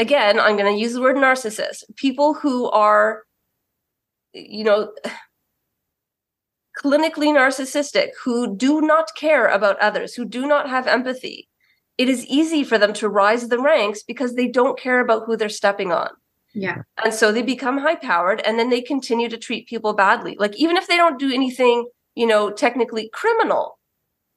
again, 0.00 0.40
I'm 0.40 0.56
going 0.56 0.72
to 0.74 0.80
use 0.80 0.94
the 0.94 1.00
word 1.00 1.16
narcissist. 1.16 1.84
People 1.96 2.34
who 2.34 2.68
are, 2.70 3.22
you 4.32 4.64
know, 4.64 4.90
clinically 6.82 7.28
narcissistic, 7.28 8.08
who 8.24 8.56
do 8.56 8.80
not 8.80 9.08
care 9.14 9.46
about 9.46 9.78
others, 9.80 10.14
who 10.14 10.24
do 10.24 10.46
not 10.46 10.68
have 10.68 10.86
empathy. 10.86 11.38
it 12.00 12.08
is 12.08 12.24
easy 12.26 12.64
for 12.64 12.78
them 12.78 12.94
to 12.94 13.10
rise 13.10 13.48
the 13.48 13.58
ranks 13.60 14.02
because 14.02 14.34
they 14.34 14.48
don't 14.48 14.78
care 14.80 15.00
about 15.00 15.24
who 15.26 15.36
they're 15.36 15.50
stepping 15.50 15.92
on. 15.92 16.08
Yeah. 16.54 16.78
And 17.04 17.12
so 17.12 17.30
they 17.30 17.42
become 17.42 17.76
high 17.78 17.96
powered 17.96 18.40
and 18.40 18.58
then 18.58 18.70
they 18.70 18.80
continue 18.80 19.28
to 19.28 19.36
treat 19.36 19.68
people 19.68 19.92
badly. 19.92 20.34
Like, 20.38 20.56
even 20.56 20.76
if 20.78 20.86
they 20.86 20.96
don't 20.96 21.18
do 21.18 21.30
anything, 21.30 21.86
you 22.14 22.26
know, 22.26 22.50
technically 22.50 23.10
criminal, 23.12 23.78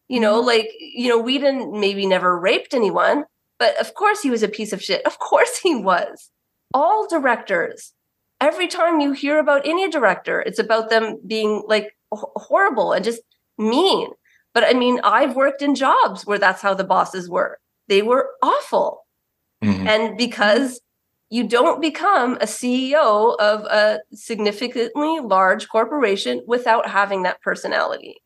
you 0.10 0.20
know, 0.20 0.40
Mm-hmm. 0.40 0.48
like, 0.54 0.70
you 0.80 1.08
know, 1.08 1.20
Whedon 1.22 1.80
maybe 1.80 2.06
never 2.06 2.38
raped 2.38 2.74
anyone, 2.74 3.24
but 3.64 3.80
of 3.80 3.94
course 3.94 4.22
he 4.22 4.30
was 4.30 4.44
a 4.44 4.50
piece 4.50 4.74
of 4.74 4.84
shit. 4.84 5.06
Of 5.06 5.20
course 5.20 5.58
he 5.58 5.74
was. 5.74 6.30
All 6.74 7.08
directors, 7.08 7.94
every 8.42 8.68
time 8.68 9.00
you 9.00 9.14
hear 9.14 9.40
about 9.40 9.66
any 9.66 9.90
director, 9.90 10.42
it's 10.42 10.60
about 10.60 10.90
them 10.90 11.18
being 11.26 11.64
like 11.66 11.96
horrible 12.12 12.92
and 12.92 13.06
just 13.06 13.22
mean. 13.58 14.10
But 14.54 14.66
I 14.66 14.74
mean, 14.74 15.00
I've 15.02 15.38
worked 15.38 15.62
in 15.62 15.76
jobs 15.76 16.26
where 16.26 16.38
that's 16.38 16.62
how 16.62 16.74
the 16.74 16.84
bosses 16.84 17.30
were. 17.30 17.58
They 17.88 18.02
were 18.02 18.32
awful. 18.42 19.08
Mhm. 19.64 19.88
And 19.88 20.18
because 20.18 20.82
you 21.30 21.48
don't 21.48 21.80
become 21.80 22.36
a 22.42 22.48
CEO 22.58 23.38
of 23.40 23.62
a 23.82 24.02
significantly 24.14 25.22
large 25.22 25.70
corporation 25.70 26.44
without 26.46 26.90
having 26.90 27.24
that 27.24 27.42
personality. 27.42 28.22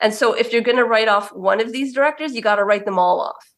And 0.00 0.14
so 0.14 0.32
if 0.32 0.50
you're 0.50 0.68
going 0.70 0.78
to 0.78 0.92
write 0.92 1.08
off 1.08 1.30
one 1.34 1.60
of 1.60 1.72
these 1.72 1.92
directors, 1.92 2.34
you 2.34 2.40
got 2.40 2.56
to 2.56 2.64
write 2.64 2.86
them 2.86 2.98
all 2.98 3.20
off. 3.20 3.52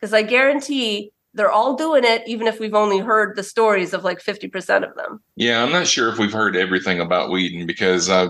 Because 0.00 0.14
I 0.14 0.22
guarantee 0.22 1.12
they're 1.34 1.50
all 1.50 1.76
doing 1.76 2.04
it, 2.04 2.22
even 2.26 2.46
if 2.46 2.58
we've 2.58 2.74
only 2.74 2.98
heard 2.98 3.36
the 3.36 3.42
stories 3.42 3.92
of 3.92 4.02
like 4.02 4.18
50% 4.18 4.88
of 4.88 4.94
them. 4.96 5.22
Yeah, 5.36 5.62
I'm 5.62 5.70
not 5.70 5.86
sure 5.86 6.08
if 6.08 6.18
we've 6.18 6.32
heard 6.32 6.56
everything 6.56 7.00
about 7.00 7.30
Whedon 7.30 7.66
because 7.66 8.08
uh, 8.08 8.28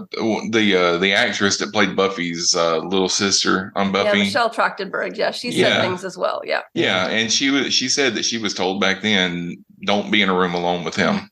the 0.50 0.74
uh, 0.76 0.98
the 0.98 1.12
actress 1.12 1.58
that 1.58 1.72
played 1.72 1.94
Buffy's 1.96 2.54
uh, 2.56 2.78
little 2.78 3.08
sister 3.08 3.72
on 3.76 3.92
Buffy. 3.92 4.18
Yeah, 4.18 4.24
Michelle 4.24 4.50
Trachtenberg. 4.50 5.16
Yeah, 5.16 5.30
she 5.30 5.50
said 5.52 5.58
Yeah. 5.60 5.82
things 5.82 6.04
as 6.04 6.18
well. 6.18 6.42
Yeah. 6.44 6.62
Yeah, 6.74 7.06
and 7.08 7.32
she 7.32 7.50
was 7.50 7.72
she 7.72 7.88
said 7.88 8.14
that 8.14 8.24
she 8.24 8.38
was 8.38 8.52
told 8.52 8.80
back 8.80 9.00
then, 9.02 9.64
don't 9.86 10.10
be 10.10 10.20
in 10.22 10.28
a 10.28 10.38
room 10.38 10.54
alone 10.54 10.84
with 10.84 10.96
him. 10.96 11.30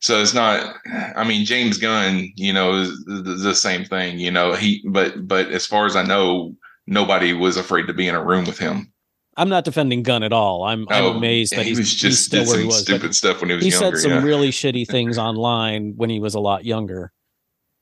So 0.00 0.20
it's 0.20 0.34
not. 0.34 0.76
I 1.16 1.24
mean, 1.24 1.46
James 1.46 1.78
Gunn, 1.78 2.30
you 2.36 2.52
know, 2.52 2.74
is 2.82 2.90
the, 3.06 3.38
the 3.42 3.54
same 3.54 3.84
thing. 3.86 4.18
You 4.18 4.30
know, 4.32 4.52
he 4.52 4.84
but 4.90 5.26
but 5.26 5.48
as 5.48 5.64
far 5.64 5.86
as 5.86 5.96
I 5.96 6.02
know, 6.02 6.54
nobody 6.86 7.32
was 7.32 7.56
afraid 7.56 7.86
to 7.86 7.94
be 7.94 8.06
in 8.06 8.14
a 8.14 8.22
room 8.22 8.44
with 8.44 8.58
him. 8.58 8.92
I'm 9.36 9.48
not 9.48 9.64
defending 9.64 10.02
Gunn 10.02 10.22
at 10.22 10.32
all. 10.32 10.64
I'm, 10.64 10.86
I'm 10.90 11.16
amazed 11.16 11.52
that 11.52 11.62
he 11.62 11.70
he's, 11.70 11.78
was 11.78 11.90
he's 11.90 12.00
just 12.00 12.24
still 12.26 12.44
did 12.44 12.48
where 12.48 12.56
he 12.58 12.62
some 12.62 12.68
was. 12.68 12.76
but 12.76 12.84
stupid 12.84 13.14
stuff 13.14 13.40
when 13.40 13.50
he 13.50 13.56
was 13.56 13.64
younger. 13.64 13.76
he 13.76 13.82
younger. 13.82 13.98
said 13.98 14.02
some 14.02 14.18
yeah. 14.18 14.22
really 14.24 14.50
shitty 14.50 14.86
things 14.90 15.18
online 15.18 15.94
when 15.96 16.10
he 16.10 16.20
was 16.20 16.34
a 16.34 16.40
lot 16.40 16.64
younger, 16.64 17.12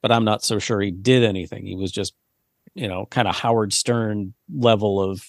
but 0.00 0.10
I'm 0.10 0.24
not 0.24 0.42
so 0.42 0.58
sure 0.58 0.80
he 0.80 0.90
did 0.90 1.24
anything. 1.24 1.66
He 1.66 1.76
was 1.76 1.92
just, 1.92 2.14
you 2.74 2.88
know, 2.88 3.06
kind 3.06 3.28
of 3.28 3.36
Howard 3.36 3.72
Stern 3.72 4.34
level 4.54 5.02
of 5.02 5.26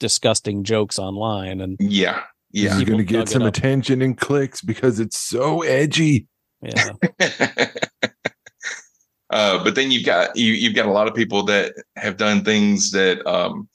disgusting 0.00 0.64
jokes 0.64 0.98
online. 0.98 1.60
And 1.60 1.76
yeah, 1.78 2.22
yeah. 2.50 2.72
is 2.72 2.78
People 2.78 2.94
going 2.94 3.06
to 3.06 3.12
get 3.12 3.28
some 3.28 3.42
attention 3.42 4.02
and 4.02 4.18
clicks 4.18 4.60
because 4.60 5.00
it's 5.00 5.18
so 5.18 5.62
edgy. 5.62 6.26
Yeah. 6.62 6.92
uh, 9.30 9.62
but 9.62 9.74
then 9.74 9.90
you've 9.90 10.06
got 10.06 10.36
you 10.36 10.52
you've 10.52 10.74
got 10.74 10.86
a 10.86 10.92
lot 10.92 11.08
of 11.08 11.14
people 11.14 11.44
that 11.44 11.74
have 11.96 12.16
done 12.16 12.44
things 12.44 12.90
that 12.92 13.26
um, 13.26 13.68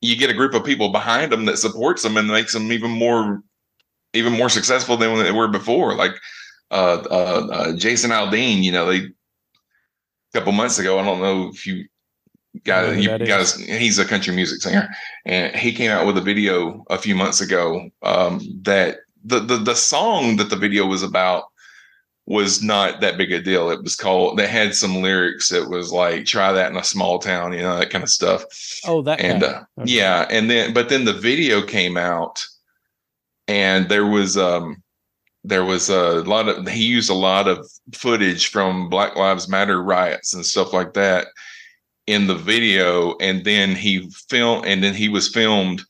you 0.00 0.16
get 0.16 0.30
a 0.30 0.34
group 0.34 0.54
of 0.54 0.64
people 0.64 0.90
behind 0.90 1.30
them 1.30 1.44
that 1.44 1.58
supports 1.58 2.02
them 2.02 2.16
and 2.16 2.28
makes 2.28 2.52
them 2.52 2.72
even 2.72 2.90
more 2.90 3.42
even 4.12 4.32
more 4.32 4.48
successful 4.48 4.96
than 4.96 5.16
they 5.22 5.32
were 5.32 5.48
before. 5.48 5.94
Like 5.94 6.12
uh, 6.70 7.02
uh, 7.10 7.48
uh, 7.52 7.76
Jason 7.76 8.10
Aldean, 8.10 8.62
you 8.62 8.72
know, 8.72 8.86
they 8.86 8.98
a 8.98 9.10
couple 10.32 10.52
months 10.52 10.78
ago. 10.78 10.98
I 10.98 11.04
don't 11.04 11.20
know 11.20 11.48
if 11.52 11.66
you 11.66 11.86
got 12.64 12.96
you 12.96 13.08
that 13.08 13.26
got 13.26 13.40
is. 13.40 13.54
his, 13.54 13.78
he's 13.78 13.98
a 13.98 14.04
country 14.04 14.34
music 14.34 14.62
singer, 14.62 14.88
and 15.26 15.54
he 15.54 15.72
came 15.72 15.90
out 15.90 16.06
with 16.06 16.16
a 16.18 16.22
video 16.22 16.84
a 16.90 16.98
few 16.98 17.14
months 17.14 17.40
ago 17.40 17.90
um, 18.02 18.40
that 18.62 18.98
the, 19.24 19.40
the 19.40 19.56
the 19.56 19.74
song 19.74 20.36
that 20.36 20.50
the 20.50 20.56
video 20.56 20.86
was 20.86 21.02
about 21.02 21.44
was 22.30 22.62
not 22.62 23.00
that 23.00 23.18
big 23.18 23.32
a 23.32 23.42
deal. 23.42 23.70
It 23.70 23.82
was 23.82 23.96
called. 23.96 24.38
They 24.38 24.46
had 24.46 24.72
some 24.72 25.02
lyrics 25.02 25.48
that 25.48 25.68
was 25.68 25.90
like 25.90 26.26
"Try 26.26 26.52
that 26.52 26.70
in 26.70 26.78
a 26.78 26.84
small 26.84 27.18
town," 27.18 27.52
you 27.52 27.58
know, 27.58 27.76
that 27.76 27.90
kind 27.90 28.04
of 28.04 28.08
stuff. 28.08 28.44
Oh, 28.86 29.02
that 29.02 29.20
and 29.20 29.42
uh, 29.42 29.64
yeah, 29.84 30.28
and 30.30 30.48
then 30.48 30.72
but 30.72 30.88
then 30.88 31.04
the 31.04 31.12
video 31.12 31.60
came 31.60 31.96
out, 31.96 32.46
and 33.48 33.88
there 33.88 34.06
was 34.06 34.38
um 34.38 34.80
there 35.42 35.64
was 35.64 35.90
a 35.90 36.22
lot 36.22 36.48
of 36.48 36.68
he 36.68 36.84
used 36.84 37.10
a 37.10 37.14
lot 37.14 37.48
of 37.48 37.68
footage 37.92 38.46
from 38.46 38.88
Black 38.88 39.16
Lives 39.16 39.48
Matter 39.48 39.82
riots 39.82 40.32
and 40.32 40.46
stuff 40.46 40.72
like 40.72 40.92
that 40.92 41.26
in 42.06 42.28
the 42.28 42.36
video, 42.36 43.16
and 43.20 43.44
then 43.44 43.74
he 43.74 44.08
filmed, 44.28 44.66
and 44.66 44.84
then 44.84 44.94
he 44.94 45.08
was 45.08 45.28
filmed 45.28 45.82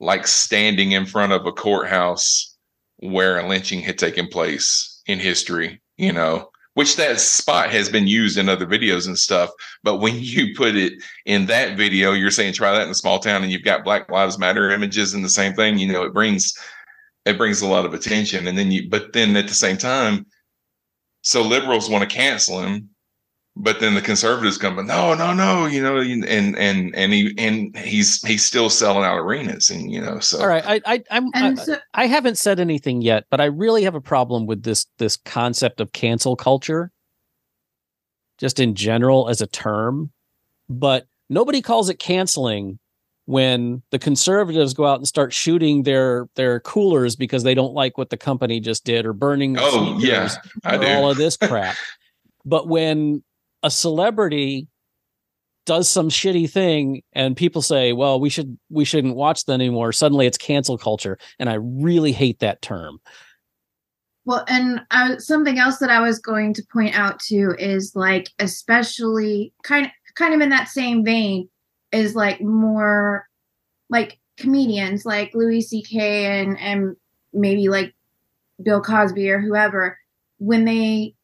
like 0.00 0.26
standing 0.26 0.92
in 0.92 1.04
front 1.04 1.32
of 1.32 1.44
a 1.44 1.52
courthouse 1.52 2.56
where 2.96 3.38
a 3.38 3.46
lynching 3.46 3.80
had 3.80 3.98
taken 3.98 4.26
place 4.26 5.02
in 5.06 5.18
history, 5.18 5.81
you 5.96 6.12
know, 6.12 6.50
which 6.74 6.96
that 6.96 7.20
spot 7.20 7.70
has 7.70 7.88
been 7.88 8.06
used 8.06 8.38
in 8.38 8.48
other 8.48 8.66
videos 8.66 9.06
and 9.06 9.18
stuff. 9.18 9.50
But 9.82 9.98
when 9.98 10.14
you 10.18 10.54
put 10.54 10.76
it 10.76 10.94
in 11.26 11.46
that 11.46 11.76
video, 11.76 12.12
you're 12.12 12.30
saying 12.30 12.54
try 12.54 12.72
that 12.72 12.84
in 12.84 12.90
a 12.90 12.94
small 12.94 13.18
town 13.18 13.42
and 13.42 13.52
you've 13.52 13.64
got 13.64 13.84
Black 13.84 14.10
Lives 14.10 14.38
Matter 14.38 14.70
images 14.70 15.14
and 15.14 15.24
the 15.24 15.30
same 15.30 15.54
thing, 15.54 15.78
you 15.78 15.92
know, 15.92 16.02
it 16.02 16.14
brings 16.14 16.54
it 17.24 17.38
brings 17.38 17.62
a 17.62 17.68
lot 17.68 17.84
of 17.84 17.94
attention. 17.94 18.46
And 18.48 18.58
then 18.58 18.70
you 18.70 18.88
but 18.88 19.12
then 19.12 19.36
at 19.36 19.48
the 19.48 19.54
same 19.54 19.76
time, 19.76 20.26
so 21.22 21.42
liberals 21.42 21.88
want 21.88 22.08
to 22.08 22.14
cancel 22.14 22.60
him, 22.60 22.90
but 23.54 23.80
then 23.80 23.94
the 23.94 24.00
conservatives 24.00 24.56
come, 24.56 24.76
but 24.76 24.86
no, 24.86 25.14
no, 25.14 25.32
no, 25.34 25.66
you 25.66 25.82
know, 25.82 25.98
and 25.98 26.24
and 26.56 26.94
and 26.94 27.12
he 27.12 27.34
and 27.36 27.76
he's 27.76 28.22
he's 28.26 28.44
still 28.44 28.70
selling 28.70 29.04
out 29.04 29.18
arenas 29.18 29.68
and 29.70 29.92
you 29.92 30.00
know, 30.00 30.18
so 30.20 30.40
All 30.40 30.46
right, 30.48 30.64
I, 30.66 30.80
I 30.86 31.02
I'm 31.10 31.30
I, 31.34 31.54
so- 31.54 31.76
I 31.94 32.06
haven't 32.06 32.38
said 32.38 32.60
anything 32.60 33.02
yet, 33.02 33.24
but 33.30 33.40
I 33.40 33.44
really 33.46 33.82
have 33.84 33.94
a 33.94 34.00
problem 34.00 34.46
with 34.46 34.62
this 34.62 34.86
this 34.98 35.16
concept 35.16 35.80
of 35.80 35.92
cancel 35.92 36.34
culture, 36.34 36.90
just 38.38 38.58
in 38.58 38.74
general 38.74 39.28
as 39.28 39.40
a 39.40 39.46
term. 39.46 40.10
But 40.68 41.06
nobody 41.28 41.60
calls 41.60 41.90
it 41.90 41.98
canceling 41.98 42.78
when 43.26 43.82
the 43.90 43.98
conservatives 43.98 44.72
go 44.74 44.86
out 44.86 44.98
and 44.98 45.06
start 45.06 45.32
shooting 45.32 45.82
their 45.82 46.28
their 46.36 46.60
coolers 46.60 47.16
because 47.16 47.42
they 47.42 47.54
don't 47.54 47.74
like 47.74 47.98
what 47.98 48.08
the 48.10 48.16
company 48.16 48.60
just 48.60 48.84
did 48.84 49.04
or 49.04 49.12
burning. 49.12 49.56
Oh, 49.58 49.98
yeah, 50.00 50.30
I 50.64 50.76
or 50.76 50.78
do. 50.80 50.86
all 50.86 51.10
of 51.10 51.18
this 51.18 51.36
crap. 51.36 51.76
but 52.46 52.66
when 52.66 53.22
a 53.62 53.70
celebrity 53.70 54.68
does 55.64 55.88
some 55.88 56.08
shitty 56.08 56.50
thing 56.50 57.02
and 57.12 57.36
people 57.36 57.62
say 57.62 57.92
well 57.92 58.18
we 58.18 58.28
should 58.28 58.58
we 58.68 58.84
shouldn't 58.84 59.14
watch 59.14 59.44
that 59.44 59.52
anymore 59.52 59.92
suddenly 59.92 60.26
it's 60.26 60.38
cancel 60.38 60.76
culture 60.76 61.16
and 61.38 61.48
i 61.48 61.54
really 61.54 62.10
hate 62.12 62.40
that 62.40 62.60
term 62.62 62.98
Well, 64.24 64.44
and 64.48 64.80
something 65.20 65.58
else 65.58 65.78
that 65.78 65.90
I 65.90 66.00
was 66.00 66.20
going 66.20 66.54
to 66.54 66.62
point 66.72 66.94
out 66.96 67.18
too 67.18 67.56
is 67.58 67.92
like, 67.96 68.28
especially 68.38 69.52
kind 69.64 69.86
of 69.86 69.92
kind 70.14 70.32
of 70.34 70.40
in 70.40 70.50
that 70.50 70.68
same 70.68 71.04
vein, 71.04 71.48
is 71.90 72.14
like 72.14 72.40
more 72.40 73.26
like 73.90 74.20
comedians 74.38 75.04
like 75.04 75.34
Louis 75.34 75.60
C.K. 75.60 76.40
and 76.40 76.58
and 76.60 76.96
maybe 77.32 77.68
like 77.68 77.94
Bill 78.62 78.80
Cosby 78.80 79.28
or 79.28 79.40
whoever, 79.40 79.98
when 80.38 80.64
they 80.66 81.14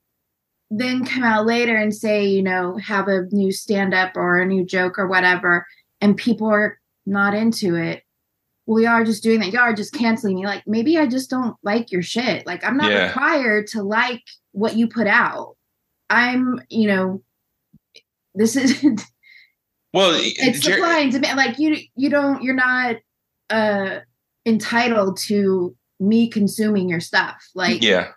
then 0.71 1.05
come 1.05 1.23
out 1.25 1.47
later 1.47 1.75
and 1.77 1.95
say, 1.95 2.27
you 2.27 2.43
know, 2.43 2.77
have 2.77 3.09
a 3.09 3.23
new 3.33 3.51
stand 3.53 3.95
up 3.95 4.17
or 4.17 4.39
a 4.39 4.47
new 4.47 4.65
joke 4.65 4.99
or 4.99 5.07
whatever, 5.09 5.67
and 6.01 6.17
people 6.17 6.47
are 6.49 6.79
not 7.07 7.35
into 7.35 7.75
it. 7.75 8.03
We 8.67 8.85
are 8.85 9.03
just 9.03 9.23
doing 9.23 9.41
that. 9.41 9.51
Y'all 9.53 9.63
are 9.63 9.73
just 9.75 9.95
canceling 9.95 10.37
me. 10.37 10.45
Like, 10.45 10.63
maybe 10.67 10.99
I 10.99 11.07
just 11.07 11.31
don't 11.31 11.57
like 11.63 11.91
your 11.91 12.03
shit. 12.03 12.47
Like, 12.47 12.63
I'm 12.65 12.77
not 12.77 12.91
Yeah. 12.93 13.07
required 13.07 13.67
to 13.69 13.83
like 13.83 14.23
what 14.53 14.77
you 14.77 14.89
put 14.89 15.07
out. 15.07 15.57
I'm, 16.11 16.61
you 16.69 16.87
know, 16.89 17.23
this 18.35 18.57
is 18.57 18.83
well 19.95 20.13
it's 20.15 20.61
Jer- 20.61 20.73
supply 20.73 20.99
and 20.99 21.13
demand. 21.13 21.39
Like 21.39 21.59
you, 21.59 21.77
you 21.97 22.11
don't, 22.11 22.43
you're 22.43 22.55
not 22.55 22.97
uh 23.49 24.01
entitled 24.45 25.17
to 25.29 25.75
me 25.99 26.29
consuming 26.29 26.89
your 26.91 27.01
stuff. 27.01 27.37
Like, 27.55 27.83
yeah. 27.83 28.09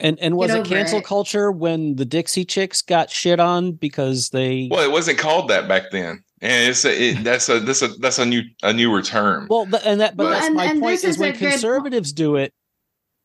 And 0.00 0.18
and 0.20 0.36
was 0.36 0.50
it 0.52 0.64
cancel 0.64 0.98
it. 0.98 1.04
culture 1.04 1.50
when 1.52 1.96
the 1.96 2.04
dixie 2.04 2.44
chicks 2.44 2.82
got 2.82 3.10
shit 3.10 3.40
on 3.40 3.72
because 3.72 4.30
they 4.30 4.68
Well, 4.70 4.82
it 4.82 4.90
wasn't 4.92 5.18
called 5.18 5.48
that 5.50 5.68
back 5.68 5.90
then, 5.92 6.22
and 6.40 6.68
it's 6.70 6.84
a, 6.84 7.02
it, 7.10 7.24
that's 7.24 7.48
a 7.48 7.60
that's 7.60 7.82
a 7.82 7.88
that's 7.88 8.18
a 8.18 8.26
new 8.26 8.42
a 8.62 8.72
newer 8.72 9.02
term. 9.02 9.46
well 9.50 9.66
th- 9.66 9.82
and 9.84 10.00
that 10.00 10.16
but 10.16 10.24
Well, 10.24 10.32
that's 10.32 10.46
and- 10.46 10.54
my 10.56 10.64
and 10.64 10.80
point 10.80 10.94
is 10.94 11.04
is 11.04 11.18
when 11.18 11.30
a 11.30 11.32
good- 11.36 11.50
conservatives 11.50 12.12
do 12.12 12.36
it 12.36 12.52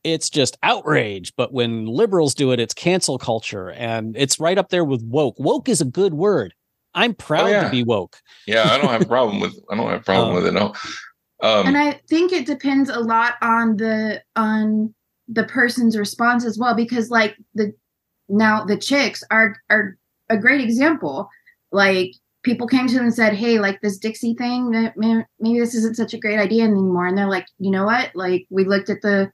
it's 0.03 0.30
just 0.30 0.55
outrage 0.61 1.34
but 1.36 1.51
when 1.51 1.88
liberals 1.88 2.36
do 2.36 2.51
it 2.51 2.59
it's 2.59 2.76
cancel 2.76 3.17
culture 3.17 3.71
and 3.71 4.15
it's 4.15 4.39
right 4.39 4.57
up 4.59 4.69
there 4.69 4.84
with 4.86 5.01
woke 5.03 5.34
woke 5.39 5.67
is 5.67 5.82
a 5.82 5.86
good 5.86 6.13
word 6.13 6.53
i'm 6.93 7.13
proud 7.15 7.47
Oh, 7.47 7.49
yeah. 7.49 7.63
to 7.63 7.69
be 7.71 7.84
woke 7.84 8.17
yeah, 8.45 8.69
I 8.71 8.78
don't 8.78 8.91
have 8.91 9.01
a 9.01 9.05
problem 9.07 9.39
with 9.39 9.57
I 9.71 9.76
don't 9.76 9.89
have 9.89 10.01
a 10.01 10.03
problem 10.03 10.30
Um, 10.30 10.36
with 10.36 10.45
it. 10.45 10.51
No. 10.53 10.73
Um, 11.41 11.65
and 11.67 11.78
I 11.78 11.99
think 12.07 12.32
it 12.32 12.45
depends 12.45 12.89
a 12.91 12.99
lot 12.99 13.34
on 13.41 13.76
the 13.78 14.21
on 14.36 14.93
the 15.28 15.43
person's 15.43 15.97
response 15.97 16.45
as 16.45 16.57
well 16.57 16.76
because 16.76 17.09
like 17.09 17.36
the 17.53 17.73
now 18.30 18.63
the 18.63 18.78
chicks 18.78 19.23
are 19.32 19.55
are 19.69 19.97
a 20.30 20.38
great 20.38 20.61
example 20.61 21.30
like 21.71 22.11
people 22.45 22.67
came 22.67 22.88
to 22.88 22.93
them 22.93 23.05
and 23.05 23.13
said, 23.13 23.34
"Hey, 23.34 23.59
like 23.59 23.82
this 23.82 23.97
Dixie 23.97 24.36
thing, 24.36 24.71
maybe 24.95 25.59
this 25.59 25.76
isn't 25.76 25.97
such 25.97 26.13
a 26.13 26.19
great 26.19 26.39
idea 26.39 26.63
anymore." 26.63 27.07
And 27.07 27.17
they're 27.17 27.28
like, 27.28 27.47
"You 27.59 27.71
know 27.71 27.86
what? 27.86 28.11
Like 28.15 28.45
we 28.49 28.63
looked 28.63 28.89
at 28.89 29.01
the 29.01 29.32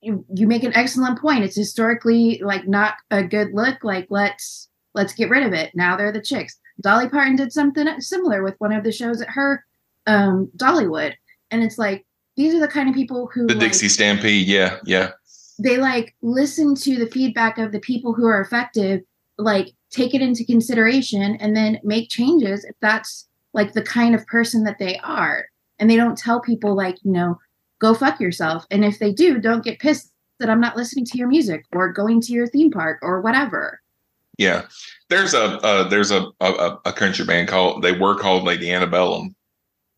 you 0.00 0.24
you 0.34 0.48
make 0.48 0.64
an 0.64 0.74
excellent 0.74 1.20
point. 1.20 1.44
It's 1.44 1.54
historically 1.56 2.40
like 2.42 2.66
not 2.66 2.94
a 3.10 3.22
good 3.22 3.50
look. 3.52 3.84
Like 3.84 4.06
let's 4.10 4.68
let's 4.94 5.14
get 5.14 5.30
rid 5.30 5.44
of 5.44 5.52
it. 5.52 5.70
Now 5.74 5.96
they're 5.96 6.12
the 6.12 6.22
chicks." 6.22 6.58
Dolly 6.80 7.08
Parton 7.08 7.36
did 7.36 7.52
something 7.52 7.86
similar 8.00 8.42
with 8.42 8.54
one 8.58 8.72
of 8.72 8.82
the 8.82 8.92
shows 8.92 9.20
at 9.20 9.28
her 9.28 9.64
um 10.06 10.50
Dollywood. 10.56 11.14
And 11.50 11.62
it's 11.62 11.78
like 11.78 12.06
these 12.40 12.54
are 12.54 12.60
the 12.60 12.68
kind 12.68 12.88
of 12.88 12.94
people 12.94 13.28
who 13.34 13.46
The 13.46 13.52
like, 13.52 13.60
Dixie 13.60 13.90
Stampede, 13.90 14.46
yeah, 14.46 14.78
yeah. 14.86 15.10
they 15.58 15.76
like 15.76 16.16
listen 16.22 16.74
to 16.76 16.96
the 16.96 17.06
feedback 17.06 17.58
of 17.58 17.70
the 17.70 17.80
people 17.80 18.14
who 18.14 18.24
are 18.24 18.40
effective, 18.40 19.02
like 19.36 19.74
take 19.90 20.14
it 20.14 20.22
into 20.22 20.46
consideration 20.46 21.36
and 21.36 21.54
then 21.54 21.78
make 21.84 22.08
changes 22.08 22.64
if 22.64 22.74
that's 22.80 23.28
like 23.52 23.74
the 23.74 23.82
kind 23.82 24.14
of 24.14 24.26
person 24.26 24.64
that 24.64 24.78
they 24.78 24.98
are. 25.00 25.44
And 25.78 25.90
they 25.90 25.96
don't 25.96 26.16
tell 26.16 26.40
people 26.40 26.74
like, 26.74 26.96
you 27.02 27.12
know, 27.12 27.38
go 27.78 27.92
fuck 27.92 28.18
yourself. 28.20 28.64
And 28.70 28.86
if 28.86 28.98
they 28.98 29.12
do, 29.12 29.38
don't 29.38 29.64
get 29.64 29.78
pissed 29.78 30.10
that 30.38 30.48
I'm 30.48 30.60
not 30.62 30.78
listening 30.78 31.04
to 31.06 31.18
your 31.18 31.28
music 31.28 31.66
or 31.72 31.92
going 31.92 32.22
to 32.22 32.32
your 32.32 32.46
theme 32.46 32.70
park 32.70 33.00
or 33.02 33.20
whatever. 33.20 33.82
Yeah, 34.38 34.62
there's 35.10 35.34
a 35.34 35.58
uh, 35.60 35.88
there's 35.88 36.10
a, 36.10 36.26
a 36.40 36.78
a 36.86 36.92
country 36.94 37.26
band 37.26 37.48
called 37.48 37.82
they 37.82 37.92
were 37.92 38.14
called 38.14 38.44
Lady 38.44 38.72
Antebellum, 38.72 39.34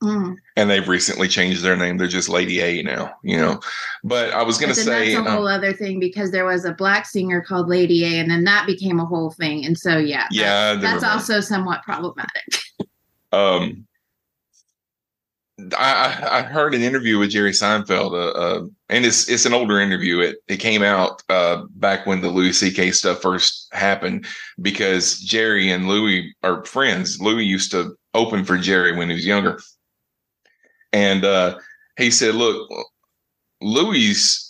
Mm. 0.02 0.36
and 0.56 0.68
they've 0.68 0.88
recently 0.88 1.28
changed 1.28 1.62
their 1.62 1.76
name. 1.76 1.96
They're 1.96 2.08
just 2.08 2.28
Lady 2.28 2.60
A 2.60 2.82
now, 2.82 3.14
you 3.22 3.36
know. 3.36 3.60
But 4.02 4.32
I 4.32 4.42
was 4.42 4.58
gonna 4.58 4.74
say, 4.74 5.14
that's 5.14 5.26
a 5.26 5.30
um, 5.30 5.36
whole 5.36 5.46
other 5.46 5.72
thing 5.72 6.00
because 6.00 6.32
there 6.32 6.44
was 6.44 6.64
a 6.64 6.72
black 6.72 7.06
singer 7.06 7.40
called 7.40 7.68
Lady 7.68 8.04
A, 8.04 8.18
and 8.18 8.28
then 8.28 8.42
that 8.44 8.66
became 8.66 8.98
a 8.98 9.06
whole 9.06 9.30
thing. 9.30 9.64
And 9.64 9.78
so, 9.78 9.98
yeah, 9.98 10.26
Yeah, 10.32 10.74
that's, 10.74 11.02
that's 11.02 11.04
also 11.04 11.40
somewhat 11.40 11.84
problematic. 11.84 12.58
um, 13.32 13.86
I, 15.78 16.18
I 16.32 16.38
I 16.38 16.42
heard 16.42 16.74
an 16.74 16.82
interview 16.82 17.18
with 17.18 17.30
Jerry 17.30 17.52
Seinfeld, 17.52 18.12
uh, 18.12 18.38
uh, 18.38 18.66
and 18.88 19.04
it's 19.04 19.28
it's 19.28 19.46
an 19.46 19.54
older 19.54 19.80
interview. 19.80 20.20
It 20.20 20.38
it 20.48 20.56
came 20.56 20.82
out 20.82 21.22
uh, 21.28 21.62
back 21.76 22.06
when 22.06 22.20
the 22.20 22.28
Louis 22.28 22.52
C.K. 22.52 22.90
stuff 22.92 23.22
first 23.22 23.68
happened, 23.72 24.26
because 24.60 25.20
Jerry 25.20 25.70
and 25.70 25.86
Louis 25.86 26.34
are 26.42 26.64
friends. 26.64 27.20
Louis 27.20 27.44
used 27.44 27.70
to 27.72 27.96
open 28.14 28.44
for 28.44 28.58
Jerry 28.58 28.96
when 28.96 29.08
he 29.08 29.14
was 29.14 29.26
younger, 29.26 29.60
and 30.92 31.24
uh, 31.24 31.58
he 31.96 32.10
said, 32.10 32.34
"Look, 32.34 32.68
Louis." 33.60 34.48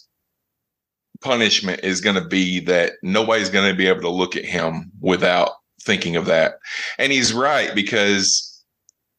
punishment 1.20 1.78
is 1.84 2.00
going 2.00 2.16
to 2.16 2.26
be 2.26 2.58
that 2.58 2.94
nobody's 3.04 3.48
going 3.48 3.70
to 3.70 3.76
be 3.76 3.86
able 3.86 4.00
to 4.00 4.08
look 4.08 4.34
at 4.34 4.44
him 4.44 4.90
without 5.00 5.52
thinking 5.80 6.16
of 6.16 6.26
that. 6.26 6.54
And 6.98 7.12
he's 7.12 7.32
right 7.32 7.74
because 7.74 8.62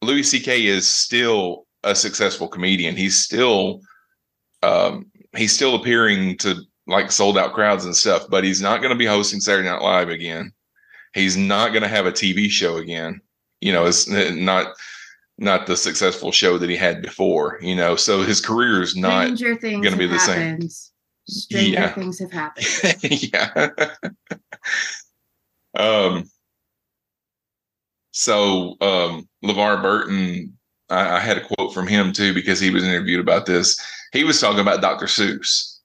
Louis 0.02 0.22
C.K. 0.22 0.66
is 0.66 0.88
still 0.88 1.66
a 1.82 1.94
successful 1.94 2.48
comedian. 2.48 2.96
He's 2.96 3.18
still 3.18 3.80
um, 4.62 5.10
he's 5.36 5.52
still 5.52 5.74
appearing 5.74 6.38
to 6.38 6.56
like 6.86 7.12
sold 7.12 7.36
out 7.36 7.52
crowds 7.52 7.84
and 7.84 7.96
stuff, 7.96 8.26
but 8.30 8.44
he's 8.44 8.60
not 8.60 8.78
going 8.78 8.92
to 8.92 8.98
be 8.98 9.06
hosting 9.06 9.40
Saturday 9.40 9.68
Night 9.68 9.82
Live 9.82 10.08
again. 10.08 10.52
He's 11.14 11.36
not 11.36 11.70
going 11.70 11.82
to 11.82 11.88
have 11.88 12.06
a 12.06 12.12
TV 12.12 12.48
show 12.48 12.76
again. 12.76 13.20
You 13.60 13.72
know, 13.72 13.86
it's 13.86 14.08
not 14.08 14.74
not 15.38 15.66
the 15.66 15.76
successful 15.76 16.30
show 16.32 16.58
that 16.58 16.70
he 16.70 16.76
had 16.76 17.02
before. 17.02 17.58
You 17.60 17.74
know, 17.74 17.96
so 17.96 18.22
his 18.22 18.40
career 18.40 18.82
is 18.82 18.96
not 18.96 19.26
things 19.38 19.40
going 19.60 19.82
to 19.82 19.96
be 19.96 20.02
have 20.08 20.10
the 20.10 20.18
same. 20.20 20.40
happened. 20.52 20.72
Stranger 21.28 21.70
Yeah. 21.72 21.92
things 21.94 22.18
have 22.20 22.30
happened. 22.32 23.02
yeah. 23.10 23.70
um. 25.78 26.24
So, 28.16 28.76
um, 28.80 29.28
LeVar 29.44 29.82
Burton, 29.82 30.56
I, 30.88 31.16
I 31.16 31.18
had 31.20 31.36
a 31.36 31.40
quote 31.44 31.74
from 31.74 31.88
him 31.88 32.12
too 32.12 32.32
because 32.32 32.60
he 32.60 32.70
was 32.70 32.84
interviewed 32.84 33.18
about 33.20 33.44
this. 33.46 33.76
He 34.12 34.22
was 34.22 34.40
talking 34.40 34.60
about 34.60 34.80
Dr. 34.80 35.06
Seuss. 35.06 35.78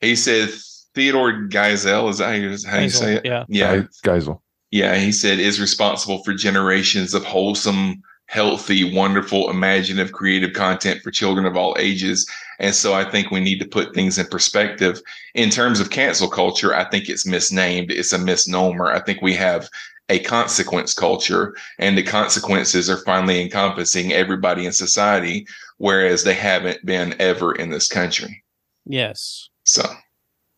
He 0.00 0.14
said 0.14 0.50
Theodore 0.94 1.32
Geisel 1.48 2.08
is 2.10 2.18
that 2.18 2.26
how 2.26 2.32
you, 2.32 2.56
how 2.68 2.78
you 2.78 2.90
say 2.90 3.14
it? 3.16 3.24
Yeah. 3.24 3.44
Yeah. 3.48 3.82
Geisel. 4.04 4.40
Yeah, 4.70 4.94
he 4.96 5.10
said 5.10 5.40
is 5.40 5.60
responsible 5.60 6.22
for 6.22 6.32
generations 6.32 7.12
of 7.14 7.24
wholesome, 7.24 8.02
healthy, 8.26 8.92
wonderful, 8.94 9.50
imaginative, 9.50 10.12
creative 10.12 10.52
content 10.52 11.00
for 11.02 11.10
children 11.10 11.46
of 11.46 11.56
all 11.56 11.76
ages. 11.78 12.28
And 12.58 12.74
so 12.74 12.92
I 12.94 13.08
think 13.08 13.30
we 13.30 13.40
need 13.40 13.60
to 13.60 13.68
put 13.68 13.94
things 13.94 14.18
in 14.18 14.26
perspective. 14.26 15.00
In 15.34 15.50
terms 15.50 15.80
of 15.80 15.90
cancel 15.90 16.28
culture, 16.28 16.74
I 16.74 16.84
think 16.84 17.08
it's 17.08 17.26
misnamed. 17.26 17.90
It's 17.90 18.12
a 18.12 18.18
misnomer. 18.18 18.86
I 18.86 19.00
think 19.00 19.22
we 19.22 19.34
have 19.34 19.68
a 20.08 20.20
consequence 20.20 20.94
culture, 20.94 21.56
and 21.78 21.98
the 21.98 22.02
consequences 22.02 22.88
are 22.88 22.98
finally 22.98 23.42
encompassing 23.42 24.12
everybody 24.12 24.64
in 24.64 24.72
society, 24.72 25.46
whereas 25.78 26.22
they 26.22 26.34
haven't 26.34 26.84
been 26.86 27.14
ever 27.18 27.52
in 27.52 27.70
this 27.70 27.88
country. 27.88 28.44
Yes. 28.84 29.48
So 29.64 29.82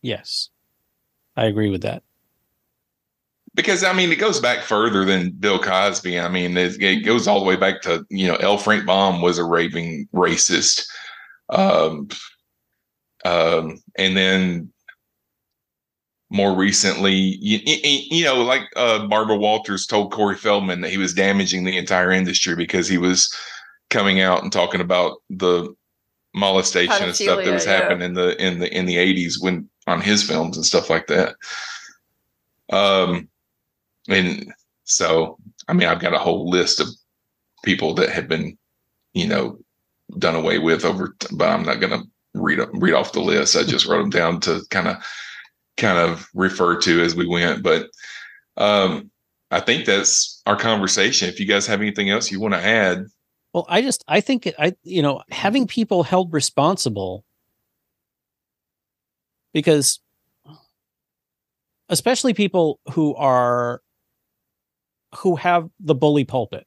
Yes. 0.02 0.50
I 1.36 1.46
agree 1.46 1.70
with 1.70 1.82
that. 1.82 2.02
Because 3.58 3.82
I 3.82 3.92
mean, 3.92 4.12
it 4.12 4.20
goes 4.20 4.38
back 4.38 4.60
further 4.60 5.04
than 5.04 5.32
Bill 5.32 5.58
Cosby. 5.58 6.20
I 6.20 6.28
mean, 6.28 6.56
it, 6.56 6.80
it 6.80 7.00
goes 7.00 7.26
all 7.26 7.40
the 7.40 7.44
way 7.44 7.56
back 7.56 7.82
to 7.82 8.06
you 8.08 8.28
know, 8.28 8.36
L. 8.36 8.56
Frank 8.56 8.86
Baum 8.86 9.20
was 9.20 9.36
a 9.36 9.42
raving 9.42 10.06
racist, 10.14 10.86
um, 11.48 12.06
um, 13.24 13.82
and 13.96 14.16
then 14.16 14.72
more 16.30 16.54
recently, 16.54 17.14
you, 17.14 17.58
you, 17.64 18.22
know, 18.22 18.44
like 18.44 18.62
uh, 18.76 19.08
Barbara 19.08 19.36
Walters 19.36 19.86
told 19.86 20.12
Corey 20.12 20.36
Feldman 20.36 20.82
that 20.82 20.92
he 20.92 20.98
was 20.98 21.12
damaging 21.12 21.64
the 21.64 21.76
entire 21.76 22.12
industry 22.12 22.54
because 22.54 22.86
he 22.86 22.98
was 22.98 23.34
coming 23.90 24.20
out 24.20 24.44
and 24.44 24.52
talking 24.52 24.80
about 24.80 25.16
the 25.30 25.74
molestation 26.32 27.06
and 27.06 27.16
stuff 27.16 27.42
that 27.42 27.52
was 27.52 27.64
Pedophilia, 27.64 27.66
yeah. 27.66 27.72
happening 27.72 28.02
in 28.02 28.14
the 28.14 28.46
in 28.46 28.58
the 28.60 28.72
in 28.72 28.86
the 28.86 28.96
80s 28.98 29.42
when 29.42 29.68
on 29.88 30.00
his 30.00 30.22
films 30.22 30.56
and 30.56 30.64
stuff 30.64 30.88
like 30.88 31.08
that. 31.08 31.34
Um, 32.70 33.28
and 34.08 34.52
so 34.84 35.38
I 35.68 35.74
mean, 35.74 35.88
I've 35.88 36.00
got 36.00 36.14
a 36.14 36.18
whole 36.18 36.48
list 36.48 36.80
of 36.80 36.88
people 37.62 37.94
that 37.94 38.10
have 38.10 38.28
been, 38.28 38.56
you 39.12 39.26
know, 39.26 39.58
done 40.18 40.34
away 40.34 40.58
with 40.58 40.84
over, 40.84 41.14
t- 41.18 41.28
but 41.32 41.50
I'm 41.50 41.64
not 41.64 41.80
going 41.80 41.92
to 41.92 42.08
read 42.34 42.60
read 42.72 42.94
off 42.94 43.12
the 43.12 43.20
list. 43.20 43.56
I 43.56 43.62
just 43.62 43.86
wrote 43.86 44.00
them 44.00 44.10
down 44.10 44.40
to 44.40 44.62
kind 44.70 44.88
of 44.88 44.96
kind 45.76 45.98
of 45.98 46.28
refer 46.34 46.76
to 46.80 47.02
as 47.02 47.14
we 47.14 47.26
went. 47.26 47.62
But 47.62 47.88
um, 48.56 49.10
I 49.50 49.60
think 49.60 49.84
that's 49.84 50.42
our 50.46 50.56
conversation. 50.56 51.28
If 51.28 51.38
you 51.38 51.46
guys 51.46 51.66
have 51.66 51.80
anything 51.80 52.10
else 52.10 52.30
you 52.30 52.40
want 52.40 52.54
to 52.54 52.64
add, 52.64 53.06
Well, 53.52 53.66
I 53.68 53.82
just 53.82 54.04
I 54.08 54.20
think 54.20 54.50
I 54.58 54.74
you 54.82 55.02
know 55.02 55.22
having 55.30 55.66
people 55.66 56.02
held 56.02 56.32
responsible 56.32 57.24
because 59.52 60.00
especially 61.88 62.34
people 62.34 62.80
who 62.92 63.14
are 63.14 63.82
who 65.16 65.36
have 65.36 65.68
the 65.80 65.94
bully 65.94 66.24
pulpit 66.24 66.66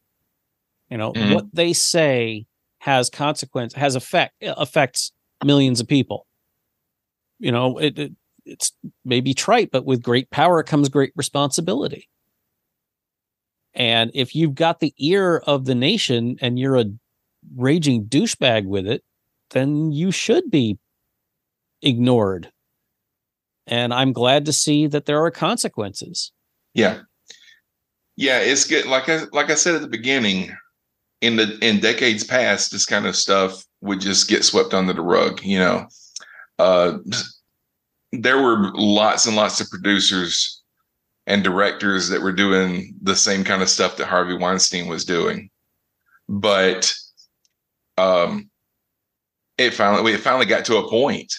you 0.89 0.97
know 0.97 1.13
Mhm. 1.13 1.33
what 1.33 1.45
they 1.53 1.73
say 1.73 2.45
has 2.79 3.09
consequence 3.09 3.73
has 3.73 3.95
effect 3.95 4.33
affects 4.41 5.11
millions 5.43 5.79
of 5.79 5.87
people 5.87 6.25
you 7.39 7.51
know 7.51 7.77
it, 7.77 7.97
it 7.99 8.11
it's 8.45 8.71
maybe 9.05 9.33
trite 9.33 9.69
but 9.71 9.85
with 9.85 10.01
great 10.01 10.29
power 10.31 10.63
comes 10.63 10.89
great 10.89 11.11
responsibility 11.15 12.09
and 13.73 14.11
if 14.13 14.35
you've 14.35 14.55
got 14.55 14.79
the 14.79 14.93
ear 14.97 15.37
of 15.45 15.65
the 15.65 15.75
nation 15.75 16.37
and 16.41 16.59
you're 16.59 16.77
a 16.77 16.85
raging 17.55 18.05
douchebag 18.05 18.65
with 18.65 18.85
it, 18.85 19.01
then 19.51 19.91
you 19.93 20.11
should 20.11 20.51
be 20.51 20.77
ignored. 21.81 22.51
And 23.67 23.93
I'm 23.93 24.11
glad 24.11 24.45
to 24.45 24.53
see 24.53 24.87
that 24.87 25.05
there 25.05 25.23
are 25.23 25.31
consequences. 25.31 26.33
yeah, 26.73 27.01
yeah, 28.15 28.39
it's 28.39 28.65
good. 28.65 28.85
Like 28.85 29.09
I 29.09 29.21
like 29.31 29.49
I 29.49 29.55
said 29.55 29.75
at 29.75 29.81
the 29.81 29.87
beginning, 29.87 30.55
in 31.21 31.35
the 31.35 31.57
in 31.61 31.79
decades 31.79 32.23
past, 32.23 32.71
this 32.71 32.85
kind 32.85 33.05
of 33.05 33.15
stuff 33.15 33.63
would 33.81 34.01
just 34.01 34.27
get 34.27 34.43
swept 34.43 34.73
under 34.73 34.93
the 34.93 35.01
rug. 35.01 35.41
You 35.43 35.59
know, 35.59 35.87
uh, 36.59 36.97
there 38.11 38.41
were 38.41 38.71
lots 38.73 39.25
and 39.25 39.35
lots 39.35 39.61
of 39.61 39.69
producers 39.69 40.61
and 41.27 41.43
directors 41.43 42.09
that 42.09 42.21
were 42.21 42.31
doing 42.31 42.95
the 43.01 43.15
same 43.15 43.43
kind 43.43 43.61
of 43.61 43.69
stuff 43.69 43.97
that 43.97 44.07
Harvey 44.07 44.35
Weinstein 44.35 44.87
was 44.87 45.05
doing, 45.05 45.49
but 46.27 46.93
um, 47.97 48.49
it 49.57 49.73
finally 49.73 50.13
it 50.13 50.19
finally 50.19 50.45
got 50.45 50.65
to 50.65 50.77
a 50.77 50.89
point 50.89 51.33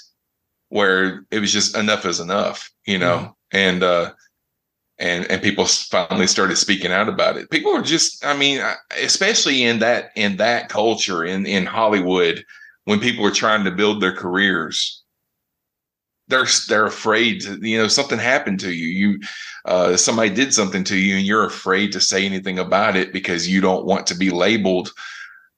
where 0.68 1.26
it 1.30 1.40
was 1.40 1.52
just 1.52 1.76
enough 1.76 2.06
is 2.06 2.20
enough, 2.20 2.70
you 2.86 2.98
know, 2.98 3.36
and 3.52 3.82
uh, 3.82 4.12
and 5.02 5.28
and 5.30 5.42
people 5.42 5.66
finally 5.66 6.28
started 6.28 6.56
speaking 6.56 6.92
out 6.92 7.08
about 7.08 7.36
it. 7.36 7.50
People 7.50 7.74
are 7.74 7.82
just, 7.82 8.24
I 8.24 8.36
mean, 8.36 8.62
especially 9.02 9.64
in 9.64 9.80
that 9.80 10.12
in 10.14 10.36
that 10.36 10.68
culture 10.68 11.24
in 11.24 11.44
in 11.44 11.66
Hollywood, 11.66 12.44
when 12.84 13.00
people 13.00 13.26
are 13.26 13.32
trying 13.32 13.64
to 13.64 13.72
build 13.72 14.00
their 14.00 14.14
careers, 14.14 15.02
they're 16.28 16.46
they're 16.68 16.86
afraid 16.86 17.40
to, 17.42 17.58
you 17.60 17.76
know 17.76 17.88
something 17.88 18.18
happened 18.18 18.60
to 18.60 18.72
you 18.72 18.86
you 18.86 19.20
uh, 19.64 19.96
somebody 19.96 20.30
did 20.30 20.54
something 20.54 20.84
to 20.84 20.96
you 20.96 21.16
and 21.16 21.26
you're 21.26 21.44
afraid 21.44 21.92
to 21.92 22.00
say 22.00 22.24
anything 22.24 22.58
about 22.58 22.96
it 22.96 23.12
because 23.12 23.48
you 23.48 23.60
don't 23.60 23.84
want 23.84 24.06
to 24.06 24.14
be 24.14 24.30
labeled 24.30 24.92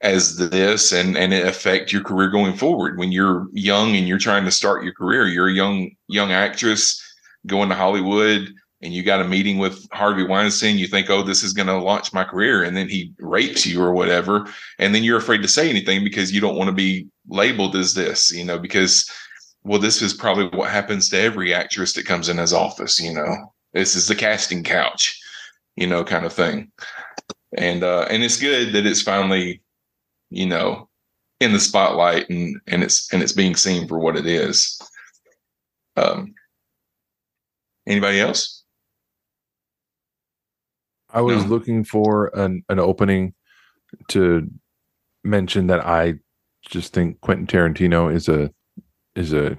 as 0.01 0.37
this 0.37 0.93
and 0.93 1.17
and 1.17 1.33
it 1.35 1.47
affect 1.47 1.93
your 1.93 2.03
career 2.03 2.29
going 2.29 2.55
forward 2.55 2.99
when 2.99 3.13
you're 3.13 3.47
young 3.53 3.95
and 3.95 4.09
you're 4.09 4.19
trying 4.19 4.45
to 4.45 4.51
start 4.51 4.85
your 4.85 4.95
career 4.95 5.27
you're 5.27 5.49
a 5.49 5.55
young 5.55 5.91
young 6.09 6.33
actress 6.33 7.01
going 7.47 7.69
to 7.69 7.75
hollywood 7.75 8.53
and 8.85 8.95
you 8.95 9.03
got 9.03 9.21
a 9.21 9.29
meeting 9.29 9.59
with 9.59 9.89
harvey 9.93 10.25
weinstein 10.25 10.79
you 10.79 10.87
think 10.87 11.11
oh 11.11 11.23
this 11.23 11.43
is 11.43 11.53
going 11.53 11.67
to 11.67 11.77
launch 11.77 12.13
my 12.13 12.23
career 12.23 12.63
and 12.63 12.77
then 12.77 12.89
he 12.89 13.13
rapes 13.19 13.67
you 13.67 13.83
or 13.83 13.93
whatever 13.93 14.47
and 14.79 14.95
then 14.95 15.03
you're 15.03 15.19
afraid 15.19 15.43
to 15.43 15.49
say 15.49 15.69
anything 15.69 16.05
because 16.05 16.33
you 16.33 16.41
don't 16.41 16.57
want 16.57 16.69
to 16.69 16.75
be 16.75 17.07
labeled 17.29 17.75
as 17.75 17.95
this 17.95 18.31
you 18.31 18.45
know 18.45 18.59
because 18.59 19.11
well 19.65 19.81
this 19.81 20.01
is 20.01 20.15
probably 20.15 20.47
what 20.57 20.71
happens 20.71 21.09
to 21.09 21.19
every 21.19 21.53
actress 21.53 21.93
that 21.95 22.07
comes 22.07 22.29
in 22.29 22.39
his 22.39 22.53
office 22.53 23.01
you 23.01 23.13
know 23.13 23.53
this 23.73 23.97
is 23.97 24.07
the 24.07 24.15
casting 24.15 24.63
couch 24.63 25.21
you 25.75 25.87
know 25.87 26.05
kind 26.05 26.25
of 26.25 26.33
thing 26.33 26.71
and 27.57 27.83
uh 27.83 28.07
and 28.11 28.23
it's 28.23 28.41
good 28.41 28.73
that 28.73 28.87
it's 28.87 29.03
finally 29.03 29.61
you 30.35 30.47
know, 30.47 30.89
in 31.41 31.53
the 31.53 31.61
spotlight 31.61 32.29
and 32.29 32.61
and 32.67 32.83
it's 32.83 33.13
and 33.13 33.23
it's 33.23 33.33
being 33.33 33.55
seen 33.55 33.87
for 33.87 33.99
what 33.99 34.17
it 34.17 34.27
is. 34.27 34.81
Um, 35.97 36.35
anybody 37.87 38.21
else? 38.21 38.64
I 41.15 41.21
was 41.23 41.45
No. 41.45 41.51
looking 41.51 41.85
for 41.85 42.27
an 42.37 42.65
an 42.69 42.79
opening 42.79 43.35
to 44.09 44.51
mention 45.23 45.69
that 45.69 45.87
I 45.87 46.15
just 46.69 46.93
think 46.93 47.21
Quentin 47.21 47.47
Tarantino 47.47 48.13
is 48.13 48.29
a 48.29 48.51
is 49.15 49.33
a 49.33 49.57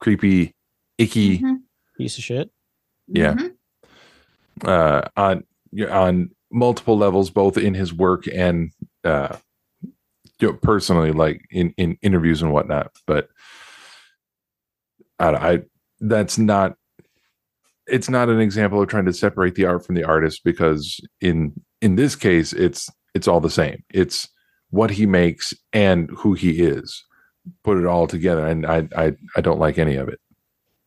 creepy, 0.00 0.54
icky 0.98 1.38
Mhm. 1.38 1.62
Piece 1.96 2.18
of 2.18 2.24
shit. 2.24 2.50
yeah 3.08 3.34
Mhm. 3.34 3.54
uh 4.64 5.02
on 5.16 5.44
on 5.90 6.30
multiple 6.52 6.96
levels 6.96 7.30
both 7.30 7.56
in 7.56 7.74
his 7.74 7.92
work 7.92 8.24
and 8.32 8.70
uh 9.04 9.36
you 10.40 10.48
know, 10.48 10.52
personally 10.62 11.10
like 11.12 11.40
in 11.50 11.72
in 11.78 11.96
interviews 12.02 12.42
and 12.42 12.52
whatnot 12.52 12.92
but 13.06 13.28
I, 15.18 15.28
I 15.54 15.62
that's 16.00 16.38
not 16.38 16.76
it's 17.90 18.08
not 18.08 18.28
an 18.28 18.40
example 18.40 18.82
of 18.82 18.88
trying 18.88 19.06
to 19.06 19.12
separate 19.12 19.54
the 19.54 19.64
art 19.64 19.84
from 19.84 19.94
the 19.94 20.04
artist 20.04 20.42
because 20.44 21.00
in 21.20 21.52
in 21.80 21.96
this 21.96 22.14
case 22.14 22.52
it's 22.52 22.90
it's 23.14 23.28
all 23.28 23.40
the 23.40 23.50
same 23.50 23.82
it's 23.90 24.28
what 24.70 24.90
he 24.90 25.06
makes 25.06 25.54
and 25.72 26.10
who 26.16 26.34
he 26.34 26.60
is 26.62 27.04
put 27.64 27.78
it 27.78 27.86
all 27.86 28.06
together 28.06 28.46
and 28.46 28.66
i 28.66 28.86
i, 28.96 29.12
I 29.36 29.40
don't 29.40 29.58
like 29.58 29.78
any 29.78 29.96
of 29.96 30.08
it 30.08 30.20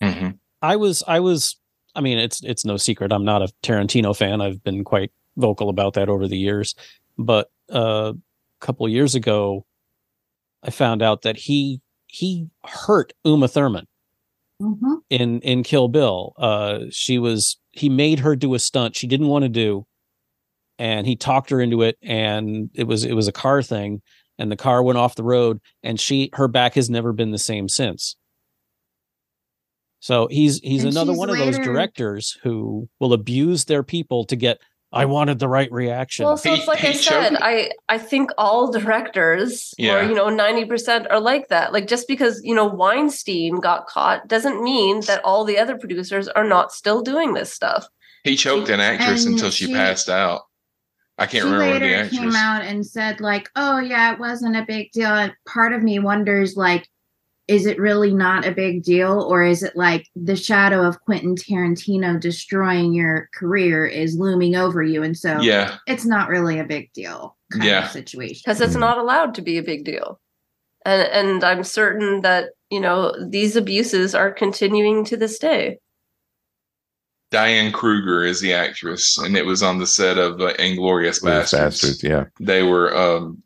Mm-hmm. 0.02 0.30
I 0.62 0.76
was 0.76 1.04
I 1.08 1.20
was 1.20 1.56
I 1.96 2.02
mean 2.02 2.18
it's 2.18 2.44
it's 2.44 2.66
no 2.66 2.78
secret 2.78 3.12
I'm 3.12 3.26
not 3.26 3.42
a 3.42 3.50
Tarantino 3.64 4.16
fan. 4.16 4.42
I've 4.42 4.64
been 4.64 4.84
quite 4.84 5.12
vocal 5.38 5.70
about 5.70 5.94
that 5.94 6.10
over 6.10 6.28
the 6.28 6.38
years. 6.38 6.76
But 7.18 7.50
uh, 7.72 8.14
a 8.16 8.66
couple 8.66 8.88
years 8.90 9.16
ago 9.16 9.66
I 10.64 10.72
found 10.72 11.02
out 11.02 11.22
that 11.22 11.38
he 11.38 11.82
he 12.08 12.48
hurt 12.66 13.14
Uma 13.24 13.48
Thurman 13.48 13.88
Mhm. 14.62 14.98
in 15.10 15.42
in 15.42 15.64
Kill 15.64 15.88
Bill. 15.90 16.34
Uh, 16.38 16.82
she 16.92 17.20
was 17.20 17.58
he 17.72 17.90
made 17.90 18.20
her 18.20 18.36
do 18.36 18.54
a 18.54 18.60
stunt 18.60 18.96
she 18.96 19.08
didn't 19.08 19.28
want 19.28 19.44
to 19.44 19.50
do, 19.50 19.86
and 20.80 21.08
he 21.08 21.16
talked 21.16 21.50
her 21.52 21.62
into 21.62 21.82
it. 21.84 21.98
And 22.04 22.70
it 22.76 22.86
was 22.86 23.04
it 23.06 23.14
was 23.14 23.28
a 23.28 23.32
car 23.34 23.62
thing, 23.64 24.02
and 24.40 24.52
the 24.52 24.58
car 24.58 24.84
went 24.84 24.98
off 25.00 25.16
the 25.16 25.24
road, 25.24 25.60
and 25.84 26.00
she 26.00 26.30
her 26.34 26.48
back 26.48 26.76
has 26.76 26.90
never 26.90 27.14
been 27.14 27.32
the 27.32 27.40
same 27.40 27.70
since. 27.70 28.16
So 30.00 30.28
he's 30.28 30.60
he's 30.60 30.84
And 30.84 30.94
another 30.94 31.14
one 31.14 31.30
of 31.30 31.38
those 31.38 31.58
directors 31.60 32.38
who 32.44 32.90
will 33.00 33.14
abuse 33.14 33.66
their 33.66 33.84
people 33.84 34.26
to 34.26 34.36
get. 34.36 34.60
I 34.94 35.06
wanted 35.06 35.40
the 35.40 35.48
right 35.48 35.72
reaction. 35.72 36.26
Well, 36.26 36.36
so 36.36 36.54
it's 36.54 36.68
like 36.68 36.84
I 36.84 36.92
said, 36.94 37.38
I 37.42 37.72
I 37.88 37.98
think 37.98 38.32
all 38.38 38.72
directors, 38.72 39.74
or 39.80 40.04
you 40.04 40.14
know, 40.14 40.30
ninety 40.30 40.66
percent 40.66 41.08
are 41.10 41.20
like 41.22 41.48
that. 41.48 41.72
Like 41.72 41.88
just 41.88 42.08
because 42.08 42.42
you 42.44 42.54
know 42.54 42.66
Weinstein 42.66 43.60
got 43.62 43.88
caught 43.88 44.28
doesn't 44.28 44.62
mean 44.62 45.02
that 45.02 45.24
all 45.24 45.46
the 45.46 45.58
other 45.58 45.78
producers 45.78 46.28
are 46.28 46.44
not 46.44 46.72
still 46.74 47.02
doing 47.02 47.34
this 47.34 47.54
stuff. 47.54 47.88
He 48.24 48.36
choked 48.36 48.70
an 48.70 48.80
actress 48.82 49.26
And 49.26 49.36
until 49.36 49.50
she, 49.50 49.66
she- 49.68 49.74
passed 49.74 50.10
out. 50.10 50.42
I 51.18 51.26
can't 51.28 51.44
she 51.46 51.52
remember 51.52 51.80
the 51.80 51.86
later 51.86 51.96
actress. 52.04 52.20
came 52.20 52.36
out 52.36 52.64
and 52.64 52.84
said 52.86 53.22
like 53.22 53.48
oh 53.56 53.78
yeah 53.80 54.14
it 54.14 54.20
wasn't 54.20 54.56
a 54.56 54.66
big 54.68 54.92
deal 54.92 55.08
and 55.10 55.32
part 55.48 55.72
of 55.72 55.84
me 55.84 56.00
wonders 56.00 56.56
like 56.56 56.88
is 57.52 57.66
it 57.66 57.78
really 57.78 58.14
not 58.14 58.48
a 58.48 58.52
big 58.52 58.82
deal 58.82 59.22
or 59.30 59.44
is 59.44 59.62
it 59.62 59.76
like 59.76 60.08
the 60.16 60.36
shadow 60.38 60.82
of 60.88 61.00
quentin 61.02 61.36
tarantino 61.36 62.18
destroying 62.20 62.94
your 62.94 63.30
career 63.36 63.86
is 63.86 64.16
looming 64.16 64.56
over 64.56 64.82
you 64.82 65.04
and 65.04 65.18
so 65.18 65.40
Yeah. 65.42 65.76
it's 65.86 66.06
not 66.06 66.30
really 66.30 66.60
a 66.60 66.64
big 66.64 66.92
deal 66.94 67.36
kind 67.52 67.66
Yeah. 67.66 67.86
of 67.86 67.92
situation 67.92 68.42
because 68.46 68.62
it's 68.62 68.76
not 68.76 68.98
allowed 68.98 69.36
to 69.36 69.42
be 69.42 69.58
a 69.58 69.64
big 69.64 69.84
deal 69.84 70.20
and 70.86 71.02
and 71.12 71.44
i'm 71.44 71.64
certain 71.66 72.22
that 72.22 72.52
you 72.70 72.80
know 72.80 73.14
these 73.30 73.58
abuses 73.58 74.16
are 74.16 74.32
continuing 74.32 75.04
to 75.06 75.18
this 75.18 75.38
day 75.38 75.78
Diane 77.32 77.72
Kruger 77.72 78.26
is 78.26 78.42
the 78.42 78.52
actress, 78.54 79.18
and 79.18 79.38
it 79.38 79.46
was 79.46 79.64
on 79.64 79.78
the 79.80 79.88
set 79.88 80.18
of 80.18 80.42
uh, 80.42 80.48
Inglorious 80.60 81.20
Glorious 81.20 81.52
Bastards. 81.52 81.82
Bastards, 81.82 82.04
yeah 82.04 82.26
They 82.42 82.62
were. 82.62 82.94
Um, 82.94 83.42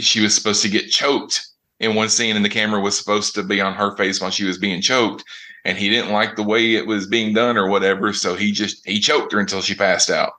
she 0.00 0.20
was 0.20 0.34
supposed 0.34 0.62
to 0.62 0.68
get 0.68 0.90
choked 0.90 1.46
in 1.80 1.94
one 1.94 2.08
scene, 2.08 2.36
and 2.36 2.44
the 2.44 2.48
camera 2.50 2.80
was 2.80 2.96
supposed 2.96 3.34
to 3.34 3.42
be 3.42 3.60
on 3.60 3.74
her 3.74 3.96
face 3.96 4.20
while 4.20 4.30
she 4.30 4.44
was 4.44 4.58
being 4.58 4.80
choked, 4.80 5.24
and 5.64 5.76
he 5.76 5.88
didn't 5.90 6.12
like 6.12 6.36
the 6.36 6.42
way 6.42 6.74
it 6.74 6.86
was 6.86 7.06
being 7.06 7.34
done 7.34 7.56
or 7.56 7.68
whatever, 7.68 8.12
so 8.12 8.34
he 8.36 8.52
just 8.52 8.86
he 8.86 9.00
choked 9.00 9.32
her 9.32 9.40
until 9.40 9.60
she 9.62 9.74
passed 9.74 10.10
out 10.10 10.32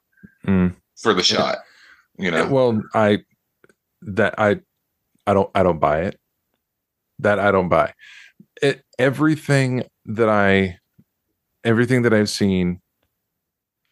Mm. 0.46 0.76
for 0.98 1.14
the 1.14 1.24
shot. 1.24 1.58
You 2.18 2.30
know, 2.32 2.48
well 2.48 2.82
i 2.94 3.20
that 4.02 4.36
i 4.38 4.60
i 5.26 5.34
don't 5.34 5.50
i 5.56 5.64
don't 5.64 5.80
buy 5.80 6.02
it 6.02 6.20
that 7.20 7.40
i 7.40 7.52
don't 7.52 7.70
buy 7.70 7.94
it 8.62 8.84
everything 9.00 9.84
that 10.06 10.30
i 10.30 10.78
everything 11.64 12.02
that 12.04 12.14
i've 12.14 12.30
seen 12.30 12.82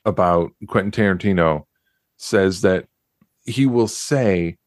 about 0.06 0.52
quentin 0.68 0.92
tarantino 0.92 1.64
says 2.18 2.62
that 2.62 2.86
he 3.46 3.66
will 3.66 3.88
say 3.88 4.58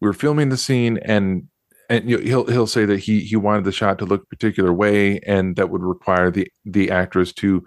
we're 0.00 0.12
filming 0.12 0.48
the 0.50 0.56
scene 0.56 0.98
and 0.98 1.48
and 1.88 2.08
you- 2.10 2.18
he'll 2.18 2.46
he'll 2.46 2.66
say 2.66 2.84
that 2.86 2.98
he 3.00 3.20
he 3.20 3.36
wanted 3.36 3.64
the 3.64 3.72
shot 3.72 3.98
to 3.98 4.04
look 4.04 4.22
a 4.24 4.26
particular 4.26 4.72
way 4.72 5.18
and 5.26 5.56
that 5.56 5.70
would 5.70 5.82
require 5.82 6.30
the 6.30 6.48
the 6.64 6.90
actress 6.90 7.32
to 7.34 7.64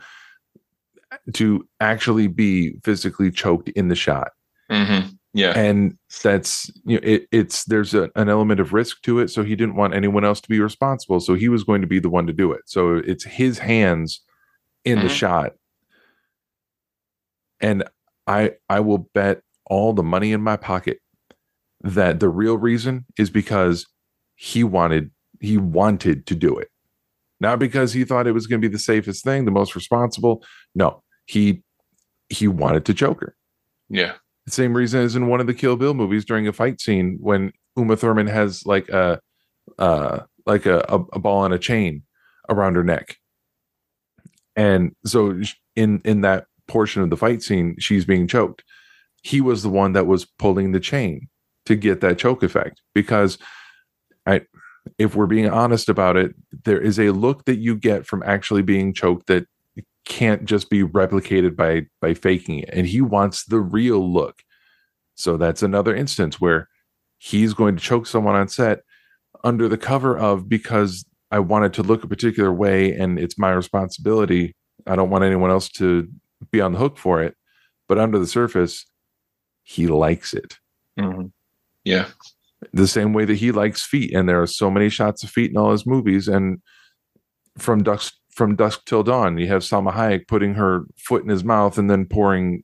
to 1.34 1.68
actually 1.80 2.28
be 2.28 2.74
physically 2.84 3.32
choked 3.32 3.70
in 3.70 3.88
the 3.88 3.96
shot. 3.96 4.32
Mhm. 4.72 5.18
yeah, 5.34 5.58
and 5.58 5.98
that's 6.24 6.70
you 6.86 6.98
know 6.98 7.02
it, 7.04 7.28
it's 7.32 7.64
there's 7.66 7.94
a, 7.94 8.10
an 8.16 8.30
element 8.30 8.60
of 8.60 8.74
risk 8.74 9.02
to 9.04 9.20
it. 9.20 9.30
So 9.30 9.44
he 9.44 9.56
didn't 9.56 9.76
want 9.76 9.96
anyone 9.96 10.24
else 10.26 10.40
to 10.42 10.50
be 10.50 10.60
responsible. 10.60 11.20
So 11.20 11.34
he 11.34 11.50
was 11.50 11.64
going 11.64 11.82
to 11.82 11.88
be 11.88 12.00
the 12.00 12.10
one 12.10 12.28
to 12.28 12.34
do 12.34 12.52
it. 12.52 12.62
So 12.66 12.96
it's 12.98 13.24
his 13.24 13.58
hands 13.60 14.22
in 14.86 15.00
the 15.00 15.08
Mhm. 15.08 15.10
shot. 15.10 15.54
And 17.62 17.84
i 18.28 18.52
i 18.70 18.80
will 18.80 19.10
bet 19.14 19.42
all 19.66 19.94
the 19.94 20.04
money 20.04 20.32
in 20.32 20.42
my 20.42 20.58
pocket 20.58 21.00
that 21.82 22.20
the 22.20 22.30
real 22.30 22.58
reason 22.58 23.06
is 23.18 23.30
because 23.30 23.86
he 24.40 24.64
wanted 24.64 25.12
he 25.40 25.58
wanted 25.58 26.26
to 26.26 26.36
do 26.36 26.58
it 26.58 26.70
not 27.40 27.60
because 27.60 27.94
he 27.94 28.04
thought 28.04 28.28
it 28.28 28.34
was 28.34 28.48
going 28.48 28.62
to 28.62 28.68
be 28.68 28.72
the 28.72 28.80
safest 28.80 29.24
thing 29.24 29.46
the 29.46 29.52
most 29.52 29.76
responsible 29.76 30.44
no 30.76 31.02
he 31.26 31.62
he 32.30 32.48
wanted 32.48 32.86
to 32.86 32.94
choke 32.94 33.22
her 33.22 33.36
yeah, 33.90 34.14
the 34.46 34.52
same 34.52 34.76
reason 34.76 35.02
as 35.02 35.16
in 35.16 35.28
one 35.28 35.42
of 35.42 35.48
the 35.48 35.54
Kill 35.54 35.76
Bill 35.76 35.94
movies 35.94 36.24
during 36.24 36.48
a 36.48 36.54
fight 36.54 36.80
scene 36.80 37.18
when 37.20 37.52
Uma 37.76 37.98
Thurman 37.98 38.28
has 38.28 38.66
like 38.66 38.88
a 38.90 39.20
uh 39.78 40.20
like 40.46 40.66
a, 40.66 40.86
a, 40.88 40.96
a 41.14 41.20
ball 41.20 41.40
on 41.40 41.52
a 41.52 41.60
chain 41.60 42.04
around 42.50 42.76
her 42.76 42.84
neck. 42.84 43.18
And 44.56 44.96
so 45.06 45.42
in 45.76 46.02
in 46.06 46.22
that 46.22 46.46
portion 46.68 47.02
of 47.02 47.10
the 47.10 47.18
fight 47.18 47.42
scene, 47.42 47.76
she's 47.80 48.06
being 48.06 48.28
choked. 48.28 48.64
He 49.24 49.42
was 49.42 49.64
the 49.64 49.70
one 49.70 49.94
that 49.94 50.08
was 50.08 50.26
pulling 50.26 50.72
the 50.72 50.80
chain 50.80 51.28
to 51.66 51.76
get 51.76 52.02
that 52.02 52.18
choke 52.18 52.44
effect 52.44 52.82
because 52.94 53.38
I 54.26 54.42
if 54.98 55.16
we're 55.16 55.28
being 55.28 55.50
honest 55.50 55.90
about 55.90 56.18
it, 56.18 56.34
there 56.66 56.82
is 56.82 57.00
a 57.00 57.12
look 57.12 57.46
that 57.46 57.58
you 57.58 57.76
get 57.76 58.06
from 58.06 58.24
actually 58.26 58.62
being 58.62 58.94
choked 58.94 59.28
that 59.28 59.46
can't 60.06 60.46
just 60.46 60.70
be 60.70 60.84
replicated 60.84 61.56
by 61.56 61.86
by 62.02 62.14
faking 62.14 62.60
it. 62.60 62.70
And 62.74 62.88
he 62.88 63.02
wants 63.02 63.46
the 63.46 63.60
real 63.60 64.12
look. 64.12 64.42
So 65.16 65.38
that's 65.38 65.62
another 65.64 65.96
instance 65.96 66.40
where 66.40 66.68
he's 67.18 67.54
going 67.54 67.76
to 67.76 67.82
choke 67.84 68.08
someone 68.08 68.36
on 68.36 68.48
set 68.48 68.80
under 69.44 69.68
the 69.68 69.78
cover 69.78 70.18
of 70.18 70.50
because 70.50 71.06
i 71.32 71.40
want 71.40 71.64
it 71.66 71.74
to 71.74 71.84
look 71.84 72.04
a 72.04 72.08
particular 72.08 72.52
way 72.52 72.92
and 72.94 73.20
it's 73.20 73.38
my 73.38 73.52
responsibility. 73.52 74.56
I 74.88 74.96
don't 74.96 75.10
want 75.10 75.24
anyone 75.24 75.52
else 75.52 75.70
to 75.74 76.08
be 76.52 76.62
on 76.62 76.72
the 76.72 76.80
hook 76.80 76.98
for 76.98 77.22
it. 77.22 77.36
But 77.88 78.00
under 78.00 78.18
the 78.18 78.28
surface 78.28 78.86
he 79.64 79.86
likes 79.88 80.34
it. 80.34 80.58
Mhm. 80.98 81.32
yeah, 81.84 82.08
the 82.74 82.88
same 82.88 83.14
way 83.14 83.26
that 83.26 83.36
he 83.36 83.52
likes 83.52 83.86
feet 83.86 84.14
and 84.14 84.28
there 84.28 84.42
are 84.42 84.48
so 84.48 84.70
many 84.70 84.90
shots 84.90 85.24
of 85.24 85.30
feet 85.30 85.52
in 85.52 85.58
all 85.58 85.72
his 85.72 85.86
movies 85.86 86.28
and 86.28 86.62
from 87.58 87.84
dusk 87.84 88.14
from 88.34 88.56
dusk 88.56 88.86
till 88.86 89.04
dawn. 89.04 89.38
You 89.38 89.48
have 89.48 89.64
Salma 89.64 89.94
Hayek 89.94 90.28
putting 90.28 90.54
her 90.54 90.86
foot 90.98 91.24
in 91.24 91.30
his 91.30 91.44
mouth 91.44 91.78
and 91.78 91.90
then 91.90 92.06
pouring 92.06 92.64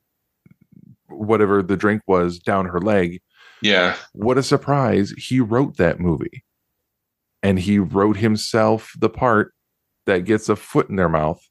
whatever 1.09 1.61
the 1.61 1.77
drink 1.77 2.01
was 2.07 2.39
down 2.39 2.65
her 2.67 2.79
leg. 2.79 3.21
Yeah. 3.61 3.95
What 4.13 4.37
a 4.37 4.43
surprise. 4.43 5.13
He 5.17 5.39
wrote 5.39 5.77
that 5.77 5.99
movie. 5.99 6.43
And 7.43 7.59
he 7.59 7.77
wrote 7.77 8.17
himself 8.17 8.93
the 8.97 9.09
part 9.09 9.53
that 10.05 10.19
gets 10.19 10.49
a 10.49 10.55
foot 10.55 10.89
in 10.89 10.95
their 10.95 11.09
mouth. 11.09 11.41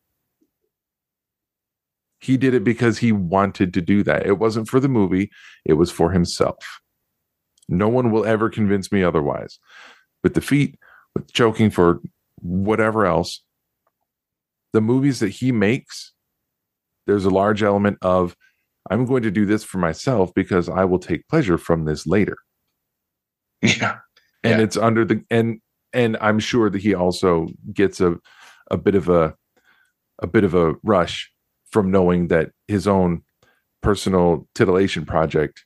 He 2.21 2.37
did 2.37 2.55
it 2.55 2.65
because 2.65 2.99
he 2.99 3.13
wanted 3.13 3.75
to 3.75 3.81
do 3.83 4.03
that. 4.05 4.27
It 4.27 4.39
wasn't 4.39 4.69
for 4.69 4.81
the 4.81 4.89
movie, 4.89 5.31
it 5.65 5.75
was 5.75 5.91
for 5.91 6.11
himself. 6.11 6.57
No 7.69 7.89
one 7.89 8.11
will 8.11 8.25
ever 8.25 8.51
convince 8.51 8.93
me 8.93 9.03
otherwise. 9.03 9.59
With 10.23 10.35
defeat, 10.35 10.79
with 11.15 11.33
choking 11.33 11.71
for 11.71 12.01
whatever 12.41 13.07
else, 13.07 13.43
the 14.73 14.81
movies 14.81 15.21
that 15.21 15.31
he 15.31 15.53
makes, 15.53 16.13
there's 17.07 17.25
a 17.25 17.31
large 17.31 17.63
element 17.63 17.99
of 18.03 18.37
I'm 18.91 19.07
going 19.07 19.23
to 19.23 19.31
do 19.31 19.47
this 19.47 19.65
for 19.65 19.79
myself 19.79 20.33
because 20.35 20.69
I 20.69 20.85
will 20.85 20.99
take 20.99 21.29
pleasure 21.29 21.59
from 21.59 21.85
this 21.85 22.07
later. 22.07 22.37
Yeah. 23.63 23.99
And 24.43 24.61
it's 24.61 24.77
under 24.77 25.07
the 25.07 25.25
and 25.31 25.63
and 25.95 26.19
I'm 26.21 26.39
sure 26.39 26.69
that 26.69 26.83
he 26.83 26.93
also 26.93 27.49
gets 27.73 27.99
a 27.99 28.19
a 28.71 28.77
bit 28.77 28.95
of 28.95 29.09
a 29.09 29.35
a 30.19 30.27
bit 30.27 30.45
of 30.45 30.55
a 30.55 30.75
rush 30.83 31.33
from 31.71 31.91
knowing 31.91 32.29
that 32.29 32.51
his 32.69 32.87
own 32.87 33.23
personal 33.83 34.47
titillation 34.55 35.07
project 35.07 35.65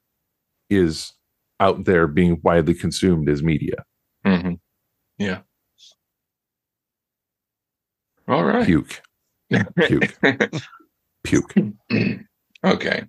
is 0.70 1.12
out 1.60 1.84
there 1.84 2.06
being 2.06 2.40
widely 2.42 2.74
consumed 2.74 3.28
as 3.28 3.42
media. 3.42 3.84
Mm-hmm. 4.24 4.54
Yeah. 5.18 5.40
All 8.28 8.44
right. 8.44 8.66
Puke. 8.66 9.00
Puke. 9.76 10.18
Puke. 11.24 11.54
okay. 12.64 13.04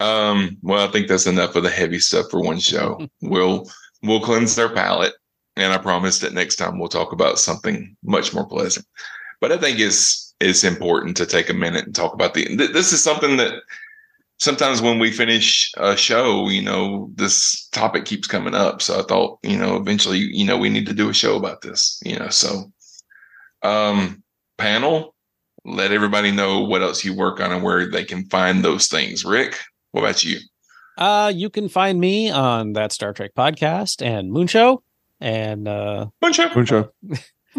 Um, 0.00 0.56
well, 0.62 0.88
I 0.88 0.90
think 0.90 1.08
that's 1.08 1.26
enough 1.26 1.56
of 1.56 1.62
the 1.62 1.70
heavy 1.70 1.98
stuff 1.98 2.26
for 2.30 2.40
one 2.40 2.58
show. 2.58 3.06
we'll 3.20 3.70
we'll 4.02 4.20
cleanse 4.20 4.56
their 4.56 4.70
palate, 4.70 5.12
and 5.56 5.72
I 5.72 5.78
promise 5.78 6.20
that 6.20 6.32
next 6.32 6.56
time 6.56 6.78
we'll 6.78 6.88
talk 6.88 7.12
about 7.12 7.38
something 7.38 7.96
much 8.02 8.32
more 8.32 8.46
pleasant. 8.46 8.86
But 9.40 9.52
I 9.52 9.58
think 9.58 9.78
it's 9.78 10.34
it's 10.40 10.64
important 10.64 11.18
to 11.18 11.26
take 11.26 11.50
a 11.50 11.54
minute 11.54 11.84
and 11.84 11.94
talk 11.94 12.14
about 12.14 12.32
the. 12.32 12.44
Th- 12.46 12.72
this 12.72 12.92
is 12.92 13.04
something 13.04 13.36
that 13.36 13.54
sometimes 14.40 14.82
when 14.82 14.98
we 14.98 15.12
finish 15.12 15.70
a 15.76 15.96
show, 15.96 16.48
you 16.48 16.62
know, 16.62 17.10
this 17.14 17.68
topic 17.68 18.06
keeps 18.06 18.26
coming 18.26 18.54
up. 18.54 18.82
So 18.82 18.98
I 18.98 19.02
thought, 19.02 19.38
you 19.42 19.56
know, 19.56 19.76
eventually, 19.76 20.18
you 20.18 20.44
know, 20.44 20.56
we 20.56 20.70
need 20.70 20.86
to 20.86 20.94
do 20.94 21.08
a 21.08 21.14
show 21.14 21.36
about 21.36 21.60
this. 21.60 22.00
You 22.04 22.18
know, 22.18 22.28
so 22.28 22.72
um, 23.62 24.22
panel, 24.58 25.14
let 25.64 25.92
everybody 25.92 26.32
know 26.32 26.60
what 26.64 26.82
else 26.82 27.04
you 27.04 27.14
work 27.14 27.38
on 27.38 27.52
and 27.52 27.62
where 27.62 27.88
they 27.88 28.02
can 28.02 28.24
find 28.26 28.64
those 28.64 28.88
things. 28.88 29.24
Rick, 29.24 29.56
what 29.92 30.02
about 30.02 30.24
you? 30.24 30.38
Uh, 30.98 31.32
you 31.34 31.48
can 31.48 31.68
find 31.68 32.00
me 32.00 32.30
on 32.30 32.72
that 32.72 32.92
Star 32.92 33.12
Trek 33.12 33.32
podcast 33.36 34.04
and 34.04 34.32
Moon 34.32 34.46
Show 34.46 34.82
and 35.20 35.68
uh, 35.68 36.06
Moon 36.22 36.32
Show. 36.32 36.54
Moon 36.54 36.66
Show. 36.66 36.90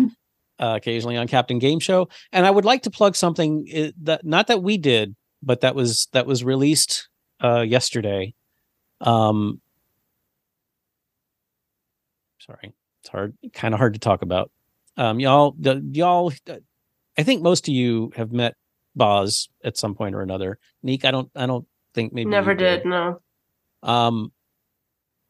uh, 0.59 0.75
occasionally 0.75 1.17
on 1.17 1.27
Captain 1.27 1.59
Game 1.59 1.79
Show. 1.79 2.09
And 2.32 2.45
I 2.45 2.51
would 2.51 2.65
like 2.65 2.84
to 2.84 2.91
plug 2.91 3.15
something 3.15 3.67
uh, 3.75 3.91
that 4.01 4.25
not 4.25 4.47
that 4.47 4.63
we 4.63 4.77
did, 4.77 5.15
but 5.42 5.62
that 5.62 5.76
was 5.76 6.08
that 6.14 6.26
was 6.26 6.44
released 6.44 7.10
uh, 7.44 7.62
yesterday. 7.62 8.34
Um, 9.00 9.62
sorry, 12.39 12.74
it's 13.02 13.10
hard, 13.10 13.36
kind 13.54 13.74
of 13.74 13.80
hard 13.80 13.94
to 13.94 14.00
talk 14.00 14.22
about. 14.22 14.52
Um, 14.98 15.20
y'all, 15.20 15.56
the, 15.58 15.82
y'all, 15.92 16.34
I 17.18 17.24
think 17.24 17.42
most 17.42 17.68
of 17.68 17.74
you 17.74 18.12
have 18.16 18.32
met 18.32 18.56
Boz 18.96 19.50
at 19.64 19.78
some 19.78 19.96
point 19.96 20.16
or 20.16 20.22
another. 20.22 20.60
Neek, 20.84 21.06
I 21.06 21.12
don't, 21.12 21.30
I 21.36 21.46
don't 21.46 21.66
think 21.94 22.14
maybe 22.14 22.30
Never 22.30 22.52
you 22.52 22.58
did, 22.58 22.86
no. 22.86 23.22
Um, 23.84 24.32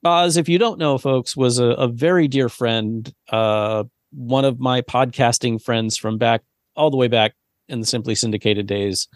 Boz, 0.02 0.38
if 0.38 0.50
you 0.50 0.58
don't 0.58 0.80
know, 0.80 0.98
folks, 0.98 1.38
was 1.38 1.60
a, 1.60 1.66
a 1.66 1.88
very 1.88 2.28
dear 2.28 2.50
friend, 2.50 3.14
uh, 3.30 3.84
one 4.12 4.46
of 4.46 4.60
my 4.60 4.82
podcasting 4.82 5.62
friends 5.62 5.96
from 5.96 6.18
back 6.18 6.42
all 6.76 6.90
the 6.90 6.98
way 6.98 7.08
back 7.08 7.34
in 7.68 7.80
the 7.80 7.86
Simply 7.86 8.16
Syndicated 8.16 8.68
days, 8.68 9.08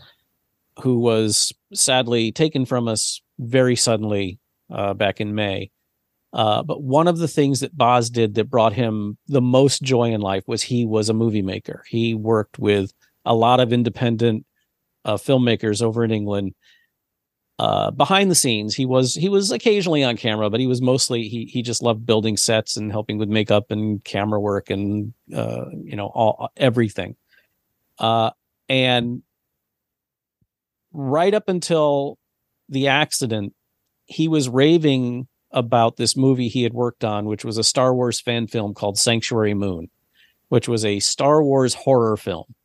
who 0.81 0.99
was 0.99 1.53
sadly 1.73 2.31
taken 2.31 2.65
from 2.65 2.87
us 2.87 3.21
very 3.39 3.75
suddenly 3.75 4.39
uh, 4.71 4.93
back 4.93 5.21
in 5.21 5.35
May. 5.35 5.71
Uh, 6.33 6.61
but 6.63 6.83
one 6.83 7.07
of 7.07 7.17
the 7.17 7.29
things 7.29 7.61
that 7.61 7.77
Boz 7.77 8.09
did 8.09 8.35
that 8.35 8.49
brought 8.49 8.73
him 8.73 9.17
the 9.27 9.41
most 9.41 9.81
joy 9.81 10.11
in 10.11 10.19
life 10.19 10.43
was 10.47 10.61
he 10.61 10.85
was 10.85 11.07
a 11.07 11.13
movie 11.13 11.41
maker. 11.41 11.85
He 11.87 12.13
worked 12.13 12.59
with 12.59 12.93
a 13.23 13.33
lot 13.33 13.61
of 13.61 13.71
independent 13.71 14.45
uh, 15.05 15.15
filmmakers 15.15 15.81
over 15.81 16.03
in 16.03 16.11
England. 16.11 16.53
Uh, 17.57 17.89
behind 17.91 18.29
the 18.29 18.35
scenes, 18.35 18.75
he 18.75 18.85
was 18.85 19.15
he 19.15 19.29
was 19.29 19.49
occasionally 19.49 20.03
on 20.03 20.17
camera, 20.17 20.49
but 20.49 20.59
he 20.59 20.67
was 20.67 20.81
mostly 20.81 21.29
he 21.29 21.45
he 21.45 21.61
just 21.61 21.81
loved 21.81 22.05
building 22.05 22.35
sets 22.35 22.75
and 22.75 22.91
helping 22.91 23.17
with 23.17 23.29
makeup 23.29 23.71
and 23.71 24.03
camera 24.03 24.39
work 24.39 24.69
and 24.69 25.13
uh, 25.33 25.65
you 25.71 25.95
know 25.95 26.07
all 26.07 26.49
everything. 26.57 27.15
Uh, 27.97 28.31
and 28.67 29.21
right 30.95 31.33
up 31.33 31.49
until 31.49 32.17
the 32.69 32.87
accident, 32.87 33.53
he 34.05 34.27
was 34.27 34.49
raving 34.49 35.27
about 35.51 35.97
this 35.97 36.15
movie 36.15 36.47
he 36.47 36.63
had 36.63 36.73
worked 36.73 37.03
on, 37.03 37.25
which 37.25 37.45
was 37.45 37.57
a 37.57 37.63
Star 37.63 37.93
Wars 37.93 38.19
fan 38.19 38.47
film 38.47 38.73
called 38.73 38.97
Sanctuary 38.97 39.53
Moon, 39.53 39.89
which 40.49 40.67
was 40.67 40.85
a 40.85 40.99
Star 40.99 41.43
Wars 41.43 41.73
horror 41.73 42.17
film. 42.17 42.55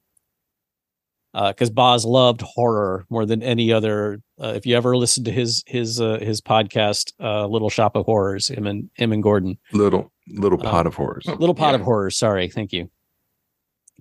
Because 1.33 1.71
uh, 1.71 1.75
Boz 1.75 2.05
loved 2.05 2.41
horror 2.41 3.07
more 3.09 3.25
than 3.25 3.41
any 3.41 3.73
other. 3.73 4.21
Uh, 4.41 4.55
if 4.57 4.67
you 4.67 4.77
ever 4.77 4.97
listened 4.97 5.27
to 5.27 5.33
his 5.33 5.63
his 5.65 6.01
uh, 6.01 6.19
his 6.21 6.41
podcast, 6.41 7.13
uh, 7.21 7.47
Little 7.47 7.71
Shop 7.71 7.95
of 7.95 8.05
Horrors, 8.05 8.49
him 8.49 8.67
and 8.67 8.91
him 8.95 9.13
and 9.13 9.23
Gordon, 9.23 9.57
little 9.73 10.11
little 10.27 10.59
pot 10.59 10.89
of 10.89 10.97
horrors, 10.97 11.27
little 11.39 11.55
pot 11.55 11.69
yeah. 11.69 11.77
of 11.77 11.83
horrors. 11.83 12.17
Sorry, 12.17 12.49
thank 12.49 12.73
you. 12.73 12.91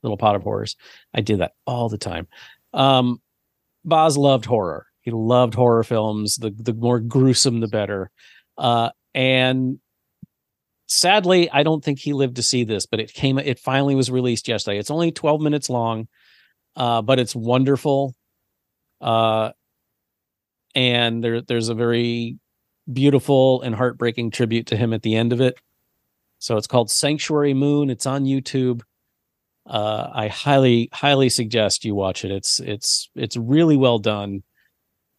Little 0.01 0.17
pot 0.17 0.35
of 0.35 0.41
horrors. 0.41 0.75
I 1.13 1.21
did 1.21 1.39
that 1.39 1.53
all 1.67 1.87
the 1.87 1.99
time. 1.99 2.27
Um, 2.73 3.21
Boz 3.85 4.17
loved 4.17 4.45
horror. 4.45 4.85
He 5.01 5.11
loved 5.11 5.55
horror 5.55 5.83
films. 5.83 6.35
The 6.35 6.51
the 6.51 6.73
more 6.73 6.99
gruesome, 6.99 7.59
the 7.59 7.67
better. 7.67 8.11
Uh, 8.57 8.89
and 9.13 9.79
sadly, 10.87 11.49
I 11.49 11.63
don't 11.63 11.83
think 11.83 11.99
he 11.99 12.13
lived 12.13 12.35
to 12.35 12.43
see 12.43 12.63
this, 12.63 12.85
but 12.85 12.99
it 12.99 13.13
came. 13.13 13.39
It 13.39 13.59
finally 13.59 13.95
was 13.95 14.11
released 14.11 14.47
yesterday. 14.47 14.77
It's 14.77 14.91
only 14.91 15.11
twelve 15.11 15.41
minutes 15.41 15.69
long, 15.69 16.07
uh, 16.75 17.01
but 17.01 17.19
it's 17.19 17.35
wonderful. 17.35 18.13
Uh, 18.99 19.51
and 20.75 21.23
there 21.23 21.41
there's 21.41 21.69
a 21.69 21.75
very 21.75 22.37
beautiful 22.91 23.61
and 23.61 23.75
heartbreaking 23.75 24.31
tribute 24.31 24.67
to 24.67 24.75
him 24.75 24.93
at 24.93 25.01
the 25.01 25.15
end 25.15 25.31
of 25.31 25.41
it. 25.41 25.57
So 26.39 26.57
it's 26.57 26.67
called 26.67 26.89
Sanctuary 26.89 27.53
Moon. 27.53 27.89
It's 27.89 28.05
on 28.05 28.25
YouTube. 28.25 28.81
Uh, 29.69 30.09
I 30.11 30.27
highly, 30.29 30.89
highly 30.91 31.29
suggest 31.29 31.85
you 31.85 31.93
watch 31.93 32.25
it. 32.25 32.31
It's 32.31 32.59
it's 32.59 33.09
it's 33.15 33.37
really 33.37 33.77
well 33.77 33.99
done. 33.99 34.41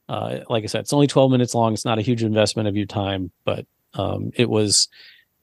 Uh, 0.08 0.40
like 0.48 0.64
I 0.64 0.66
said, 0.66 0.80
it's 0.80 0.92
only 0.92 1.06
12 1.06 1.30
minutes 1.30 1.54
long. 1.54 1.72
It's 1.72 1.84
not 1.84 2.00
a 2.00 2.02
huge 2.02 2.24
investment 2.24 2.66
of 2.66 2.76
your 2.76 2.86
time, 2.86 3.30
but 3.44 3.64
um, 3.94 4.32
it 4.34 4.50
was 4.50 4.88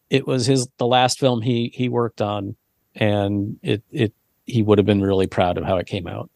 it 0.09 0.27
was 0.27 0.45
his 0.45 0.67
the 0.77 0.85
last 0.85 1.19
film 1.19 1.41
he 1.41 1.71
he 1.73 1.87
worked 1.87 2.21
on, 2.21 2.57
and 2.95 3.57
it 3.63 3.81
it 3.91 4.13
he 4.45 4.61
would 4.61 4.77
have 4.77 4.85
been 4.85 5.01
really 5.01 5.27
proud 5.27 5.57
of 5.57 5.63
how 5.63 5.77
it 5.77 5.87
came 5.87 6.05
out. 6.05 6.29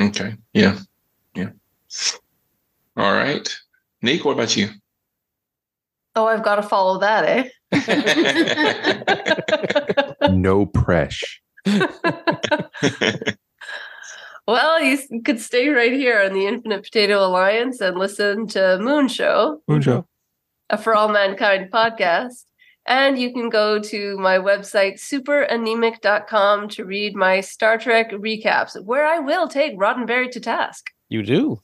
Okay. 0.00 0.36
Yeah. 0.52 0.78
Yeah. 1.34 1.50
All 2.96 3.12
right. 3.12 3.52
Nick, 4.00 4.24
what 4.24 4.32
about 4.32 4.56
you? 4.56 4.68
Oh, 6.14 6.26
I've 6.26 6.44
got 6.44 6.56
to 6.56 6.62
follow 6.62 6.98
that, 6.98 7.48
eh? 7.72 10.14
no 10.30 10.66
press. 10.66 11.20
well, 14.46 14.82
you 14.82 14.98
could 15.24 15.40
stay 15.40 15.68
right 15.68 15.92
here 15.92 16.22
on 16.22 16.32
the 16.32 16.46
Infinite 16.46 16.82
Potato 16.84 17.24
Alliance 17.24 17.80
and 17.80 17.96
listen 17.96 18.46
to 18.48 18.78
Moon 18.80 19.08
Show. 19.08 19.62
Moon 19.68 19.80
Show. 19.80 20.06
A 20.70 20.78
For 20.78 20.94
All 20.94 21.08
Mankind 21.08 21.70
podcast. 21.70 22.44
And 22.84 23.16
you 23.16 23.32
can 23.32 23.48
go 23.48 23.78
to 23.78 24.16
my 24.18 24.38
website, 24.38 24.94
superanemic.com, 24.94 26.68
to 26.70 26.84
read 26.84 27.14
my 27.14 27.40
Star 27.40 27.78
Trek 27.78 28.10
recaps, 28.10 28.82
where 28.84 29.06
I 29.06 29.20
will 29.20 29.46
take 29.46 29.78
Roddenberry 29.78 30.30
to 30.32 30.40
task. 30.40 30.90
You 31.08 31.22
do. 31.22 31.62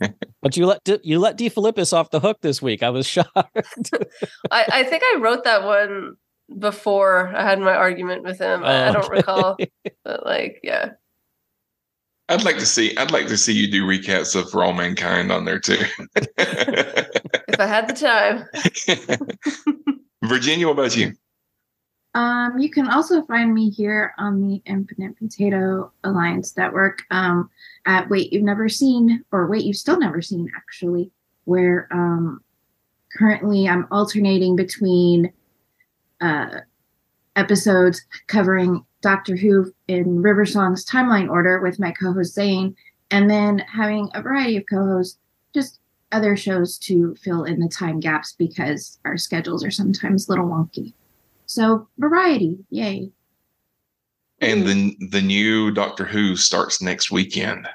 but 0.42 0.56
you 0.56 0.66
let 0.66 0.80
you 1.04 1.18
let 1.20 1.36
D. 1.36 1.48
Philippus 1.48 1.92
off 1.92 2.10
the 2.10 2.20
hook 2.20 2.38
this 2.42 2.60
week. 2.60 2.82
I 2.82 2.90
was 2.90 3.06
shocked. 3.06 3.34
I, 4.50 4.64
I 4.68 4.82
think 4.82 5.02
I 5.04 5.18
wrote 5.20 5.44
that 5.44 5.62
one 5.62 6.16
before 6.58 7.34
I 7.34 7.42
had 7.42 7.60
my 7.60 7.74
argument 7.74 8.22
with 8.22 8.38
him. 8.38 8.62
Oh, 8.62 8.66
I, 8.66 8.88
I 8.88 8.92
don't 8.92 9.10
recall, 9.10 9.56
but 10.04 10.24
like, 10.24 10.60
yeah. 10.62 10.92
I'd 12.28 12.44
like 12.44 12.58
to 12.58 12.66
see. 12.66 12.96
I'd 12.96 13.12
like 13.12 13.28
to 13.28 13.36
see 13.36 13.52
you 13.52 13.70
do 13.70 13.86
recaps 13.86 14.34
of 14.34 14.50
For 14.50 14.64
All 14.64 14.72
Mankind 14.72 15.30
on 15.30 15.44
there 15.44 15.60
too. 15.60 15.78
if 16.36 17.60
I 17.60 17.66
had 17.66 17.88
the 17.88 17.94
time. 17.94 19.28
Virginia, 20.24 20.66
what 20.66 20.72
about 20.72 20.96
you? 20.96 21.12
Um, 22.14 22.58
you 22.58 22.70
can 22.70 22.88
also 22.88 23.22
find 23.26 23.54
me 23.54 23.68
here 23.68 24.14
on 24.18 24.40
the 24.40 24.62
Infinite 24.64 25.18
Potato 25.18 25.92
Alliance 26.02 26.56
Network 26.56 27.02
um, 27.10 27.50
at 27.84 28.08
Wait 28.08 28.32
You've 28.32 28.42
Never 28.42 28.68
Seen, 28.68 29.22
or 29.30 29.46
Wait 29.46 29.64
You've 29.64 29.76
Still 29.76 29.98
Never 29.98 30.22
Seen, 30.22 30.50
actually, 30.56 31.10
where 31.44 31.86
um, 31.92 32.40
currently 33.16 33.68
I'm 33.68 33.86
alternating 33.90 34.56
between 34.56 35.30
uh, 36.20 36.60
episodes 37.36 38.02
covering 38.26 38.84
Doctor 39.02 39.36
Who 39.36 39.72
in 39.88 40.22
River 40.22 40.46
Song's 40.46 40.84
timeline 40.84 41.28
order 41.28 41.60
with 41.60 41.78
my 41.78 41.92
co 41.92 42.12
host 42.12 42.34
Zane, 42.34 42.74
and 43.10 43.30
then 43.30 43.58
having 43.60 44.08
a 44.14 44.22
variety 44.22 44.56
of 44.56 44.64
co 44.68 44.84
hosts, 44.84 45.18
just 45.54 45.80
other 46.12 46.36
shows 46.36 46.78
to 46.78 47.14
fill 47.16 47.44
in 47.44 47.60
the 47.60 47.68
time 47.68 48.00
gaps 48.00 48.34
because 48.38 48.98
our 49.04 49.16
schedules 49.16 49.64
are 49.64 49.70
sometimes 49.70 50.26
a 50.28 50.32
little 50.32 50.46
wonky. 50.46 50.92
So 51.46 51.88
variety, 51.98 52.58
yay. 52.70 53.10
And 54.40 54.66
the 54.66 54.96
the 55.10 55.22
new 55.22 55.70
Doctor 55.70 56.04
Who 56.04 56.36
starts 56.36 56.82
next 56.82 57.10
weekend. 57.10 57.68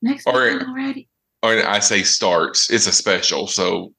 Next 0.00 0.26
Or- 0.26 0.42
weekend 0.44 0.62
already. 0.70 1.08
Or 1.44 1.66
I 1.66 1.80
say 1.80 2.02
starts. 2.04 2.70
It's 2.70 2.86
a 2.86 2.92
special, 2.92 3.48
so 3.48 3.92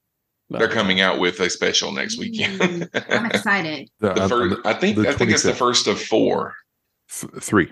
they're 0.60 0.70
coming 0.70 1.02
out 1.02 1.20
with 1.20 1.40
a 1.40 1.50
special 1.50 1.92
next 1.92 2.18
weekend. 2.18 2.90
I'm 3.10 3.26
excited. 3.32 3.90
The- 4.00 4.14
The 4.14 4.22
uh, 4.24 4.28
first, 4.28 4.58
I 4.66 4.74
think 4.74 4.98
the 4.98 5.10
I 5.10 5.14
think 5.14 5.32
it's 5.32 5.44
the 5.44 5.54
first 5.56 5.88
of 5.88 6.02
four. 6.02 6.54
Th- 7.10 7.34
three. 7.42 7.72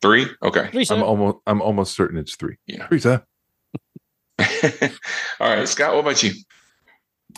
Three? 0.00 0.26
Okay. 0.42 0.70
I'm 0.90 1.02
almost 1.02 1.38
I'm 1.46 1.60
almost 1.62 1.94
certain 1.96 2.18
it's 2.18 2.36
three. 2.36 2.56
Yeah. 2.66 2.86
Teresa. 2.86 3.24
All 5.40 5.48
right, 5.54 5.66
Scott, 5.68 5.94
what 5.94 6.00
about 6.00 6.22
you? 6.22 6.32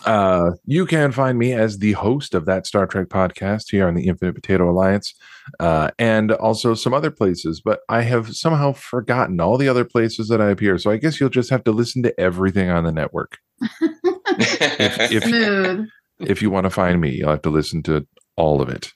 Uh, 0.07 0.53
you 0.67 0.87
can 0.87 1.11
find 1.13 1.39
me 1.39 1.53
as 1.53 1.79
the 1.79 1.93
host 1.93 2.35
of 2.35 2.47
that 2.47 2.67
Star 2.67 2.87
Trek 2.87 3.09
podcast 3.09 3.71
here 3.71 3.89
on 3.89 3.95
the 3.95 4.07
Infinite 4.07 4.35
Potato 4.35 4.71
Alliance, 4.71 5.15
uh, 5.59 5.91
and 5.99 6.33
also 6.33 6.75
some 6.75 6.95
other 6.95 7.11
places. 7.11 7.61
But 7.61 7.81
I 7.89 8.03
have 8.03 8.35
somehow 8.35 8.73
forgotten 8.73 9.41
all 9.41 9.59
the 9.59 9.69
other 9.69 9.85
places 9.85 10.29
that 10.29 10.41
I 10.41 10.51
appear. 10.51 10.79
So 10.79 10.91
I 10.91 10.97
guess 10.97 11.19
you'll 11.21 11.29
just 11.29 11.51
have 11.51 11.65
to 11.65 11.73
listen 11.73 12.03
to 12.05 12.19
everything 12.21 12.71
on 12.71 12.85
the 12.85 12.93
network. 12.93 13.39
if, 14.41 15.01
if, 15.13 15.25
Smooth. 15.25 15.89
if 16.21 16.43
you 16.43 16.51
want 16.51 16.65
to 16.65 16.71
find 16.71 17.01
me, 17.01 17.11
you'll 17.11 17.31
have 17.31 17.43
to 17.43 17.51
listen 17.51 17.83
to 17.85 18.05
all 18.37 18.61
of 18.61 18.69
it. 18.69 18.93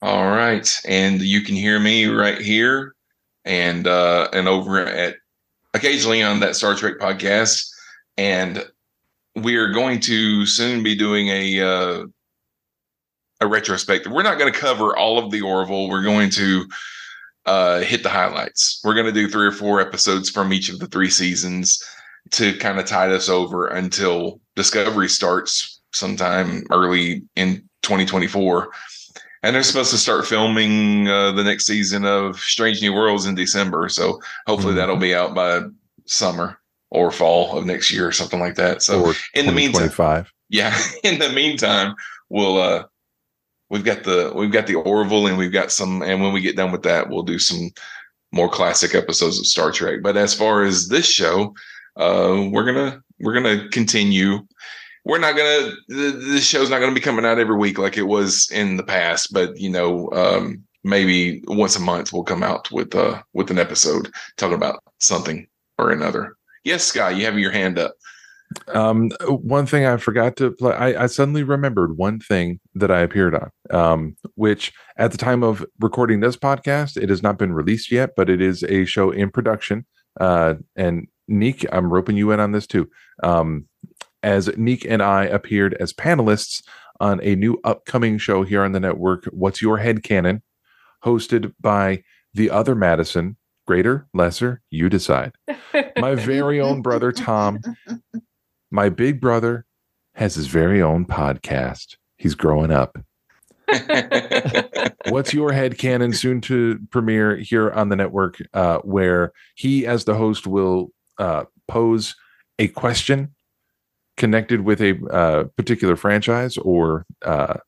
All 0.00 0.28
right, 0.28 0.80
and 0.86 1.20
you 1.20 1.40
can 1.40 1.56
hear 1.56 1.80
me 1.80 2.06
right 2.06 2.40
here, 2.40 2.94
and 3.44 3.88
uh, 3.88 4.28
and 4.32 4.46
over 4.46 4.78
at 4.78 5.16
occasionally 5.74 6.22
on 6.22 6.38
that 6.38 6.54
Star 6.54 6.76
Trek 6.76 6.98
podcast, 7.00 7.68
and 8.16 8.64
we 9.42 9.56
are 9.56 9.72
going 9.72 10.00
to 10.00 10.46
soon 10.46 10.82
be 10.82 10.94
doing 10.94 11.28
a 11.28 11.60
uh, 11.60 12.06
a 13.40 13.46
retrospective. 13.46 14.12
We're 14.12 14.22
not 14.22 14.38
going 14.38 14.52
to 14.52 14.58
cover 14.58 14.96
all 14.96 15.18
of 15.18 15.30
the 15.30 15.42
Orville. 15.42 15.88
We're 15.88 16.02
going 16.02 16.30
to 16.30 16.66
uh, 17.46 17.80
hit 17.80 18.02
the 18.02 18.08
highlights. 18.08 18.80
We're 18.84 18.94
going 18.94 19.06
to 19.06 19.12
do 19.12 19.28
three 19.28 19.46
or 19.46 19.52
four 19.52 19.80
episodes 19.80 20.28
from 20.28 20.52
each 20.52 20.68
of 20.68 20.78
the 20.78 20.86
three 20.86 21.10
seasons 21.10 21.82
to 22.32 22.52
kind 22.58 22.78
of 22.78 22.86
tide 22.86 23.10
us 23.10 23.28
over 23.28 23.68
until 23.68 24.40
Discovery 24.56 25.08
starts 25.08 25.80
sometime 25.92 26.64
early 26.70 27.22
in 27.36 27.68
2024. 27.82 28.70
And 29.42 29.54
they're 29.54 29.62
supposed 29.62 29.92
to 29.92 29.98
start 29.98 30.26
filming 30.26 31.08
uh, 31.08 31.30
the 31.32 31.44
next 31.44 31.66
season 31.66 32.04
of 32.04 32.38
Strange 32.40 32.82
New 32.82 32.92
Worlds 32.92 33.26
in 33.26 33.36
December. 33.36 33.88
So 33.88 34.20
hopefully 34.46 34.74
that'll 34.74 34.96
be 34.96 35.14
out 35.14 35.34
by 35.34 35.60
summer 36.06 36.58
or 36.90 37.10
fall 37.10 37.56
of 37.58 37.66
next 37.66 37.90
year 37.90 38.06
or 38.06 38.12
something 38.12 38.40
like 38.40 38.54
that. 38.56 38.82
So 38.82 39.06
or 39.06 39.14
in 39.34 39.46
the 39.46 39.52
meantime, 39.52 40.26
yeah, 40.48 40.76
in 41.04 41.18
the 41.18 41.30
meantime, 41.30 41.94
we'll 42.28 42.58
uh 42.58 42.84
we've 43.70 43.84
got 43.84 44.04
the 44.04 44.32
we've 44.34 44.52
got 44.52 44.66
the 44.66 44.76
Orville 44.76 45.26
and 45.26 45.38
we've 45.38 45.52
got 45.52 45.70
some 45.70 46.02
and 46.02 46.22
when 46.22 46.32
we 46.32 46.40
get 46.40 46.56
done 46.56 46.72
with 46.72 46.82
that, 46.82 47.08
we'll 47.08 47.22
do 47.22 47.38
some 47.38 47.70
more 48.32 48.48
classic 48.48 48.94
episodes 48.94 49.38
of 49.38 49.46
Star 49.46 49.70
Trek. 49.72 50.00
But 50.02 50.16
as 50.16 50.34
far 50.34 50.64
as 50.64 50.88
this 50.88 51.06
show, 51.06 51.54
uh 51.96 52.48
we're 52.50 52.64
gonna 52.64 53.02
we're 53.20 53.34
gonna 53.34 53.68
continue. 53.68 54.46
We're 55.04 55.18
not 55.18 55.36
gonna 55.36 55.72
the, 55.88 56.10
this 56.10 56.46
show's 56.46 56.70
not 56.70 56.80
gonna 56.80 56.94
be 56.94 57.00
coming 57.00 57.24
out 57.24 57.38
every 57.38 57.56
week 57.56 57.78
like 57.78 57.96
it 57.96 58.02
was 58.02 58.50
in 58.50 58.76
the 58.76 58.82
past, 58.82 59.32
but 59.32 59.56
you 59.58 59.70
know, 59.70 60.10
um 60.12 60.64
maybe 60.84 61.42
once 61.48 61.76
a 61.76 61.80
month 61.80 62.12
we'll 62.12 62.22
come 62.24 62.42
out 62.42 62.70
with 62.70 62.94
uh 62.94 63.20
with 63.34 63.50
an 63.50 63.58
episode 63.58 64.10
talking 64.36 64.56
about 64.56 64.82
something 64.98 65.46
or 65.78 65.90
another. 65.90 66.37
Yes, 66.64 66.84
Sky, 66.84 67.10
you 67.10 67.24
have 67.24 67.38
your 67.38 67.50
hand 67.50 67.78
up. 67.78 67.94
Um, 68.68 69.10
one 69.28 69.66
thing 69.66 69.84
I 69.84 69.96
forgot 69.98 70.36
to 70.36 70.50
play, 70.50 70.74
I, 70.74 71.04
I 71.04 71.06
suddenly 71.06 71.42
remembered 71.42 71.98
one 71.98 72.18
thing 72.18 72.60
that 72.74 72.90
I 72.90 73.00
appeared 73.00 73.34
on, 73.34 73.50
um, 73.70 74.16
which 74.36 74.72
at 74.96 75.12
the 75.12 75.18
time 75.18 75.42
of 75.42 75.64
recording 75.80 76.20
this 76.20 76.36
podcast, 76.36 76.96
it 76.96 77.10
has 77.10 77.22
not 77.22 77.38
been 77.38 77.52
released 77.52 77.92
yet, 77.92 78.10
but 78.16 78.30
it 78.30 78.40
is 78.40 78.62
a 78.64 78.84
show 78.84 79.10
in 79.10 79.30
production. 79.30 79.86
Uh, 80.18 80.54
and 80.76 81.08
Neek, 81.28 81.66
I'm 81.72 81.92
roping 81.92 82.16
you 82.16 82.30
in 82.32 82.40
on 82.40 82.52
this 82.52 82.66
too. 82.66 82.88
Um, 83.22 83.66
as 84.22 84.48
Neek 84.56 84.84
and 84.88 85.02
I 85.02 85.24
appeared 85.24 85.74
as 85.74 85.92
panelists 85.92 86.62
on 87.00 87.20
a 87.22 87.36
new 87.36 87.60
upcoming 87.64 88.18
show 88.18 88.42
here 88.42 88.64
on 88.64 88.72
the 88.72 88.80
network, 88.80 89.24
What's 89.26 89.62
Your 89.62 89.78
Head 89.78 90.02
Canon, 90.02 90.42
hosted 91.04 91.54
by 91.60 92.02
the 92.34 92.50
other 92.50 92.74
Madison, 92.74 93.36
greater, 93.68 94.08
lesser, 94.14 94.62
you 94.70 94.88
decide. 94.88 95.32
My 95.98 96.14
very 96.14 96.58
own 96.58 96.80
brother 96.80 97.12
Tom 97.12 97.60
my 98.70 98.88
big 98.88 99.20
brother 99.20 99.64
has 100.14 100.34
his 100.34 100.46
very 100.46 100.82
own 100.82 101.06
podcast. 101.06 101.96
He's 102.16 102.34
growing 102.34 102.70
up. 102.70 102.98
What's 105.08 105.34
your 105.34 105.52
head 105.52 105.78
canon 105.78 106.12
soon 106.12 106.40
to 106.42 106.78
premiere 106.90 107.36
here 107.36 107.70
on 107.70 107.88
the 107.88 107.96
network, 107.96 108.38
uh, 108.54 108.78
where 108.78 109.32
he, 109.54 109.86
as 109.86 110.04
the 110.04 110.14
host, 110.14 110.46
will 110.46 110.88
uh, 111.18 111.44
pose 111.66 112.16
a 112.58 112.68
question 112.68 113.34
connected 114.16 114.62
with 114.62 114.80
a 114.80 114.98
uh, 115.12 115.44
particular 115.56 115.96
franchise 115.96 116.56
or 116.58 117.06
uh, 117.24 117.58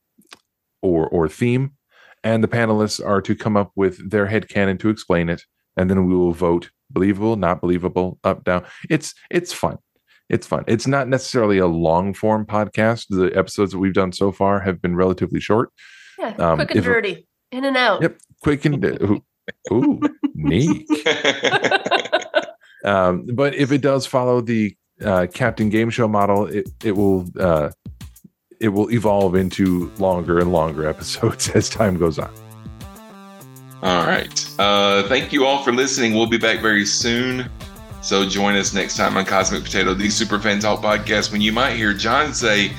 or 0.82 1.06
or 1.08 1.28
theme, 1.28 1.72
and 2.24 2.42
the 2.42 2.48
panelists 2.48 3.04
are 3.04 3.20
to 3.20 3.36
come 3.36 3.56
up 3.56 3.70
with 3.76 4.10
their 4.10 4.26
head 4.26 4.48
canon 4.48 4.78
to 4.78 4.88
explain 4.88 5.28
it, 5.28 5.44
and 5.76 5.88
then 5.90 6.06
we 6.06 6.14
will 6.14 6.32
vote 6.32 6.70
believable, 6.90 7.36
not 7.36 7.60
believable, 7.60 8.18
up, 8.24 8.44
down. 8.44 8.64
It's 8.88 9.14
it's 9.30 9.52
fun 9.52 9.78
it's 10.30 10.46
fun. 10.46 10.62
It's 10.68 10.86
not 10.86 11.08
necessarily 11.08 11.58
a 11.58 11.66
long 11.66 12.14
form 12.14 12.46
podcast. 12.46 13.06
The 13.10 13.36
episodes 13.36 13.72
that 13.72 13.78
we've 13.78 13.92
done 13.92 14.12
so 14.12 14.30
far 14.30 14.60
have 14.60 14.80
been 14.80 14.94
relatively 14.94 15.40
short. 15.40 15.70
Yeah, 16.18 16.34
Um, 16.38 16.56
quick 16.58 16.70
and 16.70 16.78
if- 16.78 16.84
dirty, 16.84 17.26
in 17.50 17.64
and 17.64 17.76
out. 17.76 18.00
Yep, 18.00 18.18
quick 18.40 18.64
and 18.64 18.84
ooh, 18.84 19.24
ooh 19.72 20.00
neat. 20.34 20.88
um, 22.84 23.26
but 23.34 23.54
if 23.56 23.72
it 23.72 23.80
does 23.80 24.06
follow 24.06 24.40
the 24.40 24.76
uh, 25.04 25.26
Captain 25.34 25.68
Game 25.68 25.90
Show 25.90 26.06
model, 26.06 26.46
it 26.46 26.68
it 26.84 26.92
will 26.92 27.26
uh, 27.38 27.70
it 28.60 28.68
will 28.68 28.90
evolve 28.92 29.34
into 29.34 29.90
longer 29.98 30.38
and 30.38 30.52
longer 30.52 30.86
episodes 30.88 31.48
as 31.56 31.68
time 31.68 31.98
goes 31.98 32.18
on. 32.20 32.30
All 33.82 34.06
right. 34.06 34.46
Uh, 34.58 35.08
thank 35.08 35.32
you 35.32 35.46
all 35.46 35.62
for 35.62 35.72
listening. 35.72 36.14
We'll 36.14 36.26
be 36.26 36.38
back 36.38 36.60
very 36.60 36.84
soon. 36.84 37.48
So 38.02 38.28
join 38.28 38.56
us 38.56 38.72
next 38.74 38.96
time 38.96 39.16
on 39.16 39.24
Cosmic 39.24 39.62
Potato, 39.64 39.94
the 39.94 40.10
Super 40.10 40.38
Fan 40.38 40.58
Talk 40.60 40.80
podcast, 40.80 41.32
when 41.32 41.40
you 41.40 41.52
might 41.52 41.76
hear 41.76 41.92
John 41.92 42.32
say 42.34 42.72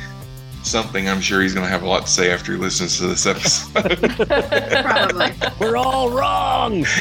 something. 0.64 1.08
I'm 1.10 1.22
sure 1.22 1.42
he's 1.42 1.54
going 1.54 1.66
to 1.66 1.72
have 1.72 1.84
a 1.84 1.88
lot 1.88 2.06
to 2.06 2.12
say 2.12 2.32
after 2.32 2.54
he 2.54 2.58
listens 2.58 2.98
to 2.98 3.08
this 3.08 3.26
episode. 3.26 3.72
Probably. 4.84 5.32
We're 5.60 5.78
all 5.78 6.10
wrong. 6.10 6.84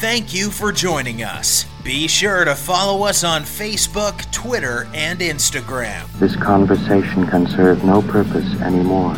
Thank 0.00 0.34
you 0.34 0.50
for 0.50 0.72
joining 0.72 1.22
us. 1.22 1.66
Be 1.82 2.08
sure 2.08 2.44
to 2.44 2.54
follow 2.54 3.04
us 3.04 3.24
on 3.24 3.42
Facebook, 3.42 4.30
Twitter, 4.32 4.88
and 4.92 5.20
Instagram. 5.20 6.10
This 6.18 6.34
conversation 6.36 7.26
can 7.26 7.46
serve 7.46 7.84
no 7.84 8.02
purpose 8.02 8.60
anymore. 8.60 9.14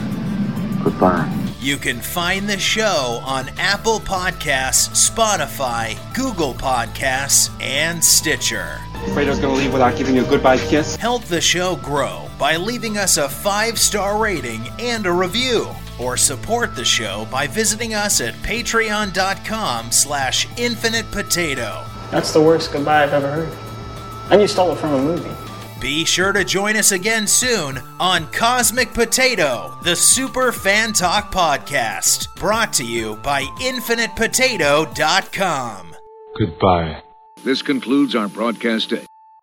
Goodbye. 0.85 1.46
You 1.59 1.79
can 1.79 2.01
find 2.01 2.49
the 2.49 2.59
show 2.59 3.21
on 3.25 3.49
Apple 3.57 3.99
Podcasts, 3.99 5.11
Spotify, 5.11 5.97
Google 6.15 6.53
Podcasts, 6.53 7.51
and 7.63 8.05
Stitcher. 8.05 8.79
Fredo's 9.15 9.39
gonna 9.39 9.55
leave 9.55 9.73
without 9.73 9.97
giving 9.97 10.17
you 10.17 10.25
a 10.25 10.29
goodbye 10.29 10.59
kiss? 10.59 10.97
Help 10.97 11.25
the 11.25 11.41
show 11.41 11.77
grow 11.77 12.29
by 12.39 12.57
leaving 12.57 12.99
us 12.99 13.17
a 13.17 13.29
five 13.29 13.79
star 13.79 14.19
rating 14.19 14.69
and 14.79 15.07
a 15.07 15.13
review. 15.13 15.67
Or 15.99 16.19
support 16.19 16.77
the 16.77 16.85
show 16.85 17.27
by 17.31 17.47
visiting 17.47 17.95
us 17.95 18.21
at 18.21 18.35
patreon.com 18.35 19.91
slash 19.91 20.47
infinite 20.59 21.11
potato. 21.11 21.85
That's 22.11 22.33
the 22.33 22.41
worst 22.43 22.71
goodbye 22.71 23.05
I've 23.05 23.15
ever 23.15 23.31
heard. 23.31 23.53
And 24.31 24.43
you 24.43 24.47
stole 24.49 24.73
it 24.73 24.77
from 24.77 24.93
a 24.93 24.99
movie. 25.03 25.46
Be 25.81 26.05
sure 26.05 26.33
to 26.33 26.45
join 26.45 26.77
us 26.77 26.93
again 26.93 27.27
soon 27.27 27.81
on 28.01 28.31
Cosmic 28.33 28.93
Potato, 28.95 29.77
the 29.83 29.97
Super 29.97 30.53
Fan 30.53 30.93
Talk 30.93 31.33
podcast, 31.33 32.35
brought 32.37 32.72
to 32.74 32.85
you 32.85 33.16
by 33.16 33.43
InfinitePotato.com. 33.61 35.97
Goodbye. 36.39 37.03
This 37.45 37.62
concludes 37.62 38.14
our 38.14 38.29
broadcast 38.29 38.91
day. 38.91 39.06